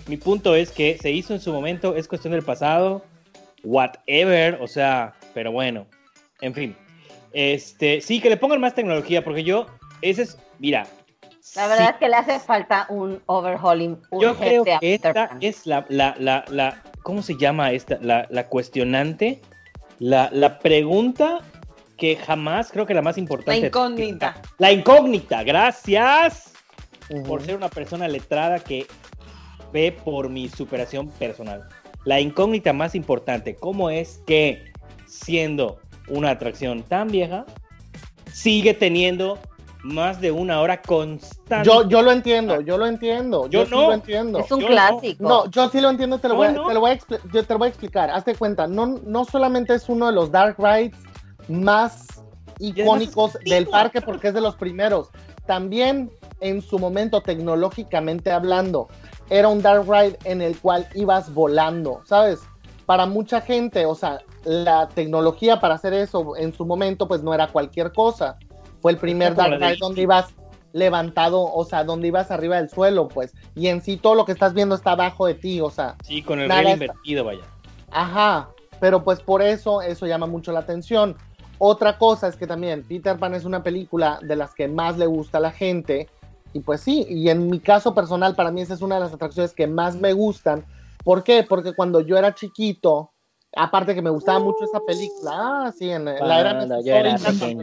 Mi 0.06 0.16
punto 0.16 0.54
es 0.54 0.70
que 0.70 0.98
se 0.98 1.10
hizo 1.10 1.34
en 1.34 1.40
su 1.40 1.52
momento, 1.52 1.96
es 1.96 2.06
cuestión 2.06 2.32
del 2.32 2.42
pasado, 2.42 3.04
whatever, 3.64 4.58
o 4.60 4.66
sea, 4.66 5.14
pero 5.34 5.52
bueno, 5.52 5.86
en 6.40 6.54
fin. 6.54 6.76
Este, 7.32 8.00
sí, 8.00 8.20
que 8.20 8.30
le 8.30 8.36
pongan 8.36 8.60
más 8.60 8.74
tecnología, 8.74 9.22
porque 9.22 9.44
yo, 9.44 9.66
ese 10.02 10.22
es, 10.22 10.38
mira. 10.58 10.86
La 11.56 11.66
verdad 11.66 11.90
es 11.90 11.96
que 11.96 12.08
le 12.08 12.16
hace 12.16 12.40
falta 12.40 12.86
un 12.88 13.22
overhauling. 13.26 14.00
Yo 14.20 14.36
creo 14.36 14.64
que 14.64 14.78
esta 14.82 15.36
es 15.40 15.66
la, 15.66 15.86
la, 15.88 16.14
la, 16.18 16.44
la, 16.48 16.82
¿cómo 17.02 17.22
se 17.22 17.36
llama 17.36 17.72
esta? 17.72 17.98
La, 18.00 18.26
la 18.30 18.46
cuestionante, 18.48 19.40
la, 19.98 20.28
la 20.32 20.58
pregunta 20.58 21.40
que 21.96 22.16
jamás 22.16 22.70
creo 22.70 22.86
que 22.86 22.94
la 22.94 23.02
más 23.02 23.18
importante. 23.18 23.60
La 23.60 23.66
incógnita. 23.66 24.42
La 24.58 24.72
incógnita, 24.72 25.42
gracias 25.42 26.52
por 27.26 27.42
ser 27.42 27.56
una 27.56 27.68
persona 27.68 28.06
letrada 28.08 28.58
que 28.58 28.86
ve 29.72 29.92
por 30.04 30.28
mi 30.28 30.48
superación 30.48 31.08
personal. 31.10 31.66
La 32.04 32.20
incógnita 32.20 32.72
más 32.72 32.94
importante, 32.94 33.54
¿cómo 33.54 33.90
es 33.90 34.22
que 34.26 34.64
siendo 35.06 35.80
una 36.10 36.30
atracción 36.30 36.82
tan 36.82 37.08
vieja, 37.08 37.44
sigue 38.32 38.74
teniendo 38.74 39.38
más 39.82 40.20
de 40.20 40.30
una 40.32 40.60
hora 40.60 40.82
constante. 40.82 41.66
Yo, 41.66 41.88
yo 41.88 42.02
lo 42.02 42.10
entiendo, 42.10 42.60
yo 42.60 42.78
lo 42.78 42.86
entiendo. 42.86 43.48
Yo, 43.48 43.64
no. 43.66 43.88
lo 43.88 43.94
entiendo. 43.94 44.40
Es 44.40 44.50
un 44.50 44.60
clásico. 44.60 45.22
No. 45.22 45.50
yo 45.50 45.68
sí 45.68 45.80
lo 45.80 45.90
entiendo, 45.90 46.18
te 46.18 46.28
lo, 46.28 46.36
voy, 46.36 46.48
a, 46.48 46.50
te 46.52 46.74
lo 46.74 46.80
voy, 46.80 46.90
a, 46.92 46.98
yo 47.32 47.44
te 47.44 47.54
lo 47.54 47.58
voy 47.58 47.66
a 47.66 47.68
explicar. 47.68 48.10
Hazte 48.10 48.34
cuenta, 48.34 48.66
no, 48.66 48.86
no 48.86 49.24
solamente 49.24 49.74
es 49.74 49.88
uno 49.88 50.06
de 50.06 50.12
los 50.12 50.30
Dark 50.30 50.56
Rides 50.58 50.96
más 51.48 52.22
icónicos 52.58 53.38
del 53.44 53.66
parque 53.66 54.00
porque 54.00 54.28
es 54.28 54.34
de 54.34 54.40
los 54.40 54.56
primeros. 54.56 55.08
También 55.46 56.10
en 56.40 56.60
su 56.60 56.78
momento, 56.78 57.20
tecnológicamente 57.22 58.30
hablando, 58.30 58.88
era 59.30 59.48
un 59.48 59.62
Dark 59.62 59.84
Ride 59.90 60.18
en 60.24 60.42
el 60.42 60.58
cual 60.58 60.86
ibas 60.94 61.32
volando, 61.32 62.02
¿sabes? 62.04 62.40
Para 62.86 63.06
mucha 63.06 63.40
gente, 63.40 63.86
o 63.86 63.94
sea, 63.94 64.20
la 64.48 64.88
tecnología 64.88 65.60
para 65.60 65.74
hacer 65.74 65.92
eso 65.92 66.34
en 66.34 66.54
su 66.54 66.64
momento, 66.64 67.06
pues 67.06 67.22
no 67.22 67.34
era 67.34 67.48
cualquier 67.48 67.92
cosa. 67.92 68.38
Fue 68.80 68.92
el 68.92 68.98
primer 68.98 69.34
Dark 69.34 69.58
Knight 69.58 69.78
donde 69.78 70.02
ibas 70.02 70.34
levantado, 70.72 71.42
o 71.42 71.64
sea, 71.66 71.84
donde 71.84 72.08
ibas 72.08 72.30
arriba 72.30 72.56
del 72.56 72.70
suelo, 72.70 73.08
pues. 73.08 73.34
Y 73.54 73.66
en 73.66 73.82
sí 73.82 73.98
todo 73.98 74.14
lo 74.14 74.24
que 74.24 74.32
estás 74.32 74.54
viendo 74.54 74.74
está 74.74 74.92
abajo 74.92 75.26
de 75.26 75.34
ti, 75.34 75.60
o 75.60 75.70
sea. 75.70 75.96
Sí, 76.02 76.22
con 76.22 76.40
el 76.40 76.48
rey 76.48 76.72
invertido, 76.72 77.24
vaya. 77.24 77.42
Ajá, 77.90 78.48
pero 78.80 79.04
pues 79.04 79.20
por 79.20 79.42
eso 79.42 79.82
eso 79.82 80.06
llama 80.06 80.26
mucho 80.26 80.50
la 80.50 80.60
atención. 80.60 81.14
Otra 81.58 81.98
cosa 81.98 82.28
es 82.28 82.36
que 82.36 82.46
también 82.46 82.84
Peter 82.84 83.18
Pan 83.18 83.34
es 83.34 83.44
una 83.44 83.62
película 83.62 84.18
de 84.22 84.34
las 84.34 84.54
que 84.54 84.66
más 84.66 84.96
le 84.96 85.06
gusta 85.06 85.38
a 85.38 85.42
la 85.42 85.50
gente. 85.50 86.08
Y 86.54 86.60
pues 86.60 86.80
sí, 86.80 87.06
y 87.06 87.28
en 87.28 87.50
mi 87.50 87.60
caso 87.60 87.94
personal, 87.94 88.34
para 88.34 88.50
mí 88.50 88.62
esa 88.62 88.72
es 88.72 88.80
una 88.80 88.94
de 88.94 89.02
las 89.02 89.12
atracciones 89.12 89.52
que 89.52 89.66
más 89.66 89.96
me 89.96 90.14
gustan. 90.14 90.64
¿Por 91.04 91.22
qué? 91.22 91.44
Porque 91.46 91.74
cuando 91.74 92.00
yo 92.00 92.16
era 92.16 92.34
chiquito, 92.34 93.10
Aparte 93.56 93.94
que 93.94 94.02
me 94.02 94.10
gustaba 94.10 94.38
mucho 94.38 94.64
esa 94.64 94.80
película. 94.80 95.30
Ah, 95.34 95.72
sí, 95.76 95.90
en 95.90 96.04
la 96.04 96.40
era 96.40 96.58
cuando 96.58 96.82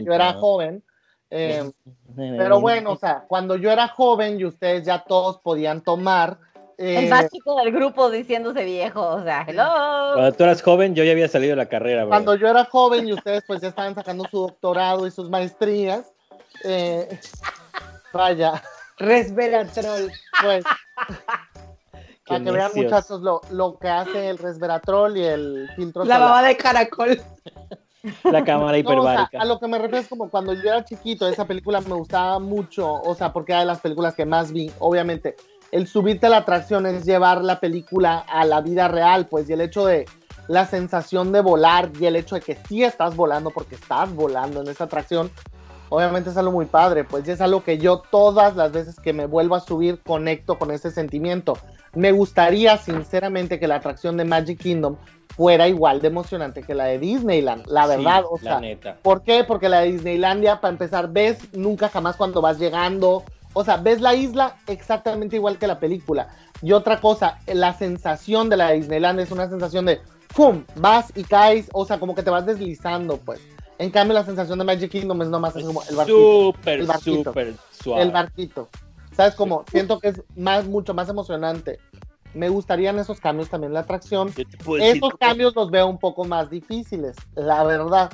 yo 0.00 0.12
era 0.12 0.32
joven. 0.34 0.82
Eh, 1.30 1.70
pero 2.16 2.60
bueno, 2.60 2.92
o 2.92 2.96
sea, 2.96 3.24
cuando 3.26 3.56
yo 3.56 3.70
era 3.70 3.88
joven 3.88 4.38
y 4.40 4.44
ustedes 4.44 4.84
ya 4.84 5.04
todos 5.04 5.38
podían 5.38 5.82
tomar. 5.82 6.38
Eh, 6.78 7.04
el 7.04 7.08
más 7.08 7.30
chico 7.30 7.56
del 7.56 7.72
grupo 7.72 8.10
diciéndose 8.10 8.64
viejo, 8.64 9.00
o 9.00 9.22
sea, 9.22 9.46
hello. 9.48 10.12
Cuando 10.14 10.32
tú 10.32 10.44
eras 10.44 10.62
joven, 10.62 10.94
yo 10.94 11.04
ya 11.04 11.12
había 11.12 11.28
salido 11.28 11.50
de 11.50 11.56
la 11.56 11.68
carrera. 11.68 12.06
Cuando 12.06 12.34
yo 12.34 12.48
era 12.48 12.64
joven 12.66 13.08
y 13.08 13.14
ustedes 13.14 13.44
pues 13.46 13.62
ya 13.62 13.68
estaban 13.68 13.94
sacando 13.94 14.26
su 14.30 14.40
doctorado 14.40 15.06
y 15.06 15.10
sus 15.10 15.30
maestrías. 15.30 16.12
Eh, 16.64 17.18
vaya. 18.12 18.62
Resveratrol. 18.98 20.10
Pues. 20.42 20.64
Para 22.26 22.44
que 22.44 22.50
vean, 22.50 22.72
muchachos, 22.74 23.20
lo, 23.20 23.40
lo, 23.50 23.78
que 23.78 23.88
hace 23.88 24.28
el 24.28 24.38
resveratrol 24.38 25.16
y 25.16 25.24
el 25.24 25.70
filtro. 25.76 26.04
La 26.04 26.18
baba 26.18 26.42
de 26.42 26.56
caracol. 26.56 27.20
La 28.24 28.44
cámara 28.44 28.78
hiperbárica. 28.78 29.40
a 29.40 29.44
lo 29.44 29.58
que 29.58 29.66
me 29.66 29.78
refiero 29.78 29.98
es 29.98 30.08
como 30.08 30.30
cuando 30.30 30.52
yo 30.54 30.62
era 30.62 30.84
chiquito, 30.84 31.26
esa 31.26 31.44
película 31.44 31.80
me 31.80 31.94
gustaba 31.94 32.38
mucho, 32.38 32.92
o 32.92 33.14
sea, 33.14 33.32
porque 33.32 33.52
era 33.52 33.60
de 33.60 33.66
las 33.66 33.80
películas 33.80 34.14
que 34.14 34.24
más 34.24 34.52
vi, 34.52 34.70
obviamente. 34.78 35.36
El 35.72 35.88
subirte 35.88 36.26
a 36.26 36.30
la 36.30 36.38
atracción 36.38 36.86
es 36.86 37.04
llevar 37.04 37.42
la 37.42 37.58
película 37.58 38.18
a 38.18 38.44
la 38.44 38.60
vida 38.60 38.86
real, 38.86 39.26
pues, 39.26 39.50
y 39.50 39.54
el 39.54 39.60
hecho 39.60 39.86
de 39.86 40.06
la 40.48 40.66
sensación 40.66 41.32
de 41.32 41.40
volar 41.40 41.90
y 41.98 42.06
el 42.06 42.16
hecho 42.16 42.36
de 42.36 42.40
que 42.40 42.56
sí 42.68 42.84
estás 42.84 43.16
volando 43.16 43.50
porque 43.50 43.74
estás 43.74 44.14
volando 44.14 44.60
en 44.60 44.68
esa 44.68 44.84
atracción, 44.84 45.30
obviamente 45.88 46.30
es 46.30 46.36
algo 46.36 46.52
muy 46.52 46.66
padre, 46.66 47.04
pues 47.04 47.26
y 47.26 47.32
es 47.32 47.40
algo 47.40 47.64
que 47.64 47.78
yo 47.78 48.02
todas 48.10 48.54
las 48.56 48.72
veces 48.72 48.96
que 49.00 49.12
me 49.12 49.26
vuelvo 49.26 49.56
a 49.56 49.60
subir 49.60 50.00
conecto 50.02 50.58
con 50.58 50.70
ese 50.70 50.90
sentimiento. 50.90 51.58
Me 51.94 52.12
gustaría 52.12 52.76
sinceramente 52.76 53.58
que 53.58 53.68
la 53.68 53.76
atracción 53.76 54.16
de 54.16 54.24
Magic 54.24 54.58
Kingdom 54.58 54.96
fuera 55.36 55.68
igual 55.68 56.00
de 56.00 56.08
emocionante 56.08 56.62
que 56.62 56.74
la 56.74 56.84
de 56.84 56.98
Disneyland, 56.98 57.66
la 57.66 57.86
verdad, 57.86 58.24
o 58.30 58.38
sea, 58.38 58.60
¿por 59.02 59.22
qué? 59.22 59.44
Porque 59.44 59.68
la 59.68 59.80
de 59.80 59.92
Disneylandia, 59.92 60.60
para 60.60 60.72
empezar, 60.72 61.12
ves 61.12 61.38
nunca 61.52 61.88
jamás 61.88 62.16
cuando 62.16 62.40
vas 62.40 62.58
llegando, 62.58 63.22
o 63.52 63.64
sea, 63.64 63.76
ves 63.76 64.00
la 64.00 64.14
isla 64.14 64.56
exactamente 64.66 65.36
igual 65.36 65.58
que 65.58 65.66
la 65.66 65.78
película. 65.78 66.28
Y 66.62 66.72
otra 66.72 67.00
cosa, 67.00 67.38
la 67.46 67.74
sensación 67.74 68.48
de 68.48 68.56
la 68.56 68.68
de 68.68 68.76
Disneyland 68.76 69.20
es 69.20 69.30
una 69.30 69.48
sensación 69.48 69.84
de, 69.84 70.00
¡pum!, 70.34 70.64
vas 70.76 71.12
y 71.14 71.24
caes, 71.24 71.68
o 71.72 71.84
sea, 71.84 71.98
como 71.98 72.14
que 72.14 72.22
te 72.22 72.30
vas 72.30 72.46
deslizando, 72.46 73.18
pues. 73.18 73.40
En 73.78 73.90
cambio, 73.90 74.14
la 74.14 74.24
sensación 74.24 74.58
de 74.58 74.64
Magic 74.64 74.90
Kingdom 74.90 75.20
es 75.20 75.28
nomás 75.28 75.52
como 75.52 75.82
el 75.82 75.96
barquito. 75.96 76.52
Súper, 76.54 76.86
súper 76.98 77.54
suave. 77.82 78.02
El 78.02 78.10
barquito. 78.10 78.68
¿Sabes 79.16 79.34
cómo? 79.34 79.64
Siento 79.70 79.98
que 79.98 80.08
es 80.08 80.22
más, 80.36 80.66
mucho 80.66 80.92
más 80.92 81.08
emocionante. 81.08 81.80
Me 82.34 82.50
gustarían 82.50 82.98
esos 82.98 83.18
cambios 83.18 83.48
también 83.48 83.70
en 83.70 83.74
la 83.74 83.80
atracción. 83.80 84.30
Esos 84.78 85.14
cambios 85.18 85.56
los 85.56 85.70
veo 85.70 85.86
un 85.86 85.98
poco 85.98 86.24
más 86.24 86.50
difíciles, 86.50 87.16
la 87.34 87.64
verdad. 87.64 88.10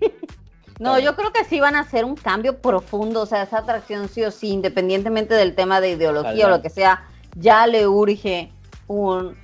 No, 0.78 0.98
yo 0.98 1.14
creo 1.14 1.30
que 1.30 1.44
sí 1.44 1.60
van 1.60 1.76
a 1.76 1.80
hacer 1.80 2.06
un 2.06 2.16
cambio 2.16 2.62
profundo, 2.62 3.20
o 3.20 3.26
sea, 3.26 3.42
esa 3.42 3.58
atracción 3.58 4.08
sí 4.08 4.24
o 4.24 4.30
sí, 4.30 4.48
independientemente 4.48 5.34
del 5.34 5.54
tema 5.54 5.78
de 5.78 5.90
ideología 5.90 6.46
o 6.46 6.48
lo 6.48 6.62
que 6.62 6.70
sea, 6.70 7.06
ya 7.36 7.66
le 7.66 7.86
urge 7.86 8.50
un 8.86 9.36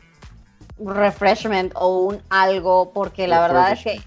refreshment 0.79 1.75
o 1.75 1.99
un 2.07 2.23
algo, 2.31 2.91
porque 2.95 3.29
la 3.29 3.43
verdad 3.43 3.73
es 3.73 3.85
que, 3.85 4.01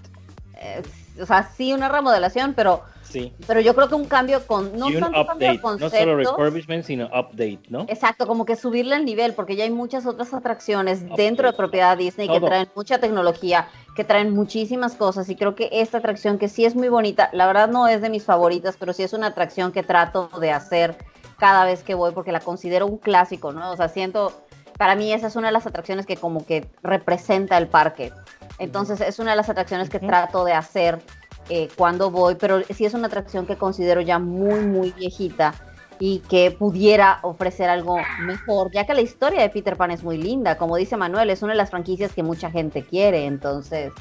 eh, 0.55 0.81
o 1.21 1.25
sea, 1.27 1.47
sí 1.55 1.71
una 1.71 1.87
remodelación, 1.87 2.55
pero 2.55 2.81
Sí. 3.09 3.33
pero 3.47 3.59
yo 3.59 3.73
creo 3.73 3.87
que 3.87 3.95
un 3.95 4.05
cambio 4.05 4.45
con 4.45 4.77
no 4.77 4.89
y 4.89 4.95
un 4.95 5.01
tanto 5.01 5.25
cambio 5.25 5.51
de 5.51 5.57
update, 5.57 5.79
no 5.79 5.89
solo 5.89 5.89
conceptos, 5.89 6.17
refurbishment, 6.17 6.83
sino 6.85 7.05
update, 7.07 7.61
¿no? 7.69 7.81
Exacto, 7.87 8.27
como 8.27 8.45
que 8.45 8.55
subirle 8.55 8.95
el 8.95 9.05
nivel, 9.05 9.33
porque 9.33 9.55
ya 9.55 9.63
hay 9.63 9.71
muchas 9.71 10.05
otras 10.05 10.33
atracciones 10.33 11.01
Update. 11.01 11.21
dentro 11.23 11.47
de 11.51 11.57
propiedad 11.57 11.97
Disney 11.97 12.29
que 12.29 12.39
traen 12.39 12.67
mucha 12.75 12.99
tecnología, 12.99 13.67
que 13.95 14.03
traen 14.03 14.31
muchísimas 14.31 14.95
cosas 14.95 15.27
y 15.29 15.35
creo 15.35 15.55
que 15.55 15.69
esta 15.71 15.97
atracción 15.97 16.37
que 16.37 16.49
sí 16.49 16.65
es 16.65 16.75
muy 16.75 16.89
bonita, 16.89 17.29
la 17.33 17.47
verdad 17.47 17.69
no 17.69 17.87
es 17.87 18.01
de 18.01 18.09
mis 18.09 18.23
favoritas, 18.23 18.75
pero 18.79 18.93
sí 18.93 19.03
es 19.03 19.13
una 19.13 19.27
atracción 19.27 19.71
que 19.71 19.83
trato 19.83 20.29
de 20.39 20.51
hacer 20.51 20.95
cada 21.39 21.65
vez 21.65 21.83
que 21.83 21.95
voy 21.95 22.11
porque 22.11 22.31
la 22.31 22.41
considero 22.41 22.85
un 22.85 22.97
clásico, 22.97 23.51
¿no? 23.51 23.71
O 23.71 23.77
sea, 23.77 23.89
siento, 23.89 24.33
para 24.77 24.95
mí 24.95 25.11
esa 25.11 25.27
es 25.27 25.35
una 25.35 25.47
de 25.47 25.53
las 25.53 25.65
atracciones 25.65 26.05
que 26.05 26.17
como 26.17 26.45
que 26.45 26.69
representa 26.83 27.57
el 27.57 27.67
parque. 27.67 28.11
Entonces 28.59 29.01
es 29.01 29.19
una 29.19 29.31
de 29.31 29.37
las 29.37 29.49
atracciones 29.49 29.89
que 29.89 29.99
trato 29.99 30.43
de 30.43 30.53
hacer 30.53 31.01
eh, 31.49 31.69
cuando 31.75 32.11
voy, 32.11 32.35
pero 32.35 32.61
sí 32.63 32.85
es 32.85 32.93
una 32.93 33.07
atracción 33.07 33.45
que 33.45 33.57
considero 33.57 34.01
ya 34.01 34.19
muy, 34.19 34.61
muy 34.61 34.91
viejita 34.91 35.53
y 35.99 36.19
que 36.19 36.51
pudiera 36.51 37.19
ofrecer 37.23 37.69
algo 37.69 37.97
mejor, 38.21 38.71
ya 38.71 38.85
que 38.85 38.93
la 38.93 39.01
historia 39.01 39.41
de 39.41 39.49
Peter 39.49 39.75
Pan 39.75 39.91
es 39.91 40.03
muy 40.03 40.17
linda, 40.17 40.57
como 40.57 40.77
dice 40.77 40.95
Manuel, 40.95 41.29
es 41.29 41.41
una 41.41 41.53
de 41.53 41.57
las 41.57 41.71
franquicias 41.71 42.13
que 42.13 42.23
mucha 42.23 42.49
gente 42.49 42.83
quiere, 42.83 43.25
entonces 43.25 43.91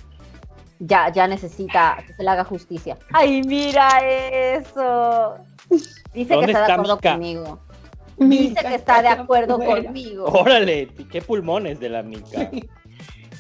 ya, 0.79 1.11
ya 1.11 1.27
necesita 1.27 1.99
que 2.07 2.15
se 2.15 2.23
le 2.23 2.31
haga 2.31 2.45
justicia. 2.45 2.97
¡Ay, 3.13 3.43
mira 3.43 3.89
eso! 3.99 5.35
Dice 6.15 6.29
que 6.29 6.35
¿Dónde 6.35 6.53
está 6.53 6.67
de 6.67 6.73
acuerdo 6.73 6.97
Mika? 6.97 7.13
conmigo. 7.13 7.61
Dice 8.19 8.65
que 8.65 8.75
está 8.75 9.03
de 9.03 9.09
acuerdo 9.09 9.59
conmigo. 9.59 10.25
Órale, 10.27 10.89
qué 11.11 11.23
pulmones 11.23 11.81
de 11.81 11.89
la 11.89 12.03
mica. 12.03 12.51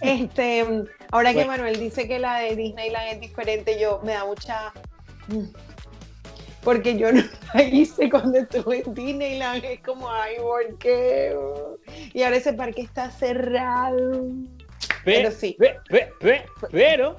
Este, 0.01 0.65
ahora 1.11 1.31
que 1.31 1.37
Bueno. 1.37 1.51
Manuel 1.53 1.79
dice 1.81 2.07
que 2.07 2.19
la 2.19 2.39
de 2.41 2.57
Disneyland 2.57 3.15
es 3.15 3.21
diferente, 3.21 3.79
yo 3.81 4.01
me 4.05 4.13
da 4.13 4.25
mucha. 4.25 4.73
mm, 5.29 5.45
Porque 6.63 6.97
yo 6.99 7.13
no 7.13 7.23
la 7.55 7.63
hice 7.63 8.11
cuando 8.11 8.39
estuve 8.39 8.83
en 8.85 8.95
Disneyland. 8.95 9.65
Es 9.65 9.81
como, 9.81 10.11
ay, 10.11 10.37
¿por 10.41 10.79
qué? 10.79 11.35
Y 12.13 12.23
ahora 12.23 12.37
ese 12.37 12.53
parque 12.53 12.83
está 12.83 13.11
cerrado. 13.11 14.27
Pero 15.05 15.31
Pe- 15.31 15.35
sí. 15.35 15.57
pe- 15.59 15.77
pe- 15.89 16.13
pe- 16.21 16.45
pero 16.71 17.17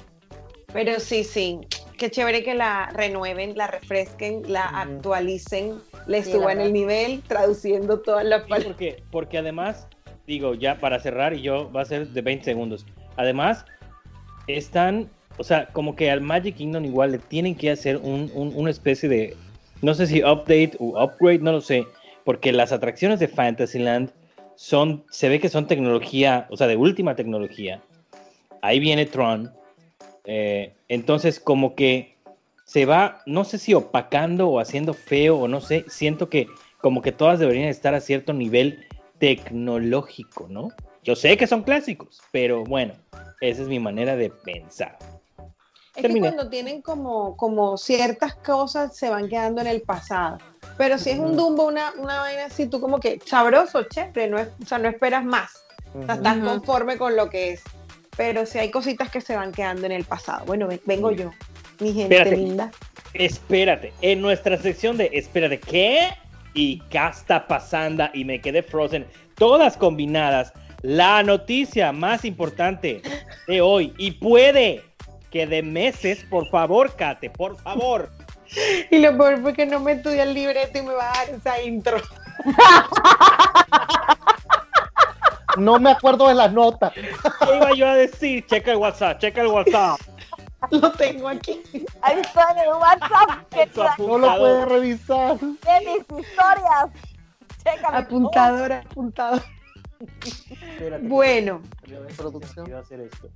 Pero 0.71 0.99
sí, 0.99 1.23
sí. 1.23 1.59
Qué 1.97 2.11
chévere 2.11 2.43
que 2.43 2.53
la 2.53 2.91
renueven, 2.93 3.57
la 3.57 3.67
refresquen, 3.67 4.43
la 4.51 4.65
actualicen, 4.67 5.81
le 6.07 6.23
Sí, 6.23 6.31
suban 6.31 6.61
el 6.61 6.71
nivel, 6.71 7.21
traduciendo 7.27 7.99
todas 8.01 8.23
las 8.23 8.43
Sí, 8.43 8.49
palabras. 8.49 8.67
porque, 8.73 9.03
porque 9.11 9.37
además, 9.39 9.87
digo, 10.29 10.53
ya 10.53 10.77
para 10.77 10.99
cerrar 10.99 11.33
y 11.33 11.41
yo 11.41 11.71
va 11.71 11.81
a 11.81 11.85
ser 11.85 12.07
de 12.09 12.21
20 12.21 12.45
segundos. 12.45 12.85
Además, 13.17 13.65
están, 14.47 15.09
o 15.37 15.43
sea, 15.43 15.65
como 15.73 15.95
que 15.95 16.11
al 16.11 16.21
Magic 16.21 16.55
Kingdom 16.55 16.85
igual 16.85 17.11
le 17.11 17.17
tienen 17.17 17.55
que 17.55 17.71
hacer 17.71 17.97
un, 17.97 18.31
un- 18.35 18.53
una 18.55 18.69
especie 18.69 19.09
de, 19.09 19.35
no 19.81 19.93
sé 19.95 20.05
si 20.05 20.19
update 20.21 20.73
o 20.79 21.03
upgrade, 21.03 21.39
no 21.39 21.51
lo 21.51 21.61
sé, 21.61 21.83
porque 22.25 22.51
las 22.51 22.71
atracciones 22.71 23.19
de 23.19 23.27
Fantasyland 23.27 24.11
son, 24.55 25.03
se 25.09 25.29
ve 25.29 25.39
que 25.39 25.49
son 25.49 25.65
tecnología, 25.67 26.45
o 26.51 26.57
sea, 26.57 26.67
de 26.67 26.75
última 26.77 27.15
tecnología. 27.15 27.81
Ahí 28.61 28.79
viene 28.79 29.05
Tron. 29.07 29.51
eh, 30.25 30.73
entonces, 30.89 31.39
como 31.39 31.73
que 31.75 32.15
se 32.65 32.85
va, 32.85 33.23
no 33.25 33.45
sé 33.45 33.57
si 33.57 33.73
opacando 33.73 34.47
o 34.47 34.59
haciendo 34.59 34.93
feo 34.93 35.37
o 35.39 35.47
no 35.47 35.59
sé, 35.59 35.85
siento 35.87 36.29
que 36.29 36.45
como 36.81 37.01
que 37.01 37.11
todas 37.11 37.39
deberían 37.39 37.67
estar 37.67 37.95
a 37.95 37.99
cierto 37.99 38.31
nivel 38.31 38.85
tecnológico, 39.19 40.47
¿no? 40.49 40.69
Yo 41.03 41.15
sé 41.15 41.37
que 41.37 41.47
son 41.47 41.63
clásicos, 41.63 42.21
pero 42.31 42.63
bueno, 42.63 42.93
esa 43.41 43.61
es 43.61 43.67
mi 43.67 43.79
manera 43.79 44.15
de 44.15 44.29
pensar. 44.29 44.97
Es 45.95 46.03
Terminé. 46.03 46.29
que 46.29 46.35
cuando 46.35 46.49
tienen 46.49 46.81
como, 46.81 47.35
como 47.35 47.77
ciertas 47.77 48.35
cosas 48.35 48.95
se 48.95 49.09
van 49.09 49.27
quedando 49.27 49.61
en 49.61 49.67
el 49.67 49.81
pasado. 49.81 50.37
Pero 50.77 50.97
si 50.97 51.09
es 51.09 51.19
un 51.19 51.35
Dumbo, 51.35 51.65
una, 51.67 51.91
una 51.97 52.19
vaina 52.19 52.45
así, 52.45 52.67
tú 52.67 52.79
como 52.79 52.99
que 52.99 53.19
sabroso, 53.25 53.83
chévere, 53.83 54.27
no, 54.29 54.39
es, 54.39 54.47
o 54.63 54.65
sea, 54.65 54.77
no 54.77 54.87
esperas 54.87 55.25
más. 55.25 55.51
O 55.93 56.05
sea, 56.05 56.15
estás 56.15 56.37
conforme 56.37 56.97
con 56.97 57.15
lo 57.15 57.29
que 57.29 57.51
es. 57.53 57.63
Pero 58.15 58.45
si 58.45 58.59
hay 58.59 58.69
cositas 58.71 59.09
que 59.09 59.19
se 59.21 59.35
van 59.35 59.51
quedando 59.51 59.85
en 59.87 59.91
el 59.91 60.05
pasado. 60.05 60.45
Bueno, 60.45 60.67
ven- 60.67 60.81
vengo 60.85 61.11
yo, 61.11 61.31
mi 61.79 61.93
gente 61.93 62.15
Espérate. 62.15 62.37
linda. 62.37 62.71
Espérate, 63.13 63.91
en 64.01 64.21
nuestra 64.21 64.57
sección 64.61 64.95
de 64.95 65.09
Espérate, 65.13 65.59
¿qué? 65.59 66.09
Y 66.53 66.79
¿qué 66.89 67.07
está 67.11 67.47
pasando? 67.47 68.05
Y 68.13 68.25
me 68.25 68.41
quedé 68.41 68.63
frozen, 68.63 69.05
todas 69.35 69.77
combinadas. 69.77 70.53
La 70.81 71.23
noticia 71.23 71.91
más 71.91 72.23
importante 72.23 73.01
de 73.47 73.61
hoy, 73.61 73.93
y 73.97 74.11
puede 74.11 74.83
que 75.29 75.45
de 75.45 75.61
meses, 75.61 76.25
por 76.29 76.47
favor, 76.49 76.95
Kate, 76.95 77.29
por 77.29 77.57
favor. 77.57 78.09
Y 78.89 78.97
lo 78.97 79.15
peor 79.15 79.39
fue 79.43 79.53
que 79.53 79.67
no 79.67 79.79
me 79.79 79.91
estudia 79.91 80.23
el 80.23 80.33
libreto 80.33 80.79
y 80.79 80.81
me 80.81 80.93
va 80.93 81.11
a 81.11 81.17
dar 81.17 81.29
esa 81.29 81.61
intro. 81.61 81.97
No 85.57 85.79
me 85.79 85.91
acuerdo 85.91 86.27
de 86.27 86.33
las 86.33 86.51
notas. 86.51 86.93
¿Qué 86.93 87.55
iba 87.55 87.73
yo 87.73 87.87
a 87.87 87.95
decir? 87.95 88.45
Checa 88.47 88.71
el 88.71 88.77
WhatsApp, 88.77 89.19
checa 89.19 89.41
el 89.41 89.47
WhatsApp. 89.47 89.99
Lo 90.81 90.91
tengo 90.91 91.27
aquí. 91.29 91.61
Ahí 92.01 92.19
está 92.19 92.51
en 92.51 92.57
el 92.59 92.69
WhatsApp 92.69 93.47
que 93.49 93.69
No 94.03 94.17
lo 94.17 94.37
puede 94.37 94.65
revisar. 94.65 95.39
de 95.39 95.47
mis 95.85 95.99
historias. 96.25 96.89
Chécame. 97.63 97.97
Apuntadora, 97.97 98.79
apuntadora. 98.79 99.43
Espérate, 100.25 101.07
Bueno, 101.07 101.61
Producción. 102.15 102.73
Hacer 102.73 103.01
esto. 103.01 103.29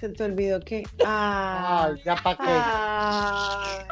se 0.00 0.08
te 0.08 0.24
olvidó 0.24 0.60
que. 0.60 0.82
Ah, 1.04 1.88
Ay, 1.90 2.02
ya 2.04 2.16
pa' 2.16 2.36
qué. 2.36 2.42
ah. 2.46 3.84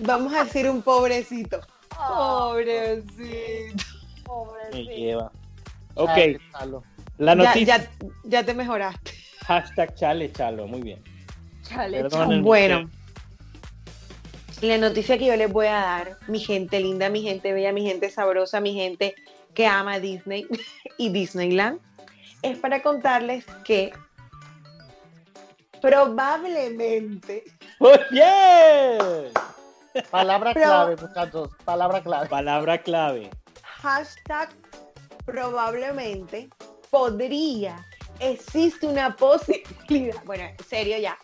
vamos 0.00 0.32
a 0.34 0.44
decir 0.44 0.68
un 0.68 0.82
pobrecito. 0.82 1.60
Oh, 1.98 2.50
Pobrecito. 2.50 3.84
Me 4.16 4.24
pobrecito. 4.24 4.90
lleva. 4.90 5.32
Ok, 5.94 6.16
la 7.18 7.32
Ya, 7.32 7.34
noticia. 7.36 7.76
ya, 7.78 7.90
ya 8.24 8.44
te 8.44 8.54
mejoraste. 8.54 9.12
Hashtag 9.46 9.94
chale, 9.94 10.32
chalo. 10.32 10.66
Muy 10.66 10.82
bien. 10.82 11.02
Chale, 11.62 12.02
Bueno, 12.40 12.90
la 14.60 14.78
noticia 14.78 15.16
que 15.18 15.26
yo 15.26 15.36
les 15.36 15.50
voy 15.52 15.66
a 15.66 15.72
dar, 15.80 16.16
mi 16.28 16.38
gente 16.40 16.78
linda, 16.80 17.08
mi 17.08 17.22
gente 17.22 17.52
bella, 17.52 17.72
mi 17.72 17.86
gente 17.86 18.10
sabrosa, 18.10 18.60
mi 18.60 18.74
gente 18.74 19.14
que 19.54 19.66
ama 19.66 19.98
Disney 19.98 20.46
y 20.98 21.10
Disneyland, 21.10 21.80
es 22.42 22.58
para 22.58 22.82
contarles 22.82 23.44
que 23.64 23.92
probablemente, 25.80 27.44
¡Oye! 27.78 29.30
Palabra 30.10 30.52
Pero- 30.54 30.66
clave, 30.66 30.96
muchachos. 30.96 31.50
Palabra 31.64 32.02
clave. 32.02 32.28
Palabra 32.28 32.78
clave. 32.82 33.30
hashtag 33.62 34.48
probablemente, 35.24 36.48
podría, 36.90 37.84
existe 38.20 38.86
una 38.86 39.16
posibilidad, 39.16 40.22
bueno, 40.24 40.44
en 40.44 40.64
serio 40.64 40.98
ya, 40.98 41.18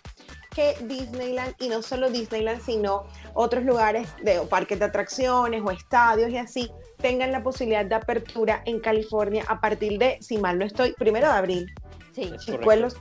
que 0.54 0.76
Disneyland, 0.82 1.54
y 1.60 1.68
no 1.68 1.82
solo 1.82 2.10
Disneyland, 2.10 2.60
sino 2.62 3.04
otros 3.34 3.64
lugares 3.64 4.08
de 4.22 4.38
o 4.38 4.48
parques 4.48 4.78
de 4.78 4.86
atracciones 4.86 5.62
o 5.64 5.70
estadios 5.70 6.30
y 6.30 6.38
así, 6.38 6.70
tengan 6.98 7.32
la 7.32 7.42
posibilidad 7.42 7.84
de 7.84 7.94
apertura 7.94 8.62
en 8.66 8.80
California 8.80 9.44
a 9.48 9.60
partir 9.60 9.98
de, 9.98 10.18
si 10.20 10.38
mal 10.38 10.58
no 10.58 10.64
estoy, 10.64 10.92
primero 10.94 11.28
de 11.28 11.32
abril. 11.32 11.74
Sí. 12.12 12.32
Es 12.34 12.44
chicuelos. 12.44 12.96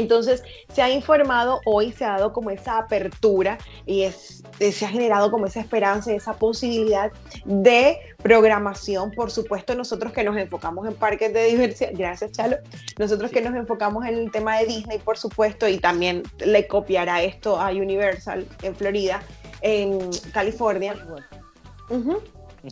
Entonces, 0.00 0.42
se 0.72 0.82
ha 0.82 0.90
informado 0.90 1.60
hoy, 1.64 1.92
se 1.92 2.04
ha 2.04 2.12
dado 2.12 2.32
como 2.32 2.50
esa 2.50 2.78
apertura 2.78 3.58
y 3.86 4.02
es, 4.02 4.42
se 4.58 4.84
ha 4.84 4.88
generado 4.88 5.30
como 5.30 5.46
esa 5.46 5.60
esperanza 5.60 6.12
y 6.12 6.16
esa 6.16 6.32
posibilidad 6.34 7.12
de 7.44 7.98
programación. 8.22 9.10
Por 9.12 9.30
supuesto, 9.30 9.74
nosotros 9.74 10.12
que 10.12 10.24
nos 10.24 10.36
enfocamos 10.36 10.88
en 10.88 10.94
parques 10.94 11.32
de 11.32 11.44
diversión, 11.44 11.90
gracias 11.94 12.32
Chalo, 12.32 12.56
nosotros 12.98 13.30
que 13.30 13.42
nos 13.42 13.54
enfocamos 13.54 14.06
en 14.06 14.14
el 14.14 14.30
tema 14.30 14.58
de 14.58 14.66
Disney, 14.66 14.98
por 14.98 15.18
supuesto, 15.18 15.68
y 15.68 15.78
también 15.78 16.22
le 16.38 16.66
copiará 16.66 17.22
esto 17.22 17.60
a 17.60 17.70
Universal 17.70 18.46
en 18.62 18.74
Florida, 18.74 19.22
en 19.60 20.10
California. 20.32 20.94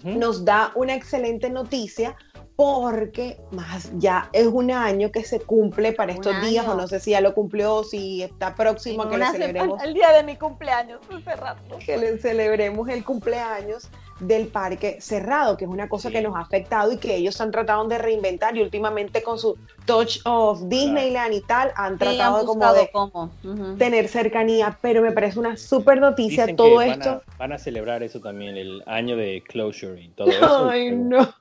Nos 0.05 0.45
da 0.45 0.73
una 0.75 0.95
excelente 0.95 1.51
noticia 1.51 2.17
porque 2.59 3.37
más 3.53 3.89
ya 4.01 4.31
es 4.33 4.49
un 4.49 4.73
año 4.73 5.13
que 5.13 5.23
se 5.23 5.39
cumple 5.39 5.93
para 5.93 6.11
Un 6.11 6.17
estos 6.19 6.41
días 6.43 6.65
año. 6.65 6.75
o 6.75 6.77
no 6.77 6.89
sé 6.89 6.99
si 6.99 7.13
ya 7.13 7.21
lo 7.21 7.33
cumplió, 7.33 7.85
si 7.85 8.25
está 8.25 8.57
próximo 8.57 9.05
a 9.05 9.09
que 9.11 9.17
le 9.17 9.25
hace 9.27 9.39
celebremos 9.39 9.81
el 9.81 9.95
día 9.95 10.11
de 10.13 10.25
mi 10.25 10.35
cumpleaños, 10.35 10.99
hace 11.09 11.37
rato. 11.37 11.79
que 11.79 11.97
le 11.97 12.19
celebremos 12.19 12.89
el 12.89 13.05
cumpleaños 13.05 13.89
del 14.19 14.49
parque 14.49 15.01
cerrado, 15.01 15.57
que 15.57 15.67
es 15.67 15.71
una 15.71 15.89
cosa 15.89 16.11
que 16.11 16.21
nos 16.21 16.35
ha 16.35 16.41
afectado 16.41 16.91
y 16.91 16.97
que 16.97 17.15
ellos 17.15 17.41
han 17.41 17.53
tratado 17.53 17.87
de 17.87 17.97
reinventar 17.97 18.57
y 18.57 18.63
últimamente 18.63 19.23
con 19.23 19.39
su 19.39 19.57
Touch 19.87 20.19
of 20.25 20.63
Disneyland 20.65 21.35
y 21.35 21.41
tal 21.43 21.71
han 21.77 21.97
tratado 21.97 22.45
como 22.45 22.73
de 22.73 22.91
cómo. 22.91 23.31
Tener 23.79 24.09
cercanía, 24.09 24.77
pero 24.83 25.01
me 25.01 25.13
parece 25.13 25.39
una 25.39 25.57
súper 25.57 26.01
noticia 26.01 26.43
Dicen 26.47 26.57
todo 26.57 26.81
que 26.81 26.89
esto. 26.89 27.09
Van 27.09 27.21
a, 27.29 27.37
van 27.39 27.53
a 27.53 27.59
celebrar 27.59 28.03
eso 28.03 28.19
también, 28.19 28.57
el 28.57 28.83
año 28.87 29.17
de 29.17 29.45
closure 29.47 30.03
y 30.03 30.09
todo 30.09 30.29
eso. 30.33 30.69
Ay, 30.69 30.89
pero- 30.89 30.97
no. 31.05 31.35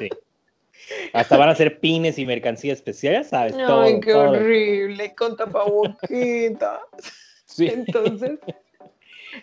sí. 0.00 0.08
Hasta 1.12 1.36
van 1.36 1.48
a 1.48 1.52
hacer 1.52 1.80
pines 1.80 2.18
y 2.18 2.26
mercancía 2.26 2.72
especial, 2.72 3.14
ya 3.14 3.24
sabes, 3.24 3.56
todo. 3.56 3.82
Ay, 3.82 4.00
qué 4.00 4.12
todo. 4.12 4.30
horrible, 4.30 5.14
con 5.14 5.36
tapaboquita. 5.36 6.80
Sí. 7.50 7.66
Entonces, 7.66 8.38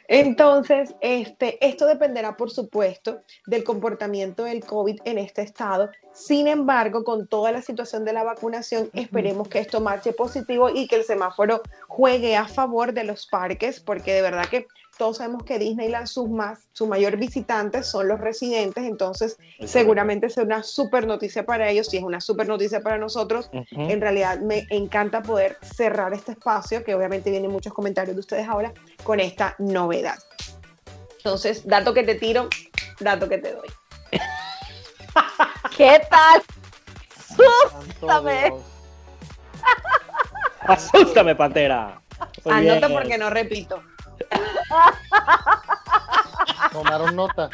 entonces 0.07 0.95
este, 1.01 1.65
esto 1.65 1.85
dependerá, 1.85 2.37
por 2.37 2.51
supuesto, 2.51 3.21
del 3.45 3.63
comportamiento 3.63 4.43
del 4.43 4.63
COVID 4.63 5.01
en 5.05 5.17
este 5.17 5.41
estado. 5.41 5.89
Sin 6.13 6.47
embargo, 6.47 7.03
con 7.03 7.27
toda 7.27 7.51
la 7.51 7.61
situación 7.61 8.05
de 8.05 8.13
la 8.13 8.23
vacunación, 8.23 8.89
esperemos 8.93 9.47
que 9.47 9.59
esto 9.59 9.81
marche 9.81 10.13
positivo 10.13 10.69
y 10.69 10.87
que 10.87 10.97
el 10.97 11.03
semáforo 11.03 11.61
juegue 11.87 12.35
a 12.35 12.47
favor 12.47 12.93
de 12.93 13.03
los 13.03 13.27
parques, 13.27 13.79
porque 13.79 14.13
de 14.13 14.21
verdad 14.21 14.45
que 14.45 14.67
todos 14.97 15.17
sabemos 15.17 15.43
que 15.43 15.59
Disneyland, 15.59 16.07
sus 16.07 16.29
más, 16.29 16.67
su 16.71 16.87
mayor 16.87 17.17
visitantes 17.17 17.85
son 17.87 18.07
los 18.07 18.19
residentes, 18.19 18.83
entonces 18.85 19.37
Es 19.59 19.71
seguramente 19.71 20.29
será 20.29 20.45
una 20.45 20.63
super 20.63 21.05
noticia 21.05 21.45
para 21.45 21.69
ellos, 21.69 21.87
si 21.87 21.97
es 21.97 22.03
una 22.03 22.21
super 22.21 22.47
noticia 22.47 22.81
para 22.81 22.97
nosotros. 22.97 23.49
Ujú. 23.53 23.65
en 23.71 23.99
realidad 24.01 24.39
me 24.39 24.65
encanta 24.69 25.21
poder 25.21 25.57
cerrar 25.61 26.13
este 26.13 26.31
espacio, 26.33 26.83
que 26.83 26.95
obviamente 26.95 27.29
vienen 27.29 27.51
muchos 27.51 27.73
comentarios 27.73 28.15
de 28.15 28.19
ustedes 28.21 28.47
ahora, 28.47 28.73
con 29.03 29.19
esta 29.19 29.55
novedad. 29.59 30.17
Entonces, 31.17 31.65
dato 31.65 31.93
que 31.93 32.03
te 32.03 32.15
tiro, 32.15 32.47
dato 32.99 33.27
que 33.27 33.37
te 33.39 33.53
doy. 33.53 33.67
¿Qué 35.75 36.01
tal? 36.09 36.41
Dios. 37.37 38.61
Asústame, 40.61 41.35
Pantera. 41.35 42.01
Muy 42.43 42.53
Anota 42.53 42.87
bien. 42.87 42.99
porque 42.99 43.17
no 43.17 43.29
repito. 43.29 43.81
Tomaron 46.71 47.15
nota. 47.15 47.49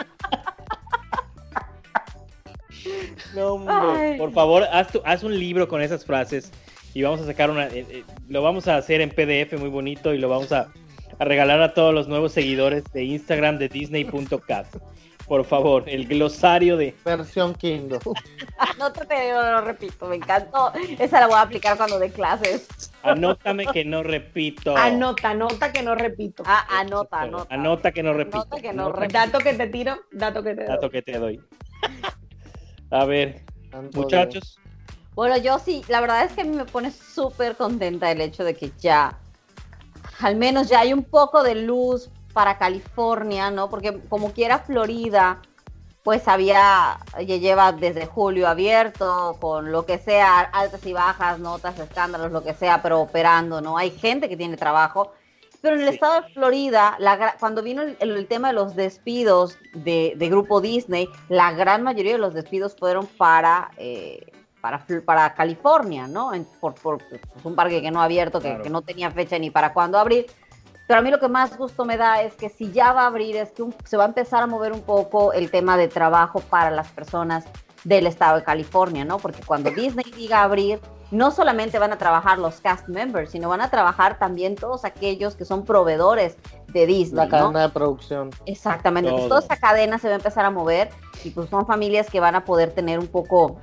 No, 3.35 3.53
hombre. 3.53 4.17
Por 4.17 4.31
favor, 4.33 4.63
haz, 4.71 4.87
tu- 4.91 5.01
haz 5.05 5.23
un 5.23 5.37
libro 5.37 5.67
con 5.67 5.81
esas 5.81 6.05
frases 6.05 6.51
y 6.93 7.01
vamos 7.01 7.21
a 7.21 7.25
sacar 7.25 7.49
una. 7.49 7.67
eh, 7.67 7.85
eh, 7.89 8.03
lo 8.27 8.41
vamos 8.41 8.67
a 8.67 8.77
hacer 8.77 9.01
en 9.01 9.09
PDF 9.09 9.57
muy 9.59 9.69
bonito 9.69 10.13
y 10.13 10.17
lo 10.17 10.29
vamos 10.29 10.51
a, 10.51 10.67
a 11.19 11.25
regalar 11.25 11.61
a 11.61 11.73
todos 11.73 11.93
los 11.93 12.07
nuevos 12.07 12.31
seguidores 12.33 12.83
de 12.93 13.03
Instagram 13.03 13.57
de 13.59 13.69
Disney.cat. 13.69 14.67
Por 15.31 15.45
favor, 15.45 15.85
el 15.87 16.09
glosario 16.09 16.75
de. 16.75 16.93
Versión 17.05 17.55
Kindle. 17.55 17.99
No 18.77 18.91
te 18.91 19.01
digo, 19.01 19.41
no 19.41 19.51
lo 19.51 19.61
repito, 19.61 20.05
me 20.07 20.17
encantó. 20.17 20.73
Esa 20.99 21.21
la 21.21 21.27
voy 21.27 21.37
a 21.37 21.41
aplicar 21.43 21.77
cuando 21.77 21.99
dé 21.99 22.11
clases. 22.11 22.67
Anótame 23.01 23.65
que 23.67 23.85
no 23.85 24.03
repito. 24.03 24.75
Anota, 24.75 25.29
anota 25.29 25.71
que 25.71 25.83
no 25.83 25.95
repito. 25.95 26.43
Ah, 26.45 26.67
anota, 26.69 27.21
anota. 27.21 27.55
Anota 27.55 27.91
que 27.93 28.03
no 28.03 28.11
repito. 28.11 28.39
Anota 28.41 28.61
que 28.61 28.73
no 28.73 28.83
Anota 28.87 28.99
repito. 28.99 29.19
Dato 29.19 29.39
que 29.39 29.53
te 29.53 29.67
tiro, 29.67 29.99
dato 30.11 30.43
que 30.43 30.53
te 30.53 30.63
doy. 30.63 30.67
dato 30.67 30.89
que 30.89 31.01
te 31.01 31.17
doy. 31.17 31.41
A 32.89 33.05
ver, 33.05 33.41
muchachos. 33.93 34.59
Bueno, 35.13 35.37
yo 35.37 35.59
sí, 35.59 35.81
la 35.87 36.01
verdad 36.01 36.25
es 36.25 36.33
que 36.33 36.41
a 36.41 36.43
mí 36.43 36.57
me 36.57 36.65
pone 36.65 36.91
súper 36.91 37.55
contenta 37.55 38.11
el 38.11 38.19
hecho 38.19 38.43
de 38.43 38.53
que 38.53 38.73
ya, 38.79 39.17
al 40.19 40.35
menos 40.35 40.67
ya 40.67 40.81
hay 40.81 40.91
un 40.91 41.05
poco 41.05 41.41
de 41.41 41.55
luz 41.55 42.09
para 42.31 42.57
California, 42.57 43.51
¿no? 43.51 43.69
Porque 43.69 43.99
como 44.09 44.31
quiera 44.31 44.59
Florida, 44.59 45.41
pues 46.03 46.27
había, 46.27 46.97
ya 47.19 47.35
lleva 47.37 47.71
desde 47.71 48.07
julio 48.07 48.47
abierto, 48.47 49.37
con 49.39 49.71
lo 49.71 49.85
que 49.85 49.99
sea, 49.99 50.39
altas 50.39 50.83
y 50.85 50.93
bajas, 50.93 51.37
notas, 51.39 51.77
escándalos, 51.77 52.31
lo 52.31 52.43
que 52.43 52.53
sea, 52.55 52.81
pero 52.81 53.01
operando, 53.01 53.61
¿no? 53.61 53.77
Hay 53.77 53.91
gente 53.91 54.27
que 54.27 54.35
tiene 54.37 54.57
trabajo. 54.57 55.11
Pero 55.61 55.75
en 55.75 55.81
el 55.81 55.89
Sí. 55.89 55.93
estado 55.93 56.21
de 56.21 56.33
Florida, 56.33 56.95
la 56.97 57.35
cuando 57.39 57.61
vino 57.61 57.83
el, 57.83 57.95
el 57.99 58.27
tema 58.27 58.47
de 58.47 58.55
los 58.55 58.75
despidos 58.75 59.59
de, 59.75 60.13
de 60.15 60.29
Grupo 60.29 60.59
Disney, 60.59 61.07
la 61.29 61.51
gran 61.51 61.83
mayoría 61.83 62.13
de 62.13 62.17
los 62.17 62.33
despidos 62.33 62.75
fueron 62.75 63.05
para, 63.05 63.69
eh, 63.77 64.31
para, 64.59 64.83
para 65.05 65.35
California, 65.35 66.07
¿no? 66.07 66.33
En- 66.33 66.45
por, 66.59 66.73
por 66.73 66.97
pues, 67.07 67.21
un 67.43 67.53
parque 67.53 67.79
que 67.79 67.91
no 67.91 68.01
ha 68.01 68.05
abierto, 68.05 68.39
que, 68.39 68.47
Claro. 68.47 68.63
que 68.63 68.69
no 68.71 68.81
tenía 68.81 69.11
fecha 69.11 69.37
ni 69.37 69.51
para 69.51 69.71
cuándo 69.71 69.99
abrir. 69.99 70.25
Pero 70.91 70.99
a 70.99 71.03
mí 71.03 71.09
lo 71.09 71.21
que 71.21 71.29
más 71.29 71.57
gusto 71.57 71.85
me 71.85 71.95
da 71.95 72.21
es 72.21 72.33
que 72.33 72.49
si 72.49 72.69
ya 72.73 72.91
va 72.91 73.03
a 73.03 73.05
abrir, 73.07 73.37
es 73.37 73.51
que 73.53 73.63
un- 73.63 73.73
se 73.85 73.95
va 73.95 74.03
a 74.03 74.07
empezar 74.07 74.43
a 74.43 74.45
mover 74.47 74.73
un 74.73 74.81
poco 74.81 75.31
el 75.31 75.49
tema 75.49 75.77
de 75.77 75.87
trabajo 75.87 76.41
para 76.41 76.69
las 76.69 76.89
personas 76.89 77.45
del 77.85 78.07
estado 78.07 78.35
de 78.39 78.43
California, 78.43 79.05
¿no? 79.05 79.17
Porque 79.17 79.41
cuando 79.41 79.71
Disney 79.71 80.03
diga 80.13 80.43
abrir, 80.43 80.81
no 81.09 81.31
solamente 81.31 81.79
van 81.79 81.93
a 81.93 81.97
trabajar 81.97 82.39
los 82.39 82.59
cast 82.59 82.89
members, 82.89 83.31
sino 83.31 83.47
van 83.47 83.61
a 83.61 83.69
trabajar 83.69 84.19
también 84.19 84.55
todos 84.55 84.83
aquellos 84.83 85.37
que 85.37 85.45
son 85.45 85.63
proveedores 85.63 86.35
de 86.67 86.85
Disney, 86.85 87.15
La 87.15 87.25
¿no? 87.25 87.31
cadena 87.45 87.61
de 87.61 87.69
producción. 87.69 88.29
Exactamente, 88.45 89.07
entonces 89.11 89.29
Todo. 89.29 89.39
toda 89.41 89.53
esa 89.55 89.61
cadena 89.65 89.97
se 89.97 90.09
va 90.09 90.15
a 90.15 90.17
empezar 90.17 90.43
a 90.43 90.51
mover 90.51 90.89
y 91.23 91.29
pues 91.29 91.49
son 91.49 91.65
familias 91.65 92.09
que 92.09 92.19
van 92.19 92.35
a 92.35 92.43
poder 92.43 92.71
tener 92.73 92.99
un 92.99 93.07
poco 93.07 93.55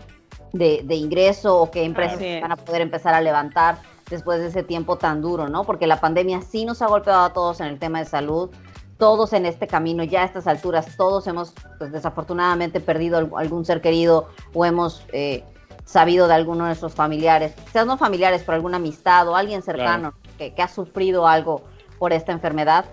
de, 0.55 0.81
de 0.83 0.95
ingreso 0.95 1.61
o 1.61 1.71
que 1.71 1.85
empresas 1.85 2.19
van 2.41 2.53
a 2.53 2.57
poder 2.57 2.81
empezar 2.81 3.13
a 3.13 3.21
levantar 3.21 3.77
después 4.11 4.41
de 4.41 4.49
ese 4.49 4.63
tiempo 4.63 4.97
tan 4.97 5.21
duro, 5.21 5.49
¿no? 5.49 5.65
Porque 5.65 5.87
la 5.87 6.01
pandemia 6.01 6.41
sí 6.43 6.65
nos 6.65 6.83
ha 6.83 6.87
golpeado 6.87 7.25
a 7.25 7.33
todos 7.33 7.61
en 7.61 7.67
el 7.67 7.79
tema 7.79 7.99
de 7.99 8.05
salud, 8.07 8.51
todos 8.99 9.33
en 9.33 9.47
este 9.47 9.67
camino, 9.67 10.03
ya 10.03 10.23
a 10.23 10.25
estas 10.25 10.47
alturas, 10.47 10.97
todos 10.97 11.27
hemos 11.27 11.53
pues 11.79 11.93
desafortunadamente 11.93 12.81
perdido 12.81 13.19
al- 13.19 13.31
algún 13.37 13.65
ser 13.65 13.81
querido 13.81 14.29
o 14.55 14.65
hemos 14.65 15.05
eh, 15.13 15.45
sabido 15.85 16.27
de 16.27 16.35
alguno 16.35 16.65
de 16.65 16.71
nuestros 16.71 16.95
familiares, 16.95 17.55
quizás 17.67 17.87
no 17.87 17.97
familiares, 17.97 18.43
pero 18.45 18.57
alguna 18.57 18.77
amistad 18.79 19.29
o 19.29 19.37
alguien 19.37 19.63
cercano 19.63 20.15
que, 20.37 20.53
que 20.55 20.63
ha 20.63 20.69
sufrido 20.69 21.27
algo 21.27 21.63
por 21.99 22.13
esta 22.13 22.33
enfermedad 22.33 22.85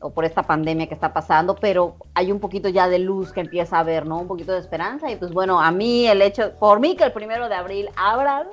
o 0.00 0.10
por 0.10 0.24
esta 0.24 0.42
pandemia 0.42 0.88
que 0.88 0.94
está 0.94 1.12
pasando, 1.12 1.54
pero 1.54 1.94
hay 2.14 2.32
un 2.32 2.40
poquito 2.40 2.68
ya 2.68 2.88
de 2.88 2.98
luz 2.98 3.30
que 3.32 3.40
empieza 3.40 3.76
a 3.76 3.80
haber, 3.80 4.04
¿no? 4.04 4.18
Un 4.18 4.26
poquito 4.26 4.50
de 4.52 4.58
esperanza 4.58 5.10
y 5.12 5.16
pues 5.16 5.32
bueno, 5.32 5.60
a 5.60 5.70
mí 5.70 6.08
el 6.08 6.20
hecho, 6.22 6.52
por 6.58 6.80
mí 6.80 6.96
que 6.96 7.04
el 7.04 7.12
primero 7.12 7.48
de 7.48 7.54
abril 7.54 7.88
abran 7.96 8.48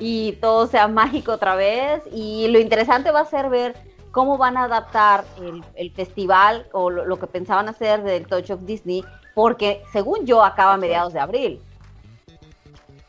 y 0.00 0.32
todo 0.40 0.66
sea 0.66 0.88
mágico 0.88 1.32
otra 1.32 1.54
vez 1.54 2.02
y 2.10 2.48
lo 2.48 2.58
interesante 2.58 3.10
va 3.12 3.20
a 3.20 3.24
ser 3.26 3.48
ver 3.50 3.76
cómo 4.10 4.38
van 4.38 4.56
a 4.56 4.64
adaptar 4.64 5.24
el, 5.40 5.62
el 5.74 5.92
festival 5.92 6.66
o 6.72 6.90
lo, 6.90 7.04
lo 7.04 7.18
que 7.20 7.28
pensaban 7.28 7.68
hacer 7.68 8.02
del 8.02 8.26
Touch 8.26 8.50
of 8.50 8.62
Disney, 8.62 9.04
porque 9.34 9.82
según 9.92 10.26
yo 10.26 10.42
acaba 10.42 10.72
a 10.72 10.76
mediados 10.78 11.12
de 11.12 11.20
abril, 11.20 11.62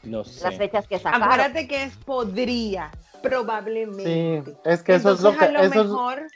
No 0.03 0.19
las 0.19 0.27
sé. 0.27 0.51
fechas 0.51 0.85
que 0.87 0.99
sacaron. 0.99 1.23
Acuérdate 1.23 1.67
que 1.67 1.83
es 1.85 1.95
podría, 1.97 2.91
probablemente. 3.23 4.43
Sí, 4.45 4.53
es 4.63 4.83
que 4.83 4.95
eso 4.95 5.13
es 5.13 5.21
lo 5.21 5.35
que, 5.35 5.45
a 5.45 5.51
lo 5.51 5.59
eso 5.61 5.81
es 5.81 5.87
mejor, 5.87 6.27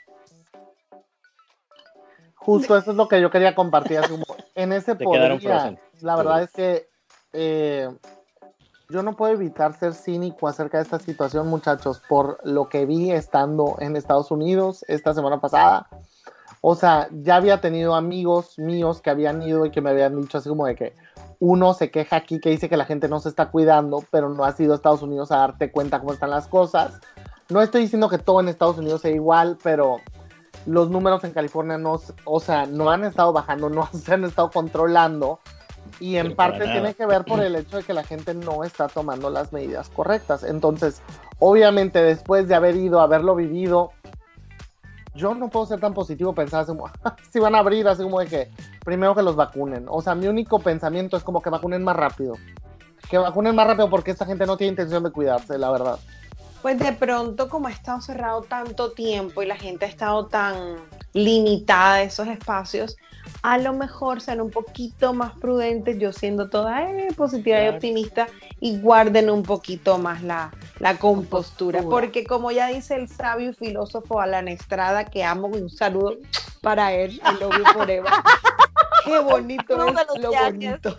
justo 2.34 2.76
eso 2.76 2.90
es 2.90 2.96
lo 2.96 3.08
que 3.08 3.20
yo 3.20 3.30
quería 3.30 3.54
compartir. 3.54 4.00
en 4.54 4.72
ese 4.72 4.94
podría, 4.96 5.76
la 6.00 6.16
verdad 6.16 6.42
es 6.42 6.50
que 6.50 6.88
eh, 7.32 7.88
yo 8.88 9.02
no 9.02 9.16
puedo 9.16 9.32
evitar 9.32 9.76
ser 9.78 9.94
cínico 9.94 10.48
acerca 10.48 10.78
de 10.78 10.84
esta 10.84 10.98
situación, 10.98 11.48
muchachos, 11.48 12.00
por 12.08 12.38
lo 12.44 12.68
que 12.68 12.86
vi 12.86 13.10
estando 13.10 13.76
en 13.80 13.96
Estados 13.96 14.30
Unidos 14.30 14.84
esta 14.88 15.12
semana 15.12 15.40
pasada. 15.40 15.88
O 16.60 16.74
sea, 16.74 17.08
ya 17.10 17.36
había 17.36 17.60
tenido 17.60 17.94
amigos 17.94 18.58
míos 18.58 19.00
que 19.00 19.10
habían 19.10 19.42
ido 19.42 19.66
y 19.66 19.70
que 19.70 19.80
me 19.80 19.90
habían 19.90 20.20
dicho 20.20 20.38
así 20.38 20.48
como 20.48 20.66
de 20.66 20.74
que 20.74 20.94
uno 21.38 21.74
se 21.74 21.90
queja 21.90 22.16
aquí 22.16 22.40
que 22.40 22.50
dice 22.50 22.68
que 22.68 22.76
la 22.76 22.86
gente 22.86 23.08
no 23.08 23.20
se 23.20 23.28
está 23.28 23.50
cuidando, 23.50 24.02
pero 24.10 24.28
no 24.28 24.44
has 24.44 24.58
ido 24.58 24.72
a 24.72 24.76
Estados 24.76 25.02
Unidos 25.02 25.30
a 25.30 25.38
darte 25.38 25.70
cuenta 25.70 26.00
cómo 26.00 26.12
están 26.12 26.30
las 26.30 26.46
cosas. 26.46 27.00
No 27.48 27.60
estoy 27.60 27.82
diciendo 27.82 28.08
que 28.08 28.18
todo 28.18 28.40
en 28.40 28.48
Estados 28.48 28.78
Unidos 28.78 29.02
sea 29.02 29.10
igual, 29.10 29.58
pero 29.62 29.98
los 30.64 30.90
números 30.90 31.22
en 31.24 31.32
California 31.32 31.78
no, 31.78 32.00
o 32.24 32.40
sea, 32.40 32.66
no 32.66 32.90
han 32.90 33.04
estado 33.04 33.32
bajando, 33.32 33.68
no 33.70 33.88
se 33.92 34.14
han 34.14 34.24
estado 34.24 34.50
controlando. 34.50 35.40
Y 36.00 36.16
en 36.16 36.24
Pero 36.24 36.36
parte 36.36 36.64
tiene 36.64 36.94
que 36.94 37.06
ver 37.06 37.24
por 37.24 37.40
el 37.40 37.54
hecho 37.56 37.78
de 37.78 37.82
que 37.82 37.94
la 37.94 38.04
gente 38.04 38.34
no 38.34 38.64
está 38.64 38.88
tomando 38.88 39.30
las 39.30 39.52
medidas 39.52 39.88
correctas. 39.88 40.42
Entonces, 40.42 41.02
obviamente, 41.38 42.02
después 42.02 42.48
de 42.48 42.54
haber 42.54 42.76
ido, 42.76 43.00
haberlo 43.00 43.34
vivido, 43.34 43.92
yo 45.14 45.34
no 45.34 45.48
puedo 45.48 45.66
ser 45.66 45.80
tan 45.80 45.94
positivo 45.94 46.34
pensar 46.34 46.60
así 46.60 46.72
como, 46.72 46.90
si 47.30 47.40
van 47.40 47.54
a 47.54 47.58
abrir, 47.58 47.88
así 47.88 48.02
como 48.02 48.20
de 48.20 48.26
que 48.26 48.50
primero 48.84 49.14
que 49.14 49.22
los 49.22 49.36
vacunen. 49.36 49.86
O 49.88 50.02
sea, 50.02 50.14
mi 50.14 50.28
único 50.28 50.58
pensamiento 50.58 51.16
es 51.16 51.24
como 51.24 51.40
que 51.40 51.50
vacunen 51.50 51.82
más 51.82 51.96
rápido. 51.96 52.34
Que 53.08 53.18
vacunen 53.18 53.54
más 53.54 53.66
rápido 53.66 53.88
porque 53.88 54.10
esta 54.10 54.26
gente 54.26 54.46
no 54.46 54.56
tiene 54.56 54.72
intención 54.72 55.02
de 55.02 55.10
cuidarse, 55.10 55.58
la 55.58 55.70
verdad. 55.70 55.98
Pues 56.66 56.80
de 56.80 56.92
pronto, 56.94 57.48
como 57.48 57.68
ha 57.68 57.70
estado 57.70 58.00
cerrado 58.00 58.42
tanto 58.42 58.90
tiempo 58.90 59.40
y 59.40 59.46
la 59.46 59.54
gente 59.54 59.84
ha 59.84 59.88
estado 59.88 60.26
tan 60.26 60.78
limitada 61.12 61.92
a 61.92 62.02
esos 62.02 62.26
espacios, 62.26 62.96
a 63.42 63.56
lo 63.58 63.72
mejor 63.72 64.20
sean 64.20 64.40
un 64.40 64.50
poquito 64.50 65.14
más 65.14 65.38
prudentes, 65.38 65.96
yo 66.00 66.12
siendo 66.12 66.50
toda 66.50 66.90
eh, 66.90 67.06
positiva 67.16 67.62
y 67.62 67.68
optimista, 67.68 68.26
y 68.58 68.80
guarden 68.80 69.30
un 69.30 69.44
poquito 69.44 69.98
más 69.98 70.24
la, 70.24 70.50
la 70.80 70.98
compostura. 70.98 71.78
Compostura. 71.78 71.88
Porque 71.88 72.24
como 72.24 72.50
ya 72.50 72.66
dice 72.66 72.96
el 72.96 73.06
sabio 73.06 73.50
y 73.50 73.54
filósofo 73.54 74.20
Alan 74.20 74.48
Estrada, 74.48 75.04
que 75.04 75.22
amo 75.22 75.48
y 75.56 75.60
un 75.60 75.70
saludo 75.70 76.16
para 76.62 76.92
él, 76.92 77.12
I 77.24 77.40
love 77.40 77.56
you 77.58 77.64
forever. 77.74 78.10
Qué 79.04 79.20
bonito 79.20 79.76
No 79.76 79.86
es 79.86 80.20
lo 80.20 80.30
viajes. 80.30 80.52
bonito. 80.52 80.98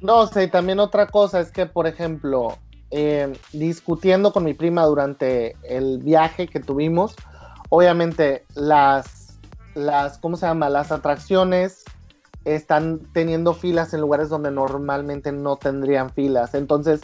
No 0.00 0.26
sé, 0.26 0.44
y 0.44 0.48
también 0.48 0.80
otra 0.80 1.08
cosa 1.08 1.40
es 1.40 1.50
que, 1.50 1.66
por 1.66 1.86
ejemplo, 1.86 2.58
eh, 2.96 3.32
discutiendo 3.52 4.32
con 4.32 4.44
mi 4.44 4.54
prima 4.54 4.84
durante 4.84 5.56
el 5.64 5.98
viaje 5.98 6.46
que 6.46 6.60
tuvimos, 6.60 7.16
obviamente 7.68 8.44
las, 8.54 9.36
las, 9.74 10.18
¿cómo 10.18 10.36
se 10.36 10.46
llama? 10.46 10.70
Las 10.70 10.92
atracciones 10.92 11.82
están 12.44 13.00
teniendo 13.12 13.52
filas 13.52 13.92
en 13.94 14.00
lugares 14.00 14.28
donde 14.28 14.52
normalmente 14.52 15.32
no 15.32 15.56
tendrían 15.56 16.10
filas. 16.10 16.54
Entonces, 16.54 17.00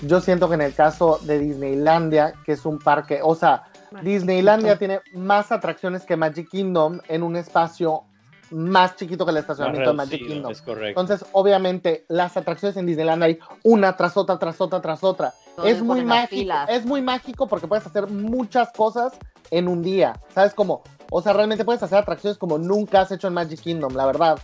yo 0.00 0.22
siento 0.22 0.48
que 0.48 0.54
en 0.54 0.62
el 0.62 0.72
caso 0.72 1.20
de 1.24 1.38
Disneylandia, 1.38 2.32
que 2.46 2.52
es 2.52 2.64
un 2.64 2.78
parque, 2.78 3.20
o 3.22 3.34
sea, 3.34 3.64
Disneylandia 4.00 4.78
tiene 4.78 5.00
más 5.12 5.52
atracciones 5.52 6.06
que 6.06 6.16
Magic 6.16 6.48
Kingdom 6.48 7.00
en 7.06 7.22
un 7.22 7.36
espacio 7.36 8.04
más 8.50 8.96
chiquito 8.96 9.24
que 9.24 9.30
el 9.32 9.38
estacionamiento 9.38 9.90
de 9.90 9.96
Magic 9.96 10.26
Kingdom. 10.26 10.52
es 10.52 10.62
correcto. 10.62 11.00
Entonces, 11.00 11.28
obviamente, 11.32 12.04
las 12.08 12.36
atracciones 12.36 12.76
en 12.76 12.86
Disneyland 12.86 13.22
hay 13.22 13.38
una 13.62 13.96
tras 13.96 14.16
otra, 14.16 14.38
tras 14.38 14.60
otra, 14.60 14.80
tras 14.80 15.04
otra. 15.04 15.34
¿Dónde 15.56 15.72
Es 15.72 15.82
muy 15.82 16.04
mágico, 16.04 16.40
filas? 16.40 16.68
es 16.70 16.84
muy 16.84 17.02
mágico 17.02 17.46
porque 17.46 17.66
puedes 17.66 17.86
hacer 17.86 18.08
muchas 18.08 18.72
cosas 18.72 19.12
en 19.50 19.68
un 19.68 19.82
día. 19.82 20.18
¿Sabes 20.34 20.54
cómo? 20.54 20.82
O 21.10 21.22
sea, 21.22 21.32
realmente 21.32 21.64
puedes 21.64 21.82
hacer 21.82 21.98
atracciones 21.98 22.38
como 22.38 22.58
nunca 22.58 23.02
has 23.02 23.12
hecho 23.12 23.28
en 23.28 23.34
Magic 23.34 23.60
Kingdom, 23.60 23.94
la 23.94 24.06
verdad. 24.06 24.38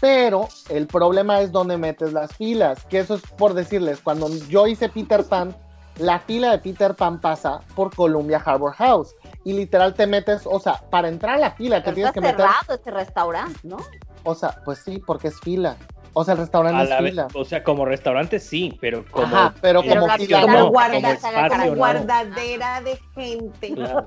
Pero 0.00 0.48
el 0.68 0.86
problema 0.86 1.40
es 1.40 1.52
donde 1.52 1.76
metes 1.76 2.12
las 2.12 2.34
filas, 2.34 2.84
que 2.86 2.98
eso 2.98 3.14
es 3.14 3.22
por 3.38 3.54
decirles, 3.54 4.00
cuando 4.02 4.28
yo 4.48 4.66
hice 4.66 4.88
Peter 4.88 5.24
Pan, 5.24 5.54
la 5.98 6.18
fila 6.20 6.50
de 6.52 6.58
Peter 6.58 6.94
Pan 6.94 7.20
pasa 7.20 7.60
por 7.74 7.94
Columbia 7.94 8.42
Harbor 8.44 8.72
House. 8.74 9.14
Y 9.44 9.52
literal 9.52 9.94
te 9.94 10.06
metes, 10.06 10.42
o 10.44 10.58
sea, 10.60 10.74
para 10.90 11.08
entrar 11.08 11.36
a 11.36 11.38
la 11.38 11.50
fila 11.52 11.82
te 11.82 11.92
tienes 11.92 12.12
que 12.12 12.20
meter. 12.20 12.36
cerrado 12.36 12.74
este 12.74 12.90
restaurante, 12.90 13.60
¿no? 13.62 13.78
O 14.24 14.34
sea, 14.34 14.56
pues 14.64 14.78
sí, 14.80 15.00
porque 15.06 15.28
es 15.28 15.38
fila. 15.40 15.76
O 16.18 16.24
sea, 16.24 16.32
el 16.32 16.40
restaurante 16.40 16.80
A 16.80 16.84
es 16.84 16.88
la 16.88 17.00
vez- 17.02 17.10
fila. 17.10 17.28
o 17.34 17.44
sea, 17.44 17.62
como 17.62 17.84
restaurante 17.84 18.40
sí, 18.40 18.76
pero 18.80 19.04
como, 19.10 19.26
Ajá, 19.36 19.54
pero 19.60 19.82
como 19.82 20.06
la 20.06 20.16
fila 20.16 20.40
fila 20.40 20.52
no. 20.52 20.58
no, 20.60 20.68
guarda- 20.70 20.94
como 20.94 21.02
como 21.02 21.12
espacio, 21.14 21.50
Como 21.50 21.64
no. 21.70 21.76
guardadera 21.76 22.80
de 22.80 22.98
gente. 23.14 23.74
Claro. 23.74 24.06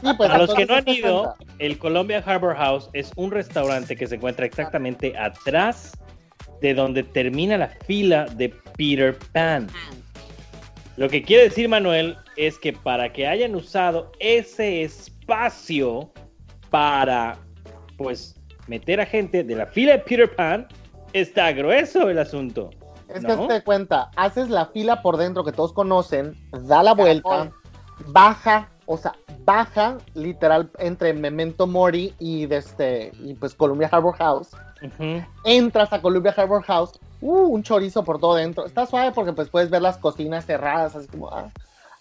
Sí, 0.00 0.12
pues, 0.16 0.30
Para 0.30 0.38
los 0.38 0.54
que 0.54 0.64
no 0.66 0.74
han 0.76 0.88
ido, 0.88 1.34
el 1.58 1.78
Columbia 1.78 2.22
Harbor 2.24 2.56
House 2.56 2.88
es 2.94 3.12
un 3.16 3.30
restaurante 3.30 3.96
que 3.96 4.06
se 4.06 4.14
encuentra 4.16 4.46
exactamente 4.46 5.16
atrás 5.18 5.92
de 6.62 6.72
donde 6.74 7.02
termina 7.02 7.58
la 7.58 7.68
fila 7.68 8.24
de 8.24 8.48
Peter 8.78 9.16
Pan. 9.32 9.68
Lo 11.00 11.08
que 11.08 11.22
quiere 11.22 11.44
decir 11.44 11.66
Manuel 11.66 12.18
es 12.36 12.58
que 12.58 12.74
para 12.74 13.10
que 13.10 13.26
hayan 13.26 13.54
usado 13.54 14.12
ese 14.18 14.82
espacio 14.82 16.12
para, 16.68 17.38
pues, 17.96 18.38
meter 18.66 19.00
a 19.00 19.06
gente 19.06 19.42
de 19.42 19.56
la 19.56 19.64
fila 19.64 19.92
de 19.92 20.00
Peter 20.00 20.36
Pan, 20.36 20.68
está 21.14 21.52
grueso 21.52 22.10
el 22.10 22.18
asunto. 22.18 22.68
Es 23.08 23.22
¿no? 23.22 23.48
que 23.48 23.54
te 23.54 23.64
cuenta, 23.64 24.10
haces 24.14 24.50
la 24.50 24.66
fila 24.66 25.00
por 25.00 25.16
dentro 25.16 25.42
que 25.42 25.52
todos 25.52 25.72
conocen, 25.72 26.36
da 26.68 26.82
la 26.82 26.92
vuelta, 26.92 27.50
baja, 28.08 28.68
o 28.84 28.98
sea, 28.98 29.16
baja 29.46 29.96
literal 30.12 30.70
entre 30.80 31.14
Memento 31.14 31.66
Mori 31.66 32.14
y, 32.18 32.44
de 32.44 32.58
este, 32.58 33.10
y 33.24 33.32
pues 33.32 33.54
Columbia 33.54 33.88
Harbor 33.90 34.16
House. 34.16 34.50
Entras 35.44 35.92
a 35.92 36.00
Columbia 36.00 36.34
Harbor 36.36 36.62
House, 36.62 36.98
uh, 37.20 37.42
un 37.42 37.62
chorizo 37.62 38.04
por 38.04 38.18
todo 38.18 38.34
dentro. 38.34 38.66
Está 38.66 38.86
suave 38.86 39.12
porque 39.12 39.32
pues 39.32 39.48
puedes 39.48 39.70
ver 39.70 39.82
las 39.82 39.98
cocinas 39.98 40.46
cerradas, 40.46 40.96
así 40.96 41.08
como, 41.08 41.28
ah, 41.30 41.50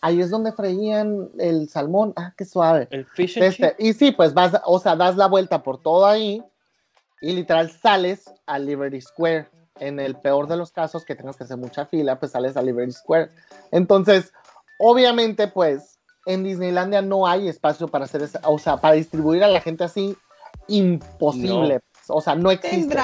ahí 0.01 0.21
es 0.21 0.29
donde 0.29 0.51
freían 0.51 1.29
el 1.37 1.69
salmón, 1.69 2.13
ah, 2.15 2.33
qué 2.37 2.45
suave. 2.45 2.87
El 2.91 3.05
fish 3.05 3.37
and 3.37 3.45
Este, 3.45 3.75
y 3.79 3.93
sí, 3.93 4.11
pues 4.11 4.33
vas, 4.33 4.59
o 4.65 4.79
sea, 4.79 4.95
das 4.95 5.15
la 5.17 5.27
vuelta 5.27 5.63
por 5.63 5.81
todo 5.81 6.05
ahí 6.05 6.43
y 7.21 7.33
literal 7.33 7.69
sales 7.69 8.31
a 8.45 8.59
Liberty 8.59 9.01
Square. 9.01 9.47
En 9.79 9.97
el 10.01 10.17
peor 10.17 10.47
de 10.47 10.57
los 10.57 10.71
casos 10.73 11.05
que 11.05 11.15
tengas 11.15 11.37
que 11.37 11.45
hacer 11.45 11.55
mucha 11.55 11.85
fila, 11.85 12.19
pues 12.19 12.33
sales 12.33 12.57
a 12.57 12.61
Liberty 12.61 12.91
Square. 12.91 13.29
Entonces, 13.71 14.33
obviamente, 14.77 15.47
pues 15.47 15.99
en 16.25 16.43
Disneylandia 16.43 17.01
no 17.01 17.25
hay 17.25 17.47
espacio 17.47 17.87
para 17.87 18.05
hacer 18.05 18.21
esa, 18.21 18.41
o 18.43 18.59
sea, 18.59 18.77
para 18.77 18.95
distribuir 18.95 19.41
a 19.41 19.47
la 19.47 19.61
gente 19.61 19.85
así, 19.85 20.17
imposible. 20.67 21.79
O 22.11 22.21
sea, 22.21 22.35
no 22.35 22.51
existe. 22.51 22.97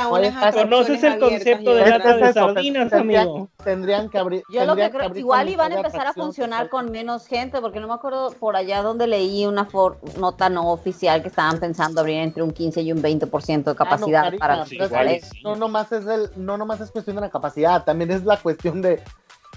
¿Conoces 0.53 1.03
el 1.03 1.19
concepto 1.19 1.75
de 1.75 1.89
lata 1.89 2.17
de 2.17 2.33
sardinas, 2.33 2.91
amigo? 2.93 3.47
Tendrían 3.63 4.09
que 4.09 4.17
abrir. 4.17 4.43
Yo 4.51 4.65
lo 4.65 4.75
que 4.75 4.89
creo, 4.89 5.15
igual 5.15 5.49
iban 5.49 5.71
a 5.71 5.75
empezar 5.75 6.07
a 6.07 6.13
funcionar 6.13 6.69
con 6.69 6.91
menos 6.91 7.27
gente, 7.27 7.61
porque 7.61 7.79
no 7.79 7.87
me 7.87 7.93
acuerdo 7.93 8.31
por 8.39 8.55
allá 8.55 8.81
donde 8.81 9.07
leí 9.07 9.45
una 9.45 9.65
for- 9.65 9.97
nota 10.17 10.49
no 10.49 10.71
oficial 10.71 11.21
que 11.21 11.27
estaban 11.27 11.59
pensando 11.59 12.01
abrir 12.01 12.17
entre 12.17 12.43
un 12.43 12.51
15 12.51 12.81
y 12.81 12.91
un 12.91 13.01
20% 13.01 13.71
de 13.71 13.75
capacidad 13.75 14.25
Ah, 14.25 14.29
no, 14.31 14.37
para 14.37 14.63
Karina, 14.63 15.03
los 15.21 15.43
no 15.43 15.55
nomás 15.55 15.91
es 15.91 16.05
el, 16.05 16.29
no 16.35 16.57
nomás 16.57 16.81
es 16.81 16.91
cuestión 16.91 17.15
de 17.15 17.21
la 17.21 17.29
capacidad, 17.29 17.83
también 17.83 18.11
es 18.11 18.23
la 18.25 18.37
cuestión 18.37 18.81
de 18.81 19.01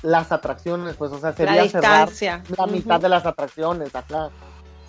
las 0.02 0.30
atracciones, 0.30 0.94
pues, 0.96 1.10
o 1.12 1.18
sea, 1.18 1.30
La 1.30 1.36
sería 1.36 1.68
cerrar 1.68 2.08
distancia. 2.08 2.42
la 2.56 2.66
mitad 2.66 3.00
de 3.00 3.08
las 3.08 3.26
atracciones, 3.26 3.94
acá. 3.94 4.30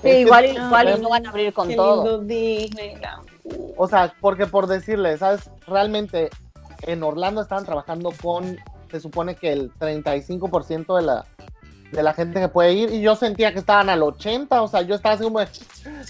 Sí, 0.01 0.10
igual, 0.10 0.45
igual 0.45 0.88
y 0.88 0.91
es- 0.91 0.99
no 1.01 1.10
van 1.10 1.26
a 1.26 1.30
abrir 1.30 1.51
con 1.53 1.74
todo. 1.76 2.20
Disneyland. 2.20 3.28
O 3.77 3.87
sea, 3.87 4.13
porque 4.19 4.45
por 4.45 4.67
decirle, 4.67 5.17
¿sabes? 5.17 5.49
Realmente 5.67 6.29
en 6.83 7.03
Orlando 7.03 7.41
estaban 7.41 7.65
trabajando 7.65 8.11
con, 8.21 8.57
se 8.91 8.99
supone 8.99 9.35
que 9.35 9.51
el 9.51 9.73
35% 9.73 10.95
de 10.95 11.01
la, 11.01 11.25
de 11.91 12.03
la 12.03 12.13
gente 12.13 12.39
que 12.39 12.47
puede 12.47 12.73
ir, 12.73 12.93
y 12.93 13.01
yo 13.01 13.15
sentía 13.15 13.53
que 13.53 13.59
estaban 13.59 13.89
al 13.89 14.01
80%, 14.01 14.47
o 14.61 14.67
sea, 14.67 14.81
yo 14.81 14.95
estaba 14.95 15.15
así 15.15 15.23
como, 15.23 15.39
de, 15.39 15.47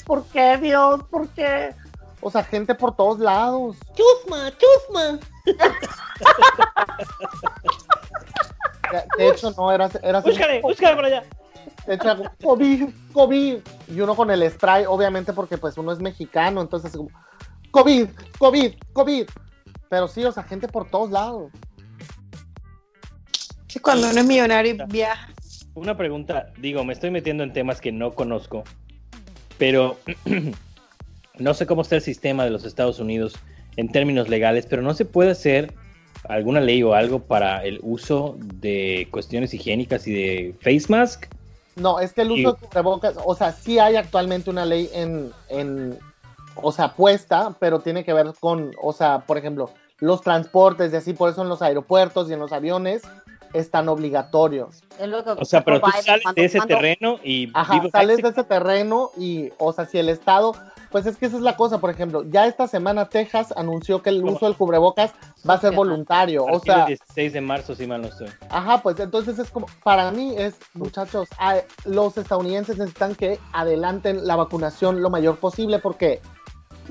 ¿por 0.06 0.26
qué, 0.26 0.58
Dios? 0.58 1.04
¿Por 1.10 1.28
qué? 1.30 1.74
O 2.22 2.30
sea, 2.30 2.44
gente 2.44 2.76
por 2.76 2.96
todos 2.96 3.20
lados. 3.20 3.78
Chusma, 3.96 4.52
chusma. 4.58 5.20
De, 8.92 9.04
de 9.18 9.30
hecho, 9.30 9.52
no, 9.52 9.72
era, 9.72 9.90
era 10.02 10.18
así 10.18 10.30
Búscale, 10.30 10.62
búscale 10.62 10.96
por 10.96 11.06
allá. 11.06 11.24
COVID, 12.44 12.90
COVID. 13.14 13.58
Y 13.88 14.02
uno 14.02 14.16
con 14.16 14.32
el 14.32 14.50
spray, 14.50 14.86
obviamente, 14.88 15.34
porque 15.34 15.58
pues 15.58 15.78
uno 15.78 15.92
es 15.92 16.00
mexicano, 16.00 16.62
entonces 16.62 16.96
como, 16.96 17.10
COVID, 17.72 18.08
COVID, 18.38 18.74
COVID. 18.94 19.28
Pero 19.90 20.08
sí, 20.08 20.24
o 20.24 20.32
sea, 20.32 20.44
gente 20.44 20.68
por 20.68 20.90
todos 20.90 21.10
lados. 21.12 21.52
Es 23.68 23.82
cuando 23.82 24.10
uno 24.10 24.20
es 24.20 24.26
millonario 24.26 24.76
viaja. 24.88 25.32
Una 25.76 25.96
pregunta, 25.96 26.52
digo, 26.58 26.84
me 26.84 26.94
estoy 26.94 27.12
metiendo 27.12 27.44
en 27.44 27.54
temas 27.54 27.80
que 27.80 27.92
no 27.92 28.14
conozco, 28.14 28.64
pero 29.58 29.98
no 31.40 31.54
sé 31.54 31.66
cómo 31.66 31.84
está 31.84 31.96
el 31.96 32.02
sistema 32.02 32.44
de 32.44 32.50
los 32.50 32.66
Estados 32.66 33.00
Unidos 33.00 33.36
en 33.78 33.90
términos 33.90 34.28
legales, 34.28 34.66
pero 34.66 34.82
no 34.82 34.94
se 34.94 35.06
puede 35.06 35.32
hacer 35.32 35.74
alguna 36.28 36.60
ley 36.60 36.84
o 36.84 36.94
algo 36.94 37.24
para 37.24 37.64
el 37.64 37.80
uso 37.82 38.38
de 38.40 39.08
cuestiones 39.12 39.54
higiénicas 39.54 40.08
y 40.08 40.14
de 40.14 40.56
face 40.62 40.86
mask. 40.90 41.28
No, 41.76 42.00
es 42.00 42.14
que 42.14 42.22
el 42.22 42.32
Y- 42.32 42.46
uso 42.46 42.58
de 42.60 42.68
cubrebocas, 42.68 43.16
o 43.24 43.36
sea, 43.36 43.52
sí 43.54 43.80
hay 43.80 43.96
actualmente 43.96 44.50
una 44.50 44.66
ley 44.66 44.90
en, 44.94 45.32
en, 45.50 45.98
o 46.56 46.72
sea, 46.72 46.94
puesta, 46.96 47.56
pero 47.60 47.80
tiene 47.80 48.04
que 48.04 48.14
ver 48.14 48.34
con, 48.40 48.72
o 48.82 48.92
sea, 48.94 49.20
por 49.20 49.38
ejemplo, 49.38 49.70
los 50.00 50.22
transportes 50.22 50.92
y 50.94 50.96
así, 50.98 51.14
por 51.14 51.30
eso 51.30 51.42
en 51.42 51.50
los 51.50 51.62
aeropuertos 51.62 52.30
y 52.30 52.34
en 52.34 52.40
los 52.40 52.52
aviones 52.52 53.02
están 53.54 53.90
obligatorios. 53.90 54.84
Es 55.00 55.08
lo 55.08 55.24
que 55.24 55.32
O 55.32 55.46
sea, 55.46 55.64
pero 55.64 55.80
tú 55.82 55.90
sales 55.90 56.22
cuando- 56.24 56.40
de 56.42 56.46
ese 56.46 56.58
cuando- 56.60 56.76
terreno 56.76 57.20
y 57.24 57.50
Ajá, 57.54 57.74
vivo 57.74 57.90
sales 57.92 58.18
de 58.22 58.30
ese 58.30 58.44
terreno 58.44 59.12
y, 59.18 59.52
o 59.58 59.74
sea, 59.74 59.86
si 59.86 59.98
el 59.98 60.10
Estado, 60.10 60.54
pues 60.92 61.06
es 61.06 61.18
que 61.18 61.26
esa 61.28 61.36
es 61.38 61.42
la 61.44 61.56
cosa, 61.56 61.80
por 61.80 61.90
ejemplo, 61.90 62.24
ya 62.30 62.46
esta 62.48 62.68
semana 62.68 63.10
Texas 63.10 63.54
anunció 63.56 64.02
que 64.02 64.10
el 64.10 64.24
uso 64.24 64.46
del 64.46 64.56
cubrebocas 64.58 65.14
va 65.48 65.56
a 65.56 65.60
ser 65.62 65.74
voluntario, 65.74 66.44
o 66.46 66.60
sea, 66.60 66.86
16 66.86 67.34
de 67.34 67.42
marzo, 67.42 67.76
si 67.76 67.86
mal 67.88 68.02
no 68.02 68.08
estoy. 68.08 68.28
Ajá, 68.50 68.82
pues 68.82 69.00
entonces 69.00 69.38
es 69.40 69.50
como, 69.52 69.68
para 69.84 70.12
mí 70.12 70.34
es, 70.38 70.56
muchachos, 70.74 71.28
a- 71.38 71.62
los 71.86 72.18
estadounidenses 72.18 72.78
necesitan 72.78 73.16
que 73.16 73.40
adelanten 73.54 74.26
la 74.26 74.36
vacunación 74.36 75.02
lo 75.02 75.10
mayor 75.10 75.38
posible 75.38 75.80
porque 75.80 76.22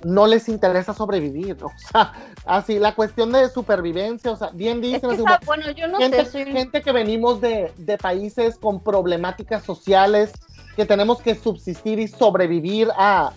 no 0.05 0.29
les 0.29 0.49
interesa 0.49 0.95
sobrevivir, 0.95 1.57
o 1.65 1.73
sea, 1.77 2.13
así, 2.47 2.79
la 2.79 2.95
cuestión 2.95 3.33
de 3.33 3.49
supervivencia, 3.49 4.31
o 4.31 4.37
sea, 4.37 4.51
bien 4.53 4.77
Es 4.77 4.83
dicen, 4.93 5.11
que, 5.11 5.17
sabe- 5.17 5.25
como, 5.25 5.39
bueno, 5.47 5.71
yo 5.73 5.89
no 5.89 5.99
gente, 5.99 6.25
sé, 6.25 6.31
soy 6.31 6.53
gente 6.53 6.83
que 6.83 6.93
venimos 6.93 7.41
de, 7.41 7.73
de 7.77 7.99
países 7.99 8.59
con 8.59 8.81
problemáticas 8.81 9.65
sociales, 9.65 10.31
que 10.77 10.87
tenemos 10.87 11.21
que 11.21 11.35
subsistir 11.35 11.99
y 11.99 12.07
sobrevivir 12.07 12.89
a, 12.97 13.33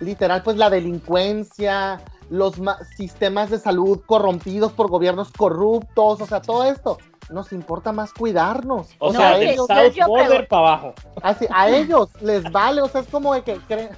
literal, 0.00 0.42
pues 0.42 0.56
la 0.56 0.70
delincuencia, 0.70 2.00
los 2.30 2.58
ma- 2.58 2.78
sistemas 2.96 3.50
de 3.50 3.58
salud 3.58 4.00
corrompidos 4.06 4.72
por 4.72 4.88
gobiernos 4.88 5.30
corruptos, 5.32 6.20
o 6.20 6.26
sea, 6.26 6.40
todo 6.40 6.64
esto. 6.64 6.98
Nos 7.30 7.52
importa 7.52 7.92
más 7.92 8.12
cuidarnos. 8.14 8.88
O 8.98 9.12
sea, 9.12 9.38
yo- 9.38 9.66
South 9.66 9.92
yo 9.94 10.06
Border 10.06 10.26
pregunto- 10.28 10.48
para 10.48 10.62
abajo. 10.68 10.94
Así, 11.22 11.46
a 11.50 11.68
ellos 11.68 12.08
les 12.22 12.42
vale, 12.50 12.80
o 12.80 12.88
sea, 12.88 13.02
es 13.02 13.06
como 13.08 13.34
de 13.34 13.42
que 13.42 13.56
creen. 13.68 13.90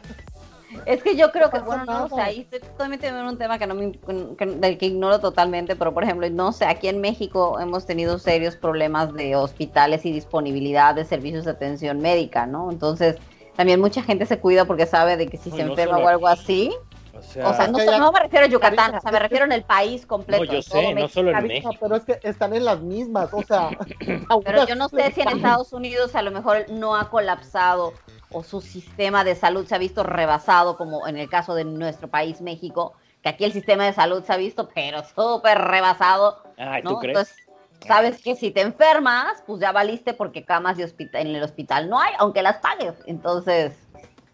Es 0.86 1.02
que 1.02 1.16
yo 1.16 1.32
creo 1.32 1.50
que, 1.50 1.58
No 1.58 1.64
bueno, 1.64 1.84
no, 1.84 2.04
o 2.04 2.08
sea, 2.08 2.24
ahí 2.26 2.40
estoy 2.42 2.60
totalmente 2.60 3.08
en 3.08 3.14
un 3.16 3.36
tema 3.36 3.58
que 3.58 3.66
no 3.66 3.74
me, 3.74 3.90
que- 3.92 4.46
del 4.46 4.78
que 4.78 4.86
ignoro 4.86 5.18
totalmente, 5.18 5.74
pero 5.74 5.92
por 5.92 6.04
ejemplo, 6.04 6.28
no 6.30 6.52
sé, 6.52 6.64
aquí 6.64 6.86
en 6.88 7.00
México 7.00 7.58
hemos 7.58 7.86
tenido 7.86 8.18
serios 8.20 8.54
problemas 8.56 9.12
de 9.14 9.34
hospitales 9.34 10.04
y 10.06 10.12
disponibilidad 10.12 10.94
de 10.94 11.04
servicios 11.04 11.44
de 11.44 11.50
atención 11.52 11.98
médica, 12.00 12.46
¿no? 12.46 12.70
Entonces, 12.70 13.16
también 13.60 13.78
mucha 13.78 14.02
gente 14.02 14.24
se 14.24 14.40
cuida 14.40 14.64
porque 14.64 14.86
sabe 14.86 15.18
de 15.18 15.28
que 15.28 15.36
si 15.36 15.50
No, 15.50 15.56
se 15.56 15.64
no 15.64 15.70
enferma 15.72 15.96
solo 15.96 16.06
o 16.06 16.08
algo 16.08 16.28
así, 16.28 16.74
O 17.14 17.20
sea, 17.20 17.48
O 17.50 17.52
sea, 17.52 17.68
no, 17.68 17.78
ya- 17.78 17.98
no 17.98 18.10
me 18.10 18.20
refiero 18.20 18.46
a 18.46 18.48
Yucatán, 18.48 18.94
o 18.94 19.00
sea, 19.02 19.12
me 19.12 19.18
refiero 19.18 19.44
en 19.44 19.52
el 19.52 19.64
país 19.64 20.06
completo. 20.06 20.44
No, 20.46 20.50
yo 20.50 20.62
sé, 20.62 20.88
no 20.88 20.94
México. 20.94 21.08
solo 21.12 21.30
en 21.32 21.46
México. 21.46 21.74
pero 21.78 21.96
es 21.96 22.04
que 22.04 22.18
están 22.22 22.54
en 22.54 22.64
las 22.64 22.80
mismas, 22.80 23.28
o 23.34 23.42
sea. 23.42 23.68
Pero 24.46 24.66
yo 24.66 24.76
no 24.76 24.88
sé 24.88 25.12
si 25.12 25.20
en 25.20 25.28
Estados 25.28 25.74
Unidos 25.74 26.14
a 26.14 26.22
lo 26.22 26.30
mejor 26.30 26.70
no 26.70 26.96
ha 26.96 27.10
colapsado 27.10 27.92
o 28.30 28.42
su 28.42 28.62
sistema 28.62 29.24
de 29.24 29.34
salud 29.34 29.66
se 29.66 29.74
ha 29.74 29.78
visto 29.78 30.04
rebasado, 30.04 30.78
como 30.78 31.06
en 31.06 31.18
el 31.18 31.28
caso 31.28 31.54
de 31.54 31.64
nuestro 31.64 32.08
país, 32.08 32.40
México, 32.40 32.94
que 33.22 33.28
aquí 33.28 33.44
el 33.44 33.52
sistema 33.52 33.84
de 33.84 33.92
salud 33.92 34.24
se 34.24 34.32
ha 34.32 34.38
visto, 34.38 34.70
pero 34.74 35.02
súper 35.04 35.58
rebasado, 35.58 36.42
Ay, 36.56 36.82
¿no? 36.82 36.92
¿tú 36.92 36.98
crees? 37.00 37.18
Entonces, 37.18 37.49
sabes 37.86 38.20
que 38.20 38.36
si 38.36 38.50
te 38.50 38.60
enfermas, 38.60 39.42
pues 39.46 39.60
ya 39.60 39.72
valiste 39.72 40.14
porque 40.14 40.44
camas 40.44 40.76
de 40.76 40.84
hospital, 40.84 41.26
en 41.26 41.36
el 41.36 41.42
hospital 41.42 41.88
no 41.88 42.00
hay, 42.00 42.12
aunque 42.18 42.42
las 42.42 42.58
pagues. 42.58 42.94
Entonces, 43.06 43.72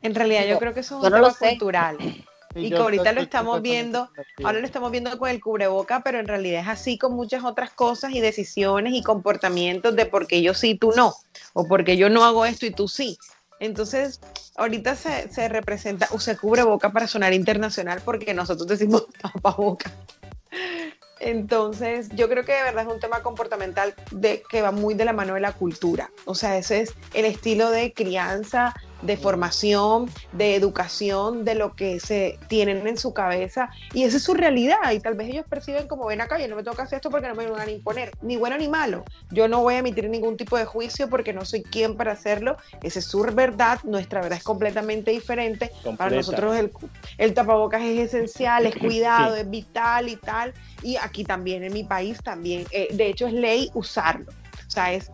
En 0.02 0.14
realidad 0.14 0.44
yo 0.46 0.58
creo 0.58 0.74
que 0.74 0.80
eso 0.80 0.98
es 0.98 1.12
un 1.12 1.20
no 1.20 1.32
tema 1.32 1.50
cultural. 1.50 1.96
y 2.56 2.70
que 2.70 2.76
ahorita 2.76 3.12
lo 3.12 3.20
estamos 3.20 3.62
viendo, 3.62 4.08
Ahora 4.42 4.60
lo 4.60 4.66
estamos 4.66 4.90
viendo 4.90 5.16
con 5.18 5.28
el 5.28 5.40
cubreboca, 5.40 6.02
pero 6.02 6.18
en 6.18 6.26
realidad 6.26 6.62
es 6.62 6.68
así 6.68 6.98
con 6.98 7.14
muchas 7.14 7.44
otras 7.44 7.70
cosas 7.70 8.12
y 8.12 8.20
decisiones 8.20 8.94
y 8.94 9.02
comportamientos 9.02 9.94
de 9.94 10.06
por 10.06 10.26
qué 10.26 10.42
yo 10.42 10.54
sí 10.54 10.70
y 10.70 10.78
tú 10.78 10.92
no, 10.96 11.14
o 11.52 11.66
porque 11.66 11.96
yo 11.96 12.08
no 12.08 12.24
hago 12.24 12.46
esto 12.46 12.66
y 12.66 12.70
tú 12.70 12.88
sí. 12.88 13.18
Entonces, 13.60 14.20
ahorita 14.56 14.96
se, 14.96 15.32
se 15.32 15.48
representa, 15.48 16.08
o 16.12 16.20
se 16.20 16.36
cubreboca 16.36 16.92
para 16.92 17.06
sonar 17.06 17.32
internacional 17.32 18.00
porque 18.04 18.34
nosotros 18.34 18.68
decimos 18.68 19.06
tapaboca. 19.22 19.90
Entonces, 21.26 22.08
yo 22.14 22.28
creo 22.28 22.44
que 22.44 22.52
de 22.52 22.62
verdad 22.62 22.86
es 22.86 22.92
un 22.92 23.00
tema 23.00 23.20
comportamental 23.20 23.94
de, 24.12 24.44
que 24.48 24.62
va 24.62 24.70
muy 24.70 24.94
de 24.94 25.04
la 25.04 25.12
mano 25.12 25.34
de 25.34 25.40
la 25.40 25.50
cultura. 25.50 26.12
O 26.24 26.36
sea, 26.36 26.56
ese 26.56 26.82
es 26.82 26.94
el 27.14 27.24
estilo 27.24 27.70
de 27.70 27.92
crianza, 27.92 28.74
de 29.06 29.16
formación, 29.16 30.10
de 30.32 30.54
educación, 30.54 31.44
de 31.44 31.54
lo 31.54 31.74
que 31.74 32.00
se 32.00 32.38
tienen 32.48 32.86
en 32.86 32.96
su 32.98 33.14
cabeza. 33.14 33.70
Y 33.94 34.04
esa 34.04 34.16
es 34.16 34.22
su 34.22 34.34
realidad. 34.34 34.90
Y 34.92 35.00
tal 35.00 35.14
vez 35.14 35.28
ellos 35.28 35.46
perciben 35.48 35.86
como 35.88 36.06
ven 36.06 36.20
acá, 36.20 36.38
yo 36.38 36.48
no 36.48 36.56
me 36.56 36.62
que 36.62 36.82
hacer 36.82 36.96
esto 36.96 37.10
porque 37.10 37.28
no 37.28 37.34
me 37.34 37.46
van 37.48 37.68
a 37.68 37.70
imponer, 37.70 38.10
ni 38.22 38.36
bueno 38.36 38.58
ni 38.58 38.68
malo. 38.68 39.04
Yo 39.30 39.48
no 39.48 39.62
voy 39.62 39.74
a 39.74 39.78
emitir 39.78 40.08
ningún 40.10 40.36
tipo 40.36 40.56
de 40.56 40.64
juicio 40.64 41.08
porque 41.08 41.32
no 41.32 41.44
soy 41.44 41.62
quien 41.62 41.96
para 41.96 42.12
hacerlo. 42.12 42.56
Esa 42.82 42.98
es 42.98 43.04
su 43.06 43.22
verdad. 43.22 43.78
Nuestra 43.84 44.20
verdad 44.20 44.38
es 44.38 44.44
completamente 44.44 45.10
diferente. 45.10 45.70
Para 45.96 46.14
nosotros 46.14 46.56
el, 46.56 46.70
el 47.18 47.34
tapabocas 47.34 47.82
es 47.82 47.98
esencial, 47.98 48.66
es 48.66 48.76
cuidado, 48.76 49.34
Sí. 49.34 49.40
es 49.40 49.50
vital 49.50 50.08
y 50.08 50.16
tal. 50.16 50.52
Y 50.82 50.96
aquí 50.96 51.24
también, 51.24 51.64
en 51.64 51.72
mi 51.72 51.84
país 51.84 52.18
también. 52.22 52.66
eh, 52.70 52.88
de 52.92 53.08
hecho, 53.08 53.26
es 53.26 53.32
ley 53.32 53.70
usarlo. 53.74 54.26
O 54.66 54.70
sea, 54.70 54.92
es 54.92 55.10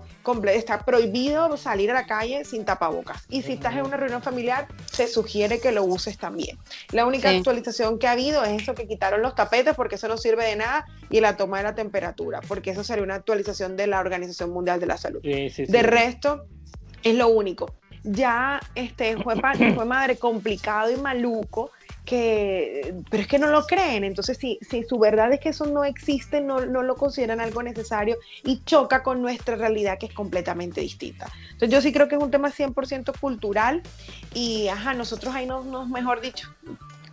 está 0.52 0.84
prohibido 0.84 1.56
salir 1.56 1.90
a 1.90 1.94
la 1.94 2.06
calle 2.06 2.44
sin 2.44 2.64
tapabocas. 2.64 3.24
Y 3.28 3.42
si 3.42 3.52
estás 3.52 3.74
en 3.74 3.84
una 3.86 3.96
reunión 3.96 4.22
familiar, 4.22 4.68
se 4.90 5.06
sugiere 5.08 5.60
que 5.60 5.72
lo 5.72 5.84
uses 5.84 6.18
también. 6.18 6.58
La 6.92 7.06
única 7.06 7.30
Sí. 7.30 7.36
actualización 7.38 7.98
que 7.98 8.06
ha 8.06 8.12
habido 8.12 8.44
es 8.44 8.62
eso 8.62 8.74
que 8.74 8.86
quitaron 8.86 9.22
los 9.22 9.34
tapetes 9.34 9.74
porque 9.74 9.96
eso 9.96 10.08
no 10.08 10.16
sirve 10.16 10.44
de 10.44 10.56
nada 10.56 10.86
y 11.10 11.20
la 11.20 11.36
toma 11.36 11.58
de 11.58 11.64
la 11.64 11.74
temperatura, 11.74 12.40
porque 12.46 12.70
eso 12.70 12.84
sería 12.84 13.02
una 13.04 13.16
actualización 13.16 13.76
de 13.76 13.86
la 13.86 14.00
Organización 14.00 14.50
Mundial 14.50 14.80
de 14.80 14.86
la 14.86 14.96
Salud. 14.96 15.20
Sí, 15.22 15.50
sí. 15.50 15.64
De 15.66 15.82
resto, 15.82 16.46
es 17.02 17.14
lo 17.14 17.28
único. 17.28 17.74
Ya 18.04 18.60
este, 18.74 19.16
fue, 19.22 19.36
fue 19.74 19.84
madre 19.84 20.16
complicado 20.16 20.90
y 20.90 20.96
maluco, 20.96 21.70
que, 22.04 22.94
pero 23.10 23.22
es 23.22 23.28
que 23.28 23.38
no 23.38 23.48
lo 23.48 23.64
creen. 23.64 24.04
Entonces, 24.04 24.38
si, 24.38 24.58
si 24.68 24.84
su 24.84 24.98
verdad 24.98 25.32
es 25.32 25.40
que 25.40 25.50
eso 25.50 25.66
no 25.66 25.84
existe, 25.84 26.40
no, 26.40 26.66
no 26.66 26.82
lo 26.82 26.96
consideran 26.96 27.40
algo 27.40 27.62
necesario 27.62 28.16
y 28.44 28.62
choca 28.64 29.02
con 29.02 29.22
nuestra 29.22 29.56
realidad 29.56 29.98
que 29.98 30.06
es 30.06 30.12
completamente 30.12 30.80
distinta. 30.80 31.30
Entonces, 31.52 31.70
yo 31.70 31.80
sí 31.80 31.92
creo 31.92 32.08
que 32.08 32.16
es 32.16 32.22
un 32.22 32.30
tema 32.30 32.50
100% 32.50 33.18
cultural 33.18 33.82
y, 34.34 34.68
ajá, 34.68 34.94
nosotros 34.94 35.34
ahí 35.34 35.46
nos, 35.46 35.64
nos, 35.64 35.88
mejor 35.88 36.20
dicho, 36.20 36.48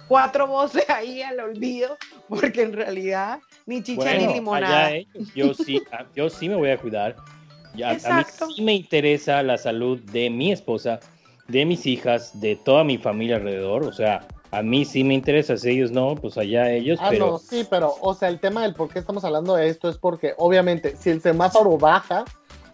cuatro 0.07 0.47
voces 0.47 0.89
ahí 0.89 1.21
al 1.21 1.39
olvido, 1.39 1.97
porque 2.27 2.63
en 2.63 2.73
realidad 2.73 3.39
ni 3.65 3.83
chicha 3.83 4.01
Bueno, 4.01 4.27
ni 4.27 4.33
limonada. 4.33 4.87
allá 4.87 4.95
ellos. 4.95 5.33
Yo 5.33 5.53
sí, 5.53 5.81
yo 6.15 6.29
sí 6.29 6.49
me 6.49 6.55
voy 6.55 6.71
a 6.71 6.77
cuidar. 6.77 7.15
Ya, 7.75 7.91
a 7.91 8.13
mí 8.17 8.23
sí 8.55 8.61
me 8.63 8.73
interesa 8.73 9.43
la 9.43 9.57
salud 9.57 9.99
de 9.99 10.29
mi 10.31 10.51
esposa, 10.51 10.99
de 11.47 11.65
mis 11.65 11.85
hijas, 11.85 12.41
de 12.41 12.55
toda 12.55 12.83
mi 12.83 12.97
familia 12.97 13.35
alrededor. 13.35 13.83
O 13.83 13.93
sea, 13.93 14.27
a 14.51 14.63
mí 14.63 14.85
sí 14.85 15.03
me 15.03 15.13
interesa. 15.13 15.57
Si 15.57 15.69
ellos 15.69 15.91
no, 15.91 16.15
pues 16.15 16.37
allá 16.37 16.71
ellos. 16.71 16.99
Ah, 17.01 17.07
pero 17.09 17.31
no, 17.31 17.37
sí, 17.37 17.65
pero, 17.69 17.93
o 18.01 18.13
sea, 18.13 18.29
el 18.29 18.39
tema 18.39 18.63
del 18.63 18.73
por 18.73 18.89
qué 18.89 18.99
estamos 18.99 19.23
hablando 19.23 19.55
de 19.55 19.69
esto 19.69 19.89
es 19.89 19.97
porque, 19.97 20.33
obviamente, 20.37 20.95
si 20.97 21.09
el 21.09 21.21
semáforo 21.21 21.77
baja, 21.77 22.25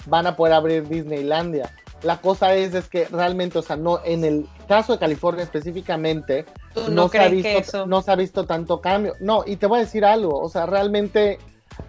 van 0.06 0.28
a 0.28 0.36
poder 0.36 0.54
abrir 0.54 0.88
Disneylandia. 0.88 1.74
La 2.04 2.18
cosa 2.18 2.54
es, 2.54 2.74
es 2.74 2.88
que 2.88 3.06
realmente, 3.06 3.58
o 3.58 3.62
sea, 3.62 3.76
no, 3.76 4.00
en 4.04 4.24
el 4.24 4.48
caso 4.68 4.94
de 4.94 5.00
California 5.00 5.44
específicamente, 5.44 6.46
¿Tú 6.74 6.82
no, 6.82 7.04
no 7.04 7.10
se 7.10 7.20
ha 7.20 7.28
visto, 7.30 7.50
eso? 7.50 7.86
no 7.88 8.02
se 8.02 8.12
ha 8.12 8.16
visto 8.16 8.46
tanto 8.46 8.80
cambio. 8.80 9.14
No, 9.20 9.44
y 9.46 9.56
te 9.56 9.66
voy 9.66 9.80
a 9.80 9.82
decir 9.82 10.06
algo, 10.06 10.40
o 10.40 10.50
sea, 10.50 10.66
realmente 10.66 11.40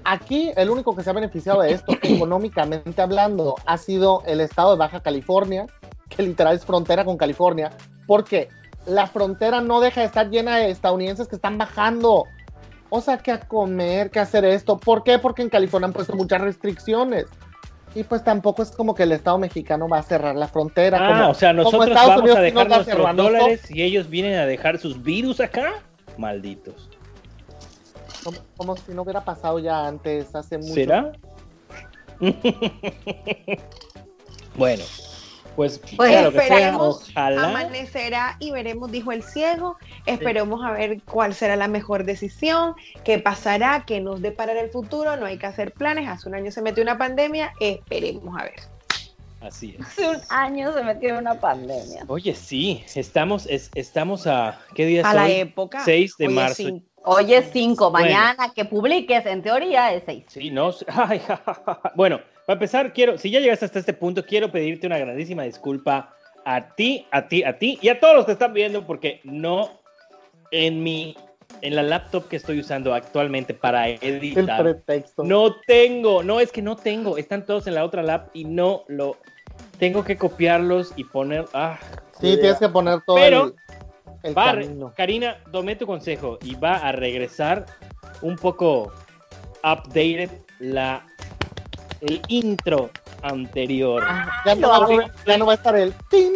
aquí 0.04 0.52
el 0.56 0.70
único 0.70 0.96
que 0.96 1.02
se 1.02 1.10
ha 1.10 1.12
beneficiado 1.12 1.60
de 1.60 1.72
esto, 1.72 1.92
económicamente 2.02 3.00
hablando, 3.02 3.56
ha 3.66 3.76
sido 3.76 4.22
el 4.26 4.40
estado 4.40 4.72
de 4.72 4.78
Baja 4.78 5.00
California, 5.00 5.66
que 6.08 6.22
literal 6.22 6.56
es 6.56 6.64
frontera 6.64 7.04
con 7.04 7.16
California, 7.16 7.70
porque 8.06 8.48
la 8.86 9.06
frontera 9.06 9.60
no 9.60 9.80
deja 9.80 10.00
de 10.00 10.06
estar 10.06 10.30
llena 10.30 10.56
de 10.56 10.70
estadounidenses 10.70 11.28
que 11.28 11.36
están 11.36 11.58
bajando. 11.58 12.24
O 12.88 13.00
sea, 13.00 13.18
que 13.18 13.32
a 13.32 13.40
comer, 13.40 14.10
que 14.10 14.20
a 14.20 14.22
hacer 14.22 14.44
esto. 14.44 14.78
¿Por 14.78 15.02
qué? 15.02 15.18
Porque 15.18 15.42
en 15.42 15.48
California 15.50 15.86
han 15.86 15.92
puesto 15.92 16.14
muchas 16.14 16.40
restricciones. 16.40 17.26
Y 17.96 18.04
pues 18.04 18.22
tampoco 18.22 18.62
es 18.62 18.70
como 18.70 18.94
que 18.94 19.02
el 19.04 19.12
Estado 19.12 19.38
mexicano 19.38 19.88
va 19.88 19.98
a 19.98 20.02
cerrar 20.02 20.36
la 20.36 20.48
frontera. 20.48 20.98
Ah, 21.00 21.08
como- 21.20 21.30
o 21.30 21.34
sea, 21.34 21.52
nosotros 21.52 21.94
vamos 21.94 22.20
Unidos 22.20 22.38
a 22.38 22.42
dejar 22.42 22.68
nuestros 22.68 22.96
cerrando 22.96 23.22
dólares 23.24 23.70
y 23.70 23.82
ellos 23.82 24.08
vienen 24.08 24.38
a 24.38 24.46
dejar 24.46 24.78
sus 24.78 25.02
virus 25.02 25.40
acá. 25.40 25.72
Malditos. 26.18 26.90
Como, 28.22 28.38
como 28.56 28.76
si 28.76 28.92
no 28.92 29.02
hubiera 29.02 29.24
pasado 29.24 29.58
ya 29.58 29.86
antes, 29.86 30.34
hace 30.34 30.58
mucho. 30.58 30.74
¿Será? 30.74 31.12
bueno, 34.56 34.84
pues, 35.56 35.80
Pues 35.96 36.10
sea 36.10 36.22
lo 36.22 36.30
que 36.32 36.38
sea, 36.38 36.46
esperemos 36.46 37.08
ojalá. 37.10 37.44
Amanecerá 37.48 38.36
y 38.38 38.50
veremos, 38.52 38.92
dijo 38.92 39.10
el 39.12 39.22
ciego. 39.22 39.76
Esperemos 40.04 40.64
a 40.64 40.70
ver 40.72 41.00
cuál 41.02 41.34
será 41.34 41.56
la 41.56 41.66
mejor 41.68 42.04
decisión, 42.04 42.74
qué 43.04 43.18
pasará, 43.18 43.84
qué 43.86 44.00
nos 44.00 44.22
deparará 44.22 44.60
el 44.60 44.70
futuro. 44.70 45.16
No 45.16 45.26
hay 45.26 45.38
que 45.38 45.46
hacer 45.46 45.72
planes. 45.72 46.08
Hace 46.08 46.28
un 46.28 46.34
año 46.36 46.52
se 46.52 46.62
metió 46.62 46.82
una 46.82 46.98
pandemia. 46.98 47.52
Esperemos 47.58 48.38
a 48.38 48.44
ver. 48.44 48.54
Así 49.40 49.76
es. 49.78 49.86
hace 49.86 50.08
un 50.08 50.16
año 50.30 50.72
se 50.72 50.82
metió 50.82 51.18
una 51.18 51.38
pandemia. 51.40 52.04
Oye, 52.08 52.34
sí, 52.34 52.84
estamos, 52.94 53.46
es- 53.46 53.70
estamos 53.74 54.26
a, 54.26 54.58
¿qué 54.74 54.86
día 54.86 55.00
es 55.00 55.06
A 55.06 55.14
la 55.14 55.24
hoy? 55.24 55.32
época. 55.32 55.82
6 55.84 56.16
de 56.18 56.26
Oye, 56.26 56.34
marzo. 56.34 56.54
sí. 56.54 56.82
Hoy 57.08 57.34
es 57.34 57.50
5, 57.52 57.90
Bueno. 57.92 58.06
mañana 58.06 58.52
que 58.52 58.64
publiques, 58.64 59.24
en 59.26 59.40
teoría 59.42 59.92
es 59.92 60.02
6. 60.06 60.24
Sí, 60.26 60.50
no. 60.50 60.70
ay, 60.88 61.20
ja, 61.20 61.40
ja, 61.46 61.54
ja. 61.64 61.92
Bueno, 61.94 62.18
para 62.46 62.54
empezar, 62.54 62.92
quiero, 62.92 63.18
si 63.18 63.30
ya 63.30 63.40
llegaste 63.40 63.64
hasta 63.66 63.78
este 63.80 63.92
punto, 63.92 64.24
quiero 64.24 64.50
pedirte 64.50 64.86
una 64.86 64.98
grandísima 64.98 65.42
disculpa 65.42 66.14
a 66.44 66.74
ti, 66.74 67.06
a 67.10 67.26
ti, 67.28 67.42
a 67.42 67.58
ti 67.58 67.78
y 67.82 67.88
a 67.88 67.98
todos 68.00 68.14
los 68.14 68.24
que 68.26 68.32
están 68.32 68.52
viendo, 68.54 68.86
porque 68.86 69.20
no 69.24 69.70
en 70.52 70.82
mi, 70.82 71.16
en 71.60 71.74
la 71.74 71.82
laptop 71.82 72.28
que 72.28 72.36
estoy 72.36 72.60
usando 72.60 72.94
actualmente 72.94 73.52
para 73.52 73.88
El 73.88 73.98
editar, 74.02 74.62
pretexto. 74.62 75.24
no 75.24 75.56
tengo, 75.66 76.22
no 76.22 76.38
es 76.40 76.52
que 76.52 76.62
no 76.62 76.76
tengo, 76.76 77.18
están 77.18 77.44
todos 77.44 77.66
en 77.66 77.74
la 77.74 77.84
otra 77.84 78.02
lap 78.04 78.28
y 78.32 78.44
no 78.44 78.84
lo 78.86 79.16
tengo 79.78 80.04
que 80.04 80.16
copiarlos 80.16 80.92
y 80.96 81.04
poner. 81.04 81.44
Ah, 81.52 81.78
Sí, 82.20 82.36
tienes 82.40 82.58
que 82.58 82.68
poner 82.68 83.00
todo 83.04 83.16
Pero- 83.16 83.44
el, 83.46 83.54
el 84.30 84.38
Va 84.38 84.46
camino. 84.46 84.92
Karina, 84.96 85.36
tomé 85.52 85.76
tu 85.76 85.84
consejo 85.86 86.38
y 86.42 86.54
va 86.54 86.76
a 86.76 86.92
regresar 86.92 87.66
un 88.22 88.36
poco 88.36 88.92
updated 89.62 90.30
la 90.60 91.04
el 92.00 92.20
intro 92.28 92.90
anterior. 93.22 94.02
Ah, 94.06 94.42
ya, 94.44 94.54
no 94.54 94.68
va, 94.68 94.74
a 94.74 94.78
hago. 94.78 94.86
volver- 94.88 95.12
ya 95.26 95.38
no 95.38 95.46
va 95.46 95.52
a 95.52 95.54
estar 95.56 95.76
el 95.76 95.92
tin. 96.10 96.32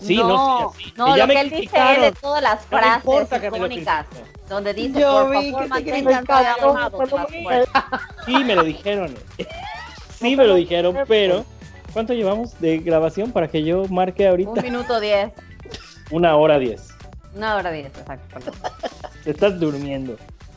Sí, 0.00 0.16
no, 0.16 0.74
no, 0.96 1.16
ya 1.16 1.22
lo 1.22 1.26
me 1.28 1.34
que 1.34 1.40
él 1.40 1.50
dice 1.50 1.76
él 1.96 2.04
es 2.04 2.20
todas 2.20 2.42
las 2.42 2.62
frases 2.66 3.28
icónicas, 3.42 4.06
donde 4.48 4.74
dice, 4.74 5.00
Yo 5.00 5.28
por 5.28 5.38
vi 5.40 5.50
favor, 5.50 5.68
mantengan. 5.68 6.24
Sí, 8.26 8.44
me 8.44 8.54
lo 8.56 8.64
dijeron. 8.64 9.14
Sí, 10.20 10.36
me 10.36 10.46
lo 10.46 10.54
dijeron, 10.54 10.96
pero 11.06 11.44
¿cuánto 11.92 12.14
llevamos 12.14 12.58
de 12.58 12.78
grabación 12.78 13.30
para 13.30 13.48
que 13.48 13.62
yo 13.62 13.84
marque 13.88 14.22
Un 14.24 14.30
ahorita? 14.30 14.62
minuto 14.62 14.98
diez, 15.00 15.32
Una 16.10 16.36
hora 16.36 16.58
diez. 16.58 16.88
una 17.34 17.56
hora 17.56 17.70
diez, 17.70 17.86
exacto. 17.98 18.50
Te 19.22 19.32
estás 19.32 19.58
durmiendo. 19.60 20.16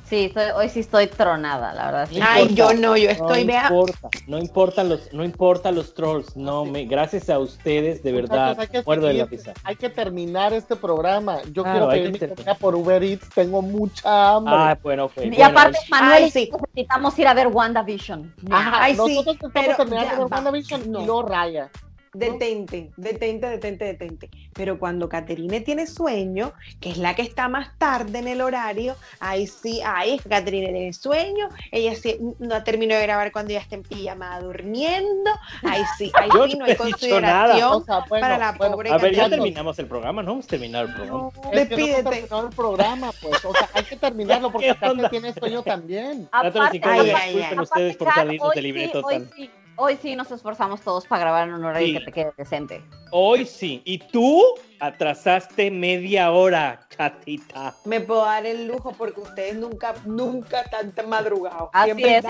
Sí, 0.09 0.25
estoy- 0.25 0.51
hoy 0.55 0.69
sí 0.69 0.79
estoy 0.79 1.07
tronada, 1.07 1.73
la 1.73 1.85
verdad. 1.87 2.09
sí. 2.09 2.17
No 2.19 2.25
Ay, 2.29 2.43
importa. 2.43 2.73
yo 2.73 2.79
no, 2.79 2.95
yo 2.97 3.09
estoy, 3.09 3.41
no 3.41 3.47
vea. 3.47 3.63
importa, 3.63 4.09
no 4.27 4.37
importa 4.37 4.83
los, 4.85 5.11
no 5.13 5.23
importa 5.25 5.71
los 5.71 5.93
trolls, 5.93 6.37
no 6.37 6.63
me, 6.63 6.85
gracias 6.85 7.29
a 7.29 7.39
ustedes, 7.39 8.03
de 8.03 8.11
verdad, 8.13 8.57
hay 8.57 8.67
que 8.67 8.81
de 8.81 9.13
la 9.13 9.25
risa. 9.25 9.53
Hay 9.65 9.75
que 9.75 9.89
terminar 9.89 10.53
este 10.53 10.77
programa. 10.77 11.39
Yo 11.51 11.63
Claro, 11.63 11.89
quiero 11.89 12.11
que 12.13 12.29
comida 12.29 12.55
por 12.55 12.73
Uber 12.75 13.03
Eats. 13.03 13.27
Tengo 13.29 13.61
mucha 13.61 14.35
hambre. 14.35 14.53
Ah, 14.55 14.77
bueno, 14.81 15.05
ok. 15.05 15.17
Y 15.17 15.29
bueno, 15.29 15.45
aparte, 15.45 15.77
Manuel, 15.89 16.23
Ay, 16.23 16.25
y 16.25 16.31
sí. 16.31 16.51
necesitamos 16.73 17.19
ir 17.19 17.27
a 17.27 17.33
ver 17.33 17.47
WandaVision. 17.47 18.33
Ajá, 18.49 18.83
ay, 18.83 18.93
sí, 18.93 18.97
nosotros 18.97 19.35
estamos 19.35 19.51
pero 19.53 19.75
terminando 19.75 20.05
ya 20.09 20.15
de 20.15 20.23
ver. 20.23 20.31
WandaVision 20.33 20.91
No. 20.91 21.01
y 21.01 21.05
no 21.05 21.21
Raya. 21.21 21.69
Detente, 22.17 22.91
detente, 22.97 23.47
detente, 23.47 23.85
detente. 23.85 24.29
Pero 24.53 24.79
cuando 24.79 25.07
Caterine 25.09 25.61
tiene 25.61 25.87
sueño, 25.87 26.53
que 26.79 26.89
es 26.91 26.97
la 26.97 27.15
que 27.15 27.21
está 27.21 27.47
más 27.47 27.77
tarde 27.77 28.19
en 28.19 28.27
el 28.27 28.41
horario, 28.41 28.95
ahí 29.19 29.47
sí, 29.47 29.81
ahí 29.85 30.15
es 30.15 30.21
que 30.23 30.29
Caterine 30.29 30.71
tiene 30.71 30.93
sueño, 30.93 31.49
ella 31.71 31.95
sí 31.95 32.17
no 32.39 32.63
terminó 32.63 32.95
de 32.95 33.03
grabar 33.03 33.31
cuando 33.31 33.53
ya 33.53 33.59
está 33.59 33.75
en 33.75 33.83
pijama 33.83 34.39
durmiendo, 34.39 35.31
ahí 35.63 35.83
sí, 35.97 36.11
ahí 36.15 36.29
Yo 36.33 36.47
sí 36.47 36.53
no 36.57 36.59
no 36.59 36.65
hay 36.65 36.75
consideración. 36.75 37.71
O 37.71 37.81
sea, 37.85 37.99
bueno, 38.09 38.21
para 38.21 38.37
la 38.37 38.51
bueno, 38.53 38.75
pobre 38.75 38.89
A 38.91 38.97
ver, 38.97 39.11
ya 39.13 39.23
Caterine. 39.23 39.43
terminamos 39.43 39.79
el 39.79 39.87
programa, 39.87 40.23
¿no? 40.23 40.33
Hemos 40.33 40.47
terminado 40.47 40.85
el 40.87 40.93
programa. 40.93 41.29
Es 41.29 41.67
que 41.67 41.77
no 41.77 41.85
Despídete. 41.85 42.03
terminado 42.03 42.47
el 42.47 42.55
programa, 42.55 43.11
pues. 43.21 43.45
O 43.45 43.53
sea, 43.53 43.69
hay 43.73 43.83
que 43.83 43.95
terminarlo 43.95 44.51
porque 44.51 44.67
¿Qué 44.73 44.73
Katia 44.73 44.91
onda? 44.91 45.09
tiene 45.09 45.33
sueño 45.33 45.61
también. 45.63 46.27
Aparte, 46.31 46.71
psicólogo, 46.71 47.01
ay, 47.03 47.09
ay, 47.11 47.27
disculpen 47.35 47.59
ay. 47.59 47.63
ustedes 47.63 47.97
por 47.97 48.07
aparte, 48.07 48.21
salirnos 48.27 48.53
del 48.53 48.63
libreto 48.63 48.99
sí, 48.99 49.05
hoy 49.15 49.27
sí, 49.35 49.49
hoy 49.77 49.97
sí 50.01 50.15
nos 50.15 50.29
esforzamos 50.31 50.81
todos 50.81 51.05
para 51.07 51.21
grabar 51.21 51.47
en 51.47 51.53
un 51.55 51.65
horario 51.65 51.87
Sí. 51.87 51.93
que 51.99 52.05
te 52.05 52.11
quede 52.11 52.33
decente. 52.37 52.83
Hoy 53.11 53.45
sí. 53.45 53.81
Y 53.85 53.99
tú 53.99 54.43
atrasaste 54.79 55.71
media 55.71 56.31
hora, 56.31 56.81
chatita. 56.95 57.73
Me 57.85 58.01
puedo 58.01 58.25
dar 58.25 58.45
el 58.45 58.67
lujo 58.67 58.91
porque 58.97 59.21
ustedes 59.21 59.55
nunca, 59.55 59.95
nunca 60.05 60.63
tan 60.65 60.93
madrugados. 61.09 61.69
Así 61.73 61.85
Siempre 61.93 62.17
es, 62.17 62.25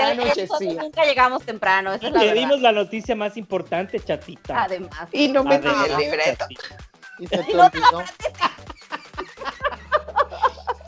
el- 0.62 0.78
nunca 0.78 1.04
llegamos 1.06 1.44
temprano, 1.44 1.94
esa 1.94 2.08
es 2.08 2.14
la 2.14 2.20
verdad. 2.20 2.34
dimos 2.36 2.62
la 2.62 2.72
noticia 2.72 3.16
más 3.16 3.36
importante, 3.38 4.00
chatita. 4.00 4.64
Además. 4.64 5.08
Y 5.12 5.28
no 5.30 5.44
me 5.44 5.56
Además, 5.56 5.90
el 5.90 5.98
libreto. 5.98 6.38
chatita. 6.40 6.78
Y 7.20 7.28
se 7.28 7.38
te 7.38 7.58
olvidó. 7.58 8.04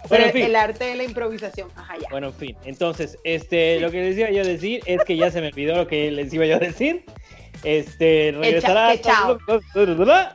Bueno, 0.10 0.26
Pero 0.26 0.26
en 0.26 0.32
fin. 0.34 0.44
el 0.44 0.56
arte 0.56 0.86
de 0.86 0.96
la 0.96 1.04
improvisación. 1.04 1.70
Ajá, 1.76 1.96
ya. 1.98 2.08
Bueno, 2.10 2.28
en 2.28 2.34
fin. 2.34 2.58
Entonces, 2.66 3.18
este, 3.24 3.80
lo 3.80 3.92
que 3.92 4.02
les 4.02 4.18
iba 4.18 4.30
yo 4.32 4.42
a 4.42 4.46
decir 4.46 4.82
es 4.86 5.04
que 5.04 5.16
ya 5.16 5.30
se 5.32 5.40
me 5.42 5.48
olvidó 5.48 5.76
lo 5.76 5.88
que 5.88 6.10
les 6.12 6.34
iba 6.34 6.46
yo 6.46 6.56
a 6.56 6.60
decir. 6.60 7.06
Este, 7.64 8.34
regresará. 8.38 8.92
que 8.94 9.02
chao. 9.02 9.38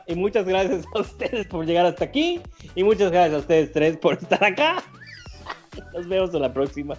Y 0.07 0.15
muchas 0.15 0.45
gracias 0.45 0.85
a 0.93 0.99
ustedes 0.99 1.47
por 1.47 1.65
llegar 1.65 1.85
hasta 1.85 2.05
aquí. 2.05 2.41
Y 2.75 2.83
muchas 2.83 3.11
gracias 3.11 3.35
a 3.35 3.39
ustedes 3.39 3.71
tres 3.71 3.97
por 3.97 4.13
estar 4.13 4.43
acá. 4.43 4.83
Nos 5.93 6.07
vemos 6.07 6.33
en 6.33 6.41
la 6.41 6.53
próxima. 6.53 6.95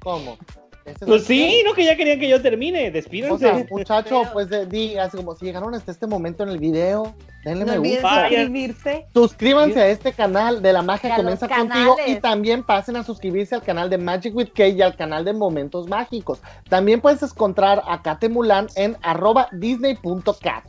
¿Cómo? 0.00 0.38
¿Ese 0.86 1.04
es 1.04 1.06
Pues 1.06 1.24
sí, 1.24 1.62
no 1.66 1.74
que 1.74 1.84
ya 1.84 1.96
querían 1.96 2.20
que 2.20 2.28
yo 2.28 2.40
termine. 2.40 2.88
O 2.88 2.92
Despídense. 2.92 3.38
sea, 3.38 3.66
muchacho, 3.68 4.22
pues 4.32 4.48
de, 4.48 4.66
di, 4.66 4.96
así 4.96 5.16
como 5.16 5.34
si 5.34 5.46
llegaron 5.46 5.74
hasta 5.74 5.90
este 5.90 6.06
momento 6.06 6.44
en 6.44 6.50
el 6.50 6.58
video, 6.58 7.14
denle 7.44 7.64
No 7.64 7.80
me 7.80 7.90
gusta. 7.90 8.28
Suscribirse. 8.28 9.06
Suscríbanse 9.12 9.80
a 9.80 9.88
este 9.88 10.12
canal 10.12 10.62
de 10.62 10.72
La 10.72 10.82
Magia 10.82 11.16
Comienza 11.16 11.48
Contigo 11.48 11.96
y 12.06 12.16
también 12.16 12.62
pasen 12.62 12.96
a 12.96 13.02
suscribirse 13.02 13.56
al 13.56 13.62
canal 13.62 13.90
de 13.90 13.98
Magic 13.98 14.34
with 14.34 14.50
Kay 14.54 14.78
y 14.78 14.82
al 14.82 14.96
canal 14.96 15.24
de 15.24 15.32
Momentos 15.32 15.88
Mágicos. 15.88 16.40
También 16.68 17.00
puedes 17.00 17.22
encontrar 17.22 17.82
a 17.86 18.02
Kate 18.02 18.28
Mulan 18.28 18.68
en 18.76 18.96
arroba 19.02 19.48
disney.cat. 19.52 20.64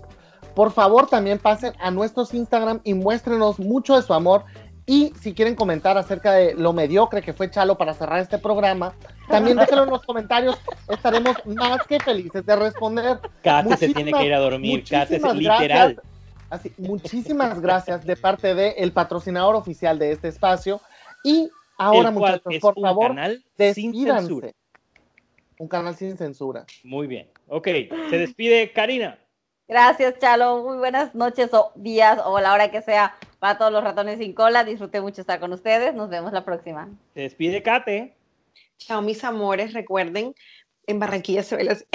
Por 0.57 0.72
favor, 0.72 1.05
también 1.05 1.38
pasen 1.38 1.74
a 1.80 1.91
nuestros 1.91 2.34
Instagram 2.34 2.82
y 2.84 2.95
muéstrenos 2.95 3.59
mucho 3.59 3.95
de 3.95 4.01
su 4.01 4.11
amor. 4.15 4.43
Y 4.89 5.11
si 5.19 5.33
quieren 5.33 5.53
comentar 5.53 5.97
acerca 5.97 6.31
de 6.31 6.53
lo 6.53 6.71
mediocre 6.71 7.21
que 7.21 7.33
fue 7.33 7.51
Chalo 7.51 7.77
para 7.77 7.93
cerrar 7.93 8.21
este 8.21 8.38
programa, 8.38 8.93
también 9.27 9.57
déjenlo 9.57 9.83
en 9.83 9.89
los 9.89 10.01
comentarios. 10.01 10.57
Estaremos 10.88 11.35
más 11.45 11.85
que 11.85 11.99
felices 11.99 12.45
de 12.45 12.55
responder. 12.55 13.19
Kate 13.43 13.75
se 13.75 13.93
tiene 13.93 14.13
que 14.13 14.25
ir 14.25 14.33
a 14.33 14.39
dormir. 14.39 14.85
Kate 14.89 15.17
es 15.17 15.23
literal. 15.33 15.95
gracias. 15.95 16.17
Así, 16.49 16.73
muchísimas 16.77 17.59
gracias 17.59 18.05
de 18.05 18.15
parte 18.15 18.55
del 18.55 18.75
el 18.77 18.93
patrocinador 18.93 19.55
oficial 19.55 19.99
de 19.99 20.13
este 20.13 20.29
espacio. 20.29 20.79
Y 21.21 21.49
ahora, 21.77 22.09
muchachos, 22.09 22.53
es 22.53 22.61
por 22.61 22.73
un 22.77 22.83
favor, 22.83 23.07
canal 23.09 23.43
sin 23.57 23.93
censura. 23.93 24.15
despídanse. 24.15 24.55
Un 25.59 25.67
canal 25.67 25.95
sin 25.95 26.17
censura. 26.17 26.65
Muy 26.85 27.07
bien. 27.07 27.29
Ok, 27.49 27.67
se 28.09 28.17
despide 28.17 28.71
Karina. 28.71 29.19
Gracias, 29.67 30.17
Chalo. 30.19 30.63
Muy 30.63 30.77
buenas 30.77 31.13
noches 31.13 31.53
o 31.53 31.73
días 31.75 32.19
o 32.23 32.39
la 32.39 32.53
hora 32.53 32.71
que 32.71 32.81
sea 32.81 33.15
para 33.39 33.57
todos 33.57 33.71
los 33.71 33.83
ratones 33.83 34.17
sin 34.19 34.33
cola. 34.33 34.63
Disfruté 34.63 35.01
mucho 35.01 35.21
estar 35.21 35.39
con 35.39 35.53
ustedes. 35.53 35.93
Nos 35.95 36.09
vemos 36.09 36.31
la 36.33 36.43
próxima. 36.45 36.89
Se 37.13 37.21
despide 37.21 37.61
Kate. 37.63 38.15
Chao, 38.77 39.01
mis 39.01 39.23
amores. 39.23 39.73
Recuerden, 39.73 40.33
en 40.85 40.99
Barranquilla 40.99 41.43
se 41.43 41.55
ve 41.55 41.63
las... 41.65 41.85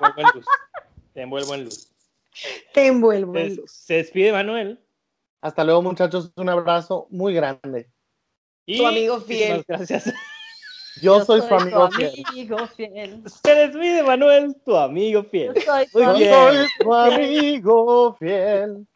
Envuelvo 0.00 0.20
en 0.20 0.26
luz. 0.34 0.46
Te 1.14 1.22
envuelvo 1.22 1.54
en 1.54 1.64
luz. 1.64 1.88
Te 2.72 2.86
envuelvo 2.86 3.36
en 3.36 3.56
luz. 3.56 3.70
se 3.70 3.94
despide 3.94 4.32
Manuel. 4.32 4.80
Hasta 5.40 5.64
luego, 5.64 5.82
muchachos. 5.82 6.32
Un 6.36 6.48
abrazo 6.48 7.06
muy 7.10 7.34
grande. 7.34 7.88
Y 8.66 8.78
Tu 8.78 8.86
amigo 8.86 9.20
fiel. 9.20 9.64
Gracias. 9.66 10.12
Yo, 11.00 11.24
soy, 11.24 11.40
su 11.40 11.54
amigo 11.54 11.88
tu 11.88 11.96
fiel. 11.96 12.12
amigo 12.28 12.66
fiel. 12.68 13.22
Se 13.42 13.54
despide 13.54 14.02
Manuel, 14.02 14.54
tu 14.64 14.76
amigo 14.76 15.22
Yo 15.22 15.28
fiel. 15.30 15.62
soy 15.62 15.86
tu 15.88 16.00
Yo 16.00 16.10
amigo. 16.10 16.30
soy 16.34 16.66
su 16.80 16.94
amigo 16.94 18.16
fiel. 18.18 18.86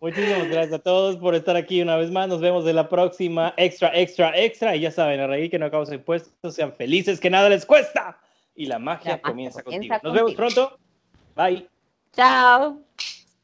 Muchísimas 0.00 0.48
gracias 0.48 0.74
a 0.74 0.78
todos 0.78 1.16
por 1.16 1.34
estar 1.34 1.56
aquí 1.56 1.80
una 1.80 1.96
vez 1.96 2.10
más. 2.10 2.28
Nos 2.28 2.40
vemos 2.40 2.66
en 2.66 2.76
la 2.76 2.88
próxima 2.88 3.54
extra, 3.56 3.90
extra, 3.94 4.36
extra. 4.36 4.76
Y 4.76 4.80
ya 4.80 4.90
saben, 4.90 5.20
a 5.20 5.26
reír 5.26 5.50
que 5.50 5.58
no 5.58 5.66
acabamos 5.66 5.92
impuestos. 5.92 6.54
Sean 6.54 6.72
felices, 6.72 7.18
que 7.18 7.30
nada 7.30 7.48
les 7.48 7.64
cuesta. 7.64 8.18
Y 8.54 8.66
la 8.66 8.78
magia 8.78 9.12
La 9.12 9.16
magia 9.16 9.22
comienza 9.22 9.62
contigo. 9.62 9.96
Nos 10.02 10.12
vemos 10.12 10.34
pronto. 10.34 10.78
Bye. 11.34 11.68
Chao. 12.12 12.85